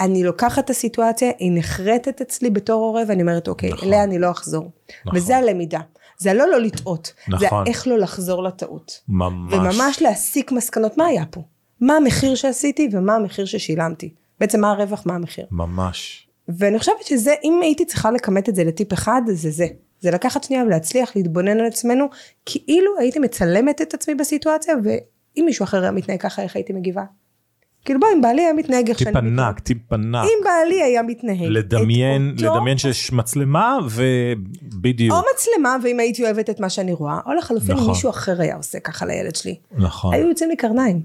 אני 0.00 0.24
לוקחת 0.24 0.64
את 0.64 0.70
הסיטואציה, 0.70 1.30
היא 1.38 1.52
נחרטת 1.54 2.20
אצלי 2.20 2.50
בתור 2.50 2.82
הורה, 2.82 3.02
ואני 3.08 3.22
אומרת, 3.22 3.48
אוקיי, 3.48 3.70
נכון. 3.70 3.88
אליה 3.88 4.04
אני 4.04 4.18
לא 4.18 4.30
אחזור. 4.30 4.70
נכון. 5.06 5.18
וזה 5.18 5.36
הלמידה. 5.36 5.80
זה 6.20 6.34
לא 6.34 6.50
לא 6.50 6.60
לטעות, 6.60 7.12
זה 7.38 7.46
נכון. 7.46 7.66
איך 7.66 7.86
לא 7.86 7.98
לחזור 7.98 8.42
לטעות. 8.42 9.00
ממש. 9.08 9.54
וממש 9.54 10.02
להסיק 10.02 10.52
מסקנות, 10.52 10.96
מה 10.96 11.06
היה 11.06 11.26
פה? 11.30 11.42
מה 11.80 11.96
המחיר 11.96 12.34
שעשיתי 12.34 12.88
ומה 12.92 13.14
המחיר 13.14 13.44
ששילמתי? 13.44 14.14
בעצם 14.40 14.60
מה 14.60 14.70
הרווח, 14.70 15.02
מה 15.06 15.14
המחיר? 15.14 15.46
ממש. 15.50 16.28
ואני 16.48 16.78
חושבת 16.78 17.02
שזה, 17.04 17.34
אם 17.44 17.58
הייתי 17.62 17.84
צריכה 17.84 18.10
לכמת 18.10 18.48
את 18.48 18.54
זה 18.54 18.64
לטיפ 18.64 18.92
אחד, 18.92 19.22
זה 19.26 19.50
זה. 19.50 19.66
זה 20.00 20.10
לקחת 20.10 20.44
שנייה 20.44 20.64
ולהצליח 20.64 21.16
להתבונן 21.16 21.60
על 21.60 21.66
עצמנו, 21.66 22.06
כאילו 22.46 22.98
הייתי 22.98 23.18
מצלמת 23.18 23.82
את 23.82 23.94
עצמי 23.94 24.14
בסיטואציה, 24.14 24.74
ואם 24.84 25.44
מישהו 25.44 25.64
אחר 25.64 25.82
היה 25.82 25.90
מתנהג 25.90 26.20
ככה, 26.20 26.42
איך 26.42 26.56
הייתי 26.56 26.72
מגיבה? 26.72 27.04
כאילו 27.84 28.00
בוא, 28.00 28.08
אם 28.16 28.20
בעלי 28.20 28.42
היה 28.42 28.52
מתנהג 28.52 28.88
איך 28.88 28.98
שאני 28.98 29.10
מתנהג. 29.10 29.24
ענק, 29.26 29.58
טיפ 29.60 29.92
ענק. 29.92 30.24
אם 30.24 30.44
בעלי 30.44 30.82
היה 30.82 31.02
מתנהג. 31.02 31.42
לדמיין, 31.42 32.34
אותו- 32.38 32.54
לדמיין 32.56 32.78
שיש 32.78 33.12
מצלמה 33.12 33.78
ובדיוק. 33.90 35.16
או 35.16 35.22
מצלמה, 35.34 35.76
ואם 35.84 36.00
הייתי 36.00 36.24
אוהבת 36.24 36.50
את 36.50 36.60
מה 36.60 36.70
שאני 36.70 36.92
רואה, 36.92 37.18
או 37.26 37.34
לחלופין, 37.34 37.74
נכון. 37.76 37.88
מישהו 37.88 38.10
אחר 38.10 38.40
היה 38.40 38.56
עושה 38.56 38.80
ככה 38.80 39.06
לילד 39.06 39.36
שלי. 39.36 39.56
נכון. 39.72 40.14
היו 40.14 40.28
יוצאים 40.28 40.50
לי 40.50 40.56
קרניים. 40.56 41.02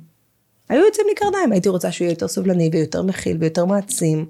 היו 0.70 0.86
יוצאים 0.86 1.08
לי 1.10 1.16
קרניים, 1.16 1.52
הייתי 1.52 1.70
רוצה 1.70 1.92
שהוא 1.92 2.06
יהיה 2.06 2.14
יותר 2.14 2.28
סובלני 2.28 2.70
ויותר 2.74 3.02
מכיל 3.04 3.38
ויותר 3.40 3.66
מעצים. 3.66 4.26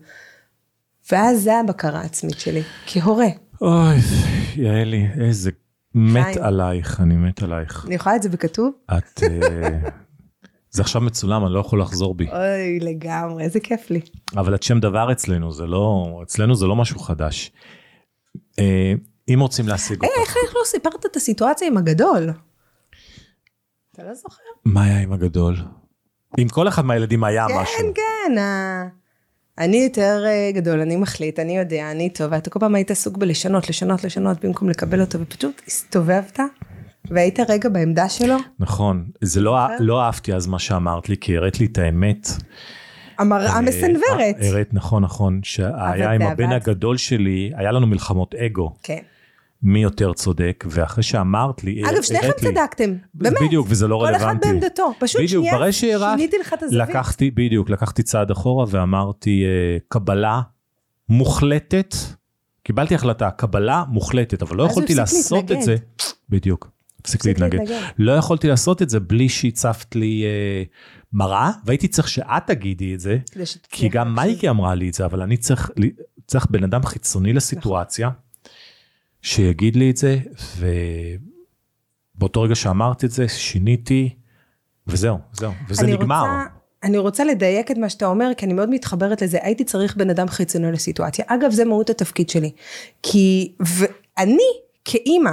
ואז 1.11 1.41
זה 1.41 1.59
הבקרה 1.59 2.01
העצמית 2.01 2.39
שלי, 2.39 2.61
כהורה. 2.87 3.27
אוי, 3.61 3.95
יעלי, 4.55 5.07
איזה 5.21 5.51
מת. 5.95 6.37
עלייך, 6.37 6.99
אני 7.01 7.15
מת 7.15 7.43
עלייך. 7.43 7.83
אני 7.87 7.95
יכולה 7.95 8.15
את 8.15 8.23
זה 8.23 8.29
בכתוב? 8.29 8.71
את... 8.97 9.21
אה, 10.75 10.77
זה 10.77 10.81
עכשיו 10.81 11.01
מצולם, 11.01 11.45
אני 11.45 11.53
לא 11.53 11.59
יכול 11.59 11.81
לחזור 11.81 12.15
בי. 12.15 12.27
אוי, 12.31 12.79
לגמרי, 12.79 13.43
איזה 13.43 13.59
כיף 13.59 13.89
לי. 13.89 14.01
אבל 14.37 14.55
את 14.55 14.63
שם 14.63 14.79
דבר 14.79 15.11
אצלנו, 15.11 15.51
זה 15.51 15.65
לא... 15.65 16.19
אצלנו 16.23 16.55
זה 16.55 16.65
לא 16.65 16.75
משהו 16.75 16.99
חדש. 16.99 17.51
אה, 18.59 18.93
אם 19.33 19.39
רוצים 19.39 19.67
להשיג 19.67 20.03
היי, 20.03 20.11
אותך, 20.11 20.21
איך 20.21 20.37
איך 20.43 20.55
לא 20.55 20.61
סיפרת 20.65 21.05
את 21.05 21.15
הסיטואציה 21.15 21.67
עם 21.67 21.77
הגדול? 21.77 22.29
אתה 23.93 24.03
לא 24.03 24.13
זוכר? 24.13 24.43
מה 24.65 24.83
היה 24.83 24.99
עם 24.99 25.13
הגדול? 25.13 25.55
עם 26.37 26.47
כל 26.49 26.67
אחד 26.67 26.85
מהילדים 26.85 27.23
היה 27.23 27.45
כן, 27.47 27.53
משהו. 27.61 27.93
כן, 27.95 28.37
ה- 28.37 28.87
אני 29.57 29.77
יותר 29.77 30.23
אה, 30.25 30.51
גדול, 30.53 30.79
אני 30.81 30.95
מחליט, 30.95 31.39
אני 31.39 31.57
יודע, 31.57 31.91
אני 31.91 32.09
טוב, 32.09 32.31
ואתה 32.31 32.49
כל 32.49 32.59
פעם 32.59 32.75
היית 32.75 32.91
עסוק 32.91 33.17
בלשנות, 33.17 33.69
לשנות, 33.69 34.03
לשנות, 34.03 34.45
במקום 34.45 34.69
לקבל 34.69 35.01
אותו, 35.01 35.19
ופשוט 35.19 35.61
הסתובבת 35.67 36.39
והיית 37.09 37.39
רגע 37.49 37.69
בעמדה 37.69 38.09
שלו? 38.09 38.35
נכון. 38.59 39.05
זה 39.21 39.41
לא, 39.41 39.57
לא 39.79 40.01
אהבתי 40.01 40.33
אז 40.33 40.47
מה 40.47 40.59
שאמרת 40.59 41.09
לי, 41.09 41.17
כי 41.17 41.37
הראת 41.37 41.59
לי 41.59 41.65
את 41.65 41.77
האמת. 41.77 42.27
המראה 43.19 43.55
אה, 43.55 43.61
מסנוורת. 43.61 44.35
הראת, 44.41 44.73
נכון, 44.73 45.03
נכון, 45.03 45.39
שהיה 45.43 46.11
עם 46.11 46.21
הבן. 46.21 46.51
הגדול 46.51 46.97
שלי, 46.97 47.51
היה 47.55 47.71
לנו 47.71 47.87
מלחמות 47.87 48.35
אגו, 48.35 48.73
כן. 48.83 48.99
מי 49.63 49.79
יותר 49.83 50.13
צודק, 50.13 50.65
ואחרי 50.69 51.03
שאמרת 51.03 51.63
לי, 51.63 51.81
אגב, 51.89 52.01
שניכם 52.01 52.31
צדקתם, 52.37 52.93
באמת. 53.13 53.37
בדיוק, 53.41 53.67
וזה 53.69 53.87
לא 53.87 53.95
כל 53.95 54.05
רלוונטי. 54.05 54.47
אחד 54.47 54.53
בעמדתו. 54.53 54.91
פשוט 54.99 55.21
בדיוק, 55.21 55.45
שנייה, 55.71 55.71
שיניתי 55.71 56.37
לך 56.37 56.53
את 56.53 56.63
הזווית. 56.63 56.89
לקחתי, 56.89 57.31
בדיוק, 57.31 57.69
לקחתי 57.69 58.03
צעד 58.03 58.31
אחורה 58.31 58.65
ואמרתי, 58.69 59.43
אה, 59.45 59.77
קבלה 59.87 60.41
מוחלטת, 61.09 61.95
קיבלתי 62.63 62.95
החלטה, 62.95 63.31
קבלה 63.31 63.83
מוחלטת, 63.87 64.41
אבל 64.41 64.57
לא 64.57 64.63
יכולתי 64.63 64.95
לעשות 64.95 65.51
את. 65.51 65.61
זה, 65.61 65.75
בדיוק, 66.29 66.69
הפסיק 67.05 67.25
להתנגד. 67.25 67.59
להתנגד. 67.59 67.81
לא 67.97 68.11
יכולתי 68.11 68.47
לעשות 68.47 68.81
את 68.81 68.89
זה 68.89 68.99
בלי 68.99 69.29
שהצפת 69.29 69.95
לי 69.95 70.23
אה, 70.23 70.63
מראה, 71.13 71.51
והייתי 71.65 71.87
צריך 71.87 72.07
שאת 72.07 72.43
תגידי 72.47 72.93
את 72.95 72.99
זה, 72.99 73.17
כי 73.69 73.89
גם. 73.89 74.15
מייקי 74.15 74.49
אמרה 74.49 74.75
לי 74.75 74.89
את 74.89 74.93
זה, 74.93 75.05
אבל 75.05 75.21
אני 75.21 75.37
צריך, 75.37 75.71
צריך 76.27 76.47
בן 76.49 76.63
אדם 76.63 76.85
חיצוני 76.85 77.33
לסיטואציה, 77.33 78.09
שיגיד 79.21 79.75
לי 79.75 79.91
את 79.91 79.97
זה, 79.97 80.19
ובאותו 82.15 82.41
רגע 82.41 82.55
שאמרת 82.55 83.03
את 83.03 83.11
זה, 83.11 83.27
שיניתי, 83.27 84.15
וזהו, 84.87 85.17
זהו, 85.33 85.51
וזה 85.69 85.85
אני 85.85 85.93
נגמר. 85.93 86.21
רוצה, 86.21 86.55
אני 86.83 86.97
רוצה 86.97 87.23
לדייק 87.23 87.71
את 87.71 87.77
מה 87.77 87.89
שאתה 87.89 88.05
אומר, 88.05 88.31
כי 88.37 88.45
אני 88.45 88.53
מאוד 88.53 88.69
מתחברת 88.69 89.21
לזה. 89.21 89.37
הייתי 89.41 89.63
צריך 89.63 89.97
בן 89.97 90.09
אדם 90.09 90.27
חיצוני 90.27 90.71
לסיטואציה. 90.71 91.25
אגב, 91.27 91.51
זה 91.51 91.65
מהות 91.65 91.89
התפקיד 91.89 92.29
שלי. 92.29 92.51
כי, 93.03 93.53
ואני, 93.59 94.47
כאימא. 94.85 95.31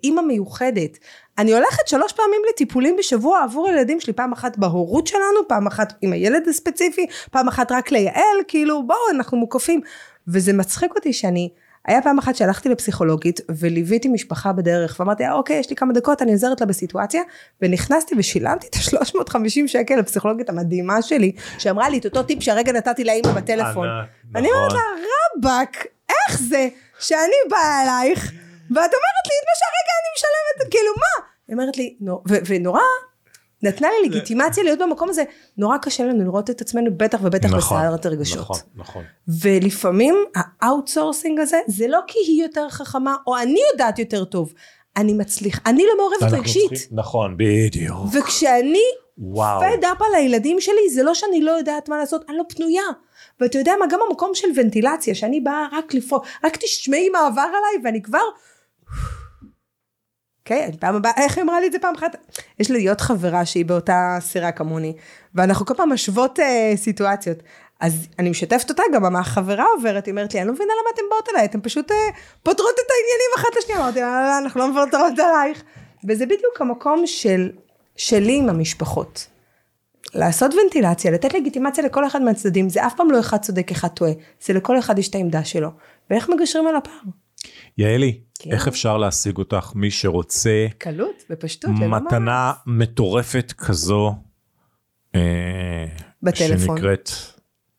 כאימא 0.00 0.22
מיוחדת, 0.22 0.98
אני 1.38 1.54
הולכת 1.54 1.88
שלוש 1.88 2.12
פעמים 2.12 2.40
לטיפולים 2.50 2.96
בשבוע 2.98 3.42
עבור 3.42 3.68
הילדים 3.68 4.00
שלי, 4.00 4.12
פעם 4.12 4.32
אחת 4.32 4.58
בהורות 4.58 5.06
שלנו, 5.06 5.48
פעם 5.48 5.66
אחת 5.66 5.92
עם 6.02 6.12
הילד 6.12 6.48
הספציפי, 6.48 7.06
פעם 7.30 7.48
אחת 7.48 7.72
רק 7.72 7.92
לייעל, 7.92 8.38
כאילו 8.48 8.86
בואו, 8.86 8.98
אנחנו 9.10 9.38
מוקפים. 9.38 9.80
וזה 10.28 10.52
מצחיק 10.52 10.92
אותי 10.96 11.12
שאני, 11.12 11.48
היה 11.86 12.02
פעם 12.02 12.18
אחת 12.18 12.36
שהלכתי 12.36 12.68
לפסיכולוגית 12.68 13.40
וליוויתי 13.48 14.08
משפחה 14.08 14.52
בדרך 14.52 14.96
ואמרתי 15.00 15.24
"אה, 15.24 15.32
אוקיי 15.32 15.56
יש 15.56 15.70
לי 15.70 15.76
כמה 15.76 15.92
דקות 15.92 16.22
אני 16.22 16.32
עוזרת 16.32 16.60
לה 16.60 16.66
בסיטואציה 16.66 17.22
ונכנסתי 17.62 18.14
ושילמתי 18.18 18.66
את 18.66 18.74
ה-350 18.74 19.66
שקל 19.66 19.96
לפסיכולוגית 19.96 20.48
המדהימה 20.50 21.02
שלי 21.02 21.32
שאמרה 21.58 21.88
לי 21.88 21.98
את 21.98 22.04
אותו 22.04 22.22
טיפ 22.22 22.42
שהרגע 22.42 22.72
נתתי 22.72 23.04
לאימא 23.04 23.32
בטלפון. 23.32 23.88
ענק, 23.88 24.08
אני 24.36 24.48
נכון. 24.48 24.58
אומרת 24.58 24.72
לה 24.72 24.80
רבאק 25.38 25.86
איך 26.10 26.40
זה 26.42 26.68
שאני 26.98 27.36
באה 27.50 27.82
אלייך 27.82 28.32
ואת 28.74 28.92
אומרת 28.98 29.24
לי 29.26 29.34
את 29.40 29.46
מה 29.48 29.54
שהרגע 29.58 29.92
אני 30.00 30.10
משלמת 30.16 30.70
כאילו 30.70 30.92
מה? 30.96 31.26
היא 31.48 31.54
אומרת 31.54 31.76
לי 31.76 31.96
ונורא 32.46 32.80
נתנה 33.62 33.88
לי 33.90 34.08
לגיטימציה 34.08 34.64
להיות 34.64 34.78
במקום 34.78 35.08
הזה 35.08 35.22
נורא 35.58 35.78
קשה 35.78 36.04
לנו 36.04 36.24
לראות 36.24 36.50
את 36.50 36.60
עצמנו 36.60 36.90
בטח 36.96 37.18
ובטח 37.22 37.48
נכון, 37.48 37.58
בסערת 37.78 38.06
הרגשות. 38.06 38.38
נכון, 38.40 38.56
נכון. 38.74 39.04
ולפעמים 39.42 40.24
ה 40.34 40.43
outsourcing 40.43 41.40
הזה 41.40 41.58
זה 41.66 41.88
לא 41.88 42.00
כי 42.06 42.18
היא 42.26 42.42
יותר 42.42 42.68
חכמה 42.68 43.16
או 43.26 43.38
אני 43.38 43.60
יודעת 43.72 43.98
יותר 43.98 44.24
טוב 44.24 44.52
אני 44.96 45.12
מצליח 45.12 45.60
אני 45.66 45.82
לא 45.86 45.92
מעורבת 45.96 46.38
רגשית 46.38 46.68
צריכים- 46.72 46.96
נכון, 46.98 47.36
בדיוק. 47.38 47.96
וכשאני 48.12 48.82
וואו. 49.18 49.60
פד 49.60 49.84
אפ 49.84 50.02
על 50.02 50.14
הילדים 50.14 50.60
שלי 50.60 50.90
זה 50.90 51.02
לא 51.02 51.14
שאני 51.14 51.40
לא 51.42 51.50
יודעת 51.50 51.88
מה 51.88 51.98
לעשות 51.98 52.24
אני 52.28 52.36
לא 52.38 52.42
פנויה 52.48 52.82
ואתה 53.40 53.58
יודע 53.58 53.72
מה 53.80 53.86
גם 53.86 54.00
המקום 54.08 54.30
של 54.34 54.48
ונטילציה 54.56 55.14
שאני 55.14 55.40
באה 55.40 55.66
רק 55.72 55.94
לפעול 55.94 56.20
רק 56.44 56.56
תשמעי 56.56 57.08
מה 57.08 57.26
עבר 57.26 57.40
עליי 57.42 57.84
ואני 57.84 58.02
כבר 58.02 58.22
אוקיי, 60.40 60.70
okay, 60.72 60.76
פעם 60.78 60.94
הבאה, 60.94 61.12
איך 61.16 61.36
היא 61.36 61.44
אמרה 61.44 61.60
לי 61.60 61.66
את 61.66 61.72
זה 61.72 61.78
פעם 61.78 61.94
אחת? 61.94 62.16
יש 62.58 62.70
לי 62.70 62.78
להיות 62.78 63.00
חברה 63.00 63.46
שהיא 63.46 63.64
באותה 63.64 64.16
סירה 64.20 64.52
כמוני, 64.52 64.96
ואנחנו 65.34 65.66
כל 65.66 65.74
פעם 65.74 65.92
משוות 65.92 66.40
אה, 66.40 66.72
סיטואציות. 66.76 67.38
אז 67.80 68.08
אני 68.18 68.30
משתפת 68.30 68.70
אותה, 68.70 68.82
גם 68.94 69.12
מה 69.12 69.18
החברה 69.18 69.64
עוברת, 69.76 70.06
היא 70.06 70.12
אומרת 70.12 70.34
לי, 70.34 70.40
אני 70.40 70.48
לא 70.48 70.54
מבינה 70.54 70.72
למה 70.72 70.90
אתן 70.94 71.02
באות 71.10 71.28
אליי, 71.28 71.44
אתן 71.44 71.58
פשוט 71.62 71.90
אה, 71.90 71.96
פותרות 72.42 72.74
את 72.74 72.90
העניינים 72.90 73.30
אחת 73.36 73.48
לשנייה. 73.58 73.80
אמרתי 73.80 74.00
לה, 74.00 74.06
לא, 74.06 74.28
לא, 74.28 74.38
אנחנו 74.38 74.60
לא 74.60 74.70
מוותרות 74.70 75.18
עלייך. 75.18 75.62
וזה 76.08 76.26
בדיוק 76.26 76.60
המקום 76.60 77.06
של, 77.06 77.50
שלי 77.96 78.36
עם 78.36 78.48
המשפחות. 78.48 79.26
לעשות 80.14 80.54
ונטילציה, 80.54 81.10
לתת 81.10 81.34
לגיטימציה 81.34 81.84
לכל 81.84 82.06
אחד 82.06 82.22
מהצדדים, 82.22 82.68
זה 82.68 82.86
אף 82.86 82.94
פעם 82.96 83.10
לא 83.10 83.20
אחד 83.20 83.38
צודק, 83.38 83.70
אחד 83.72 83.88
טועה. 83.88 84.12
זה 84.40 84.52
לכל 84.52 84.78
אחד 84.78 84.98
יש 84.98 85.08
את 85.08 85.14
העמדה 85.14 85.44
שלו. 85.44 85.68
ואיך 86.10 86.28
מגשרים 86.28 86.66
על 86.66 86.76
הפער? 86.76 87.02
יעלי, 87.78 88.20
כן. 88.42 88.52
איך 88.52 88.68
אפשר 88.68 88.98
להשיג 88.98 89.38
אותך 89.38 89.72
מי 89.74 89.90
שרוצה 89.90 90.66
קלות, 90.78 91.22
בפשטות. 91.30 91.70
ללא 91.80 91.88
מתנה 91.88 92.52
מטורפת 92.66 93.52
כזו, 93.58 94.14
אה, 95.14 95.86
בטלפון. 96.22 96.76
שנקראת 96.76 97.10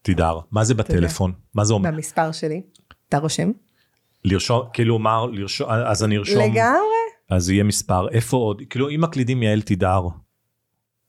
תידר. 0.01 0.39
מה 0.51 0.63
זה 0.63 0.73
בטלפון? 0.73 1.31
מה 1.53 1.65
זה 1.65 1.73
אומר? 1.73 1.91
במספר 1.91 2.31
שלי. 2.31 2.61
אתה 3.09 3.17
רושם? 3.17 3.51
לרשום, 4.25 4.61
כאילו 4.73 4.99
מה, 4.99 5.19
לרשום, 5.31 5.69
אז 5.69 6.03
אני 6.03 6.17
ארשום, 6.17 6.41
לגמרי. 6.41 7.03
אז 7.29 7.49
יהיה 7.49 7.63
מספר, 7.63 8.09
איפה 8.09 8.37
עוד? 8.37 8.61
כאילו 8.69 8.89
אם 8.89 9.01
מקלידים 9.01 9.43
יעל 9.43 9.61
תידר. 9.61 10.01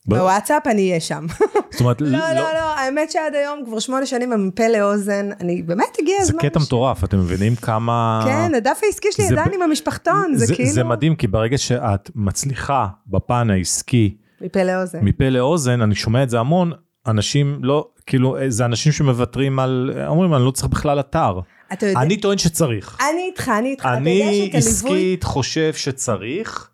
בוואטסאפ 0.06 0.66
אני 0.66 0.88
אהיה 0.88 1.00
שם. 1.00 1.26
זאת 1.72 1.80
אומרת, 1.80 2.00
לא, 2.00 2.08
לא, 2.18 2.34
לא, 2.34 2.74
האמת 2.78 3.10
שעד 3.10 3.34
היום 3.34 3.64
כבר 3.66 3.78
שמונה 3.78 4.06
שנים 4.06 4.32
הם 4.32 4.48
מפה 4.48 4.68
לאוזן, 4.68 5.28
אני 5.40 5.62
באמת 5.62 5.96
הגיע 6.02 6.16
זה 6.16 6.22
הזמן. 6.22 6.38
קטע 6.42 6.60
ש- 6.60 6.62
מטורף, 6.62 7.04
אתם 7.04 7.18
מבינים 7.18 7.56
כמה... 7.56 8.20
כן, 8.24 8.54
הדף 8.54 8.80
העסקי 8.82 9.08
שלי 9.12 9.24
זה 9.28 9.34
עדיין 9.34 9.50
ב- 9.50 9.54
עם 9.54 9.62
המשפחתון, 9.62 10.34
זה 10.34 10.54
כאילו... 10.54 10.70
זה 10.70 10.84
מדהים, 10.84 11.16
כי 11.16 11.26
ברגע 11.26 11.58
שאת 11.58 12.10
מצליחה 12.14 12.86
בפן 13.06 13.50
העסקי 13.50 14.16
מפה 14.40 14.62
לאוזן. 14.62 14.98
מפה 15.02 15.28
לאוזן, 15.28 15.80
אני 15.80 15.94
שומע 15.94 16.22
את 16.22 16.30
זה 16.30 16.38
המון, 16.40 16.72
אנשים 17.06 17.58
לא, 17.62 17.88
כאילו, 18.06 18.36
זה 18.48 18.64
אנשים 18.64 18.92
שמוותרים 18.92 19.58
על, 19.58 19.90
אומרים, 20.06 20.34
אני 20.34 20.44
לא 20.44 20.50
צריך 20.50 20.68
בכלל 20.68 21.00
אתר. 21.00 21.40
אתה 21.72 21.86
יודע, 21.86 22.00
אני 22.00 22.16
טוען 22.16 22.38
שצריך. 22.38 22.98
אני 23.10 23.26
איתך, 23.30 23.52
אני 23.58 23.68
איתך. 23.68 23.82
אתה 23.82 23.88
יודע 23.90 24.00
אני 24.00 24.50
עסקית 24.54 25.24
חושב 25.24 25.72
שצריך. 25.74 26.70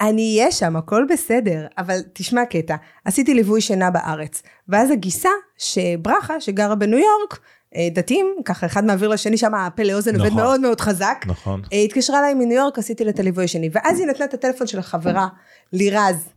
אני 0.00 0.38
אהיה 0.38 0.52
שם, 0.52 0.76
הכל 0.76 1.04
בסדר, 1.10 1.66
אבל 1.78 1.98
תשמע 2.12 2.44
קטע, 2.44 2.76
עשיתי 3.04 3.34
ליווי 3.34 3.60
שינה 3.60 3.90
בארץ, 3.90 4.42
ואז 4.68 4.90
הגיסה, 4.90 5.28
שברכה, 5.58 6.40
שגרה 6.40 6.74
בניו 6.74 6.98
יורק, 6.98 7.38
אה, 7.76 7.88
דתיים, 7.92 8.26
ככה 8.44 8.66
אחד 8.66 8.84
מעביר 8.84 9.08
לשני 9.08 9.36
שם, 9.36 9.54
הפה 9.54 9.82
לאוזן 9.82 10.14
עובד 10.16 10.26
נכון. 10.26 10.42
מאוד 10.42 10.60
מאוד 10.60 10.80
חזק, 10.80 11.24
נכון. 11.26 11.62
אה, 11.72 11.78
התקשרה 11.78 12.18
אליי 12.18 12.34
מניו 12.34 12.56
יורק, 12.56 12.78
עשיתי 12.78 13.04
לה 13.04 13.10
את 13.10 13.20
הליווי 13.20 13.44
השני, 13.44 13.70
ואז 13.72 14.00
היא 14.00 14.06
נתנה 14.06 14.24
את 14.24 14.34
הטלפון 14.34 14.66
של 14.66 14.78
החברה, 14.78 15.28
לירז. 15.72 16.28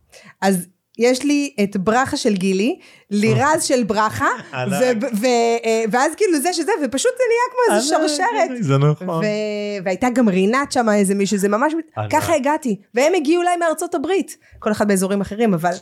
אז 0.41 0.67
יש 0.97 1.23
לי 1.23 1.53
את 1.63 1.77
ברכה 1.77 2.17
של 2.17 2.33
גילי, 2.33 2.79
לירז 3.11 3.63
של 3.63 3.83
ברכה, 3.83 4.27
ענק. 4.53 4.71
ו- 4.71 5.05
ו- 5.21 5.25
אה, 5.65 5.83
ואז 5.91 6.11
כאילו 6.17 6.39
זה 6.39 6.53
שזה, 6.53 6.71
ופשוט 6.85 7.11
זה 7.17 7.23
נהיה 7.29 7.41
כמו 7.51 7.75
איזה 7.75 7.87
שרשרת. 7.87 8.63
זה 8.63 8.77
נכון. 8.77 9.23
ו- 9.23 9.83
והייתה 9.85 10.07
גם 10.09 10.29
רינת 10.29 10.71
שם 10.71 10.89
איזה 10.89 11.15
מישהו, 11.15 11.37
זה 11.37 11.49
ממש. 11.49 11.73
ככה 12.11 12.35
הגעתי, 12.35 12.75
והם 12.93 13.13
הגיעו 13.15 13.41
אליי 13.41 13.57
מארצות 13.57 13.95
הברית, 13.95 14.37
כל 14.59 14.71
אחד 14.71 14.87
באזורים 14.87 15.21
אחרים, 15.21 15.53
אבל 15.53 15.73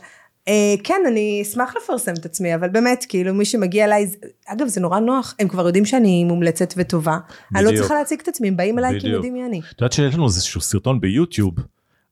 אה, 0.48 0.74
כן, 0.84 1.00
אני 1.06 1.38
אשמח 1.42 1.74
לפרסם 1.76 2.12
את 2.12 2.24
עצמי, 2.24 2.54
אבל 2.54 2.68
באמת, 2.68 3.06
כאילו 3.08 3.34
מי 3.34 3.44
שמגיע 3.44 3.84
אליי, 3.84 4.10
אגב 4.46 4.66
זה 4.66 4.80
נורא 4.80 4.98
נוח, 5.00 5.34
הם 5.38 5.48
כבר 5.48 5.66
יודעים 5.66 5.84
שאני 5.84 6.24
מומלצת 6.24 6.74
וטובה, 6.76 7.18
אני 7.54 7.64
לא. 7.64 7.76
צריכה 7.76 7.94
להציג 7.94 8.20
את 8.20 8.28
עצמי, 8.28 8.48
הם 8.48 8.56
באים 8.56 8.78
אליי 8.78 9.00
כי 9.00 9.06
הם. 9.06 9.12
יודעים 9.12 9.32
מי 9.32 9.44
אני. 9.44 9.60
את 9.60 9.80
יודעת 9.80 9.92
שיש 9.92 10.14
לנו 10.14 10.26
איזשהו 10.26 10.60
סרטון 10.60 11.00
ביוטיוב, 11.00 11.54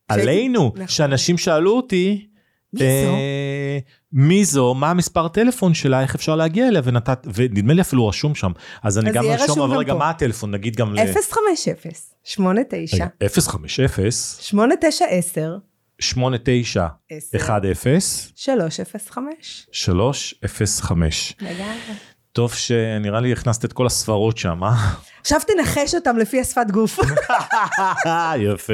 עלינו, 0.07 0.71
נכון. 0.75 0.87
שאנשים 0.87 1.37
שאלו 1.37 1.71
אותי, 1.71 2.25
מי 2.73 2.79
זו? 2.79 3.13
אה, 3.13 3.79
מי 4.13 4.45
זו, 4.45 4.73
מה 4.73 4.89
המספר 4.91 5.27
טלפון 5.27 5.73
שלה, 5.73 6.01
איך 6.01 6.15
אפשר 6.15 6.35
להגיע 6.35 6.67
אליה, 6.67 6.81
ונתת, 6.85 7.27
ונדמה 7.33 7.73
לי 7.73 7.81
אפילו 7.81 8.07
רשום 8.07 8.35
שם. 8.35 8.51
אז 8.83 8.97
אני 8.99 9.09
אז 9.09 9.15
גם 9.15 9.23
רשום 9.25 9.59
אבל 9.59 9.77
רגע. 9.77 9.93
מה 9.93 10.09
הטלפון, 10.09 10.51
נגיד 10.51 10.75
גם 10.75 10.93
ל... 10.93 10.99
050 11.13 11.75
89 12.23 12.97
רגע, 12.97 13.07
050 13.29 13.67
8910 13.67 15.57
89 15.99 16.87
10 17.11 17.37
305 18.35 19.67
305. 19.71 21.35
לגמרי. 21.41 21.93
טוב 22.39 22.53
שנראה 22.53 23.19
לי 23.19 23.31
הכנסת 23.31 23.65
את 23.65 23.73
כל 23.73 23.85
הספרות 23.85 24.37
שם, 24.37 24.63
אה? 24.63 24.93
עכשיו 25.21 25.39
תנחש 25.47 25.95
אותם 25.95 26.17
לפי 26.17 26.41
השפת 26.41 26.65
גוף. 26.71 26.99
יפה. 28.53 28.73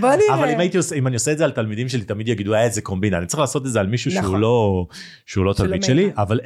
בוא 0.00 0.10
נראה. 0.10 0.34
אבל 0.34 0.48
אם 0.48 0.60
הייתי 0.60 0.76
עושה, 0.76 0.94
אם 0.94 1.06
אני 1.06 1.14
עושה 1.14 1.32
את 1.32 1.38
זה 1.38 1.44
על 1.44 1.50
תלמידים 1.50 1.88
שלי, 1.88 2.04
תמיד 2.04 2.28
יגידו, 2.28 2.54
היה 2.54 2.64
איזה 2.64 2.80
קומבינה. 2.80 3.18
אני 3.18 3.26
צריך 3.26 3.40
לעשות 3.40 3.66
את 3.66 3.72
זה 3.72 3.80
על 3.80 3.86
מישהו 3.86 4.10
שהוא 4.10 4.22
נכון. 4.22 4.40
לא, 4.40 4.86
שהוא 5.26 5.44
לא 5.44 5.54
שלא 5.54 5.64
תלמיד 5.64 5.82
שלי. 5.82 6.10
אבל 6.16 6.40
050-8910-305. 6.40 6.44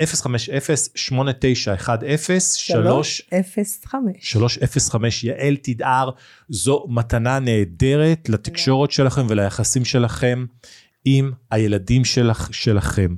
305 4.20 5.24
יעל 5.24 5.56
תדהר, 5.62 6.10
זו 6.48 6.84
מתנה 6.88 7.38
נהדרת 7.38 8.28
לתקשורת 8.28 8.90
שלכם 8.90 9.26
וליחסים 9.28 9.84
שלכם 9.84 10.44
עם 11.04 11.32
הילדים 11.50 12.04
שלך, 12.04 12.48
שלכם. 12.52 13.14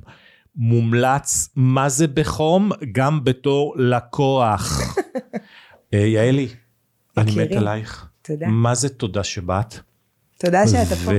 מומלץ, 0.61 1.49
מה 1.55 1.89
זה 1.89 2.07
בחום? 2.07 2.71
גם 2.91 3.23
בתור 3.23 3.75
לקוח. 3.77 4.81
אה, 5.93 5.99
יעלי, 5.99 6.47
אני 7.17 7.35
מת. 7.35 7.51
עלייך. 7.51 8.07
תודה. 8.21 8.47
מה 8.47 8.75
זה 8.75 8.89
תודה 8.89 9.23
שבאת? 9.23 9.75
תודה 10.37 10.67
שאתה 10.67 10.95
פה. 10.95 11.11
ו... 11.11 11.15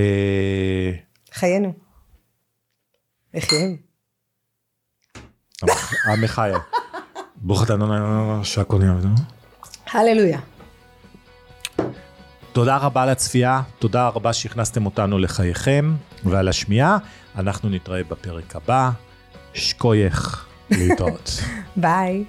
חיינו. 1.33 1.73
לחיים. 3.35 3.77
המחיה. 6.13 6.59
ברוך 7.37 7.65
אתה 7.65 7.75
אדוני 7.75 7.95
שהכל 8.45 8.79
נהיה. 8.79 8.95
הללויה. 9.93 10.41
תודה 12.53 12.77
רבה 12.77 13.07
לצפייה, 13.07 13.63
תודה 13.79 14.09
רבה 14.09 14.33
שהכנסתם 14.33 14.87
אותנו 14.87 15.19
לחייכם 15.19 15.95
ועל 16.25 16.49
השמיעה. 16.49 16.99
אנחנו 17.37 17.69
נתראה 17.69 18.05
בפרק 18.05 18.57
הבא. 18.57 18.91
שקוייך 19.55 20.47
להתראות. 20.71 21.31
ביי. 21.77 22.25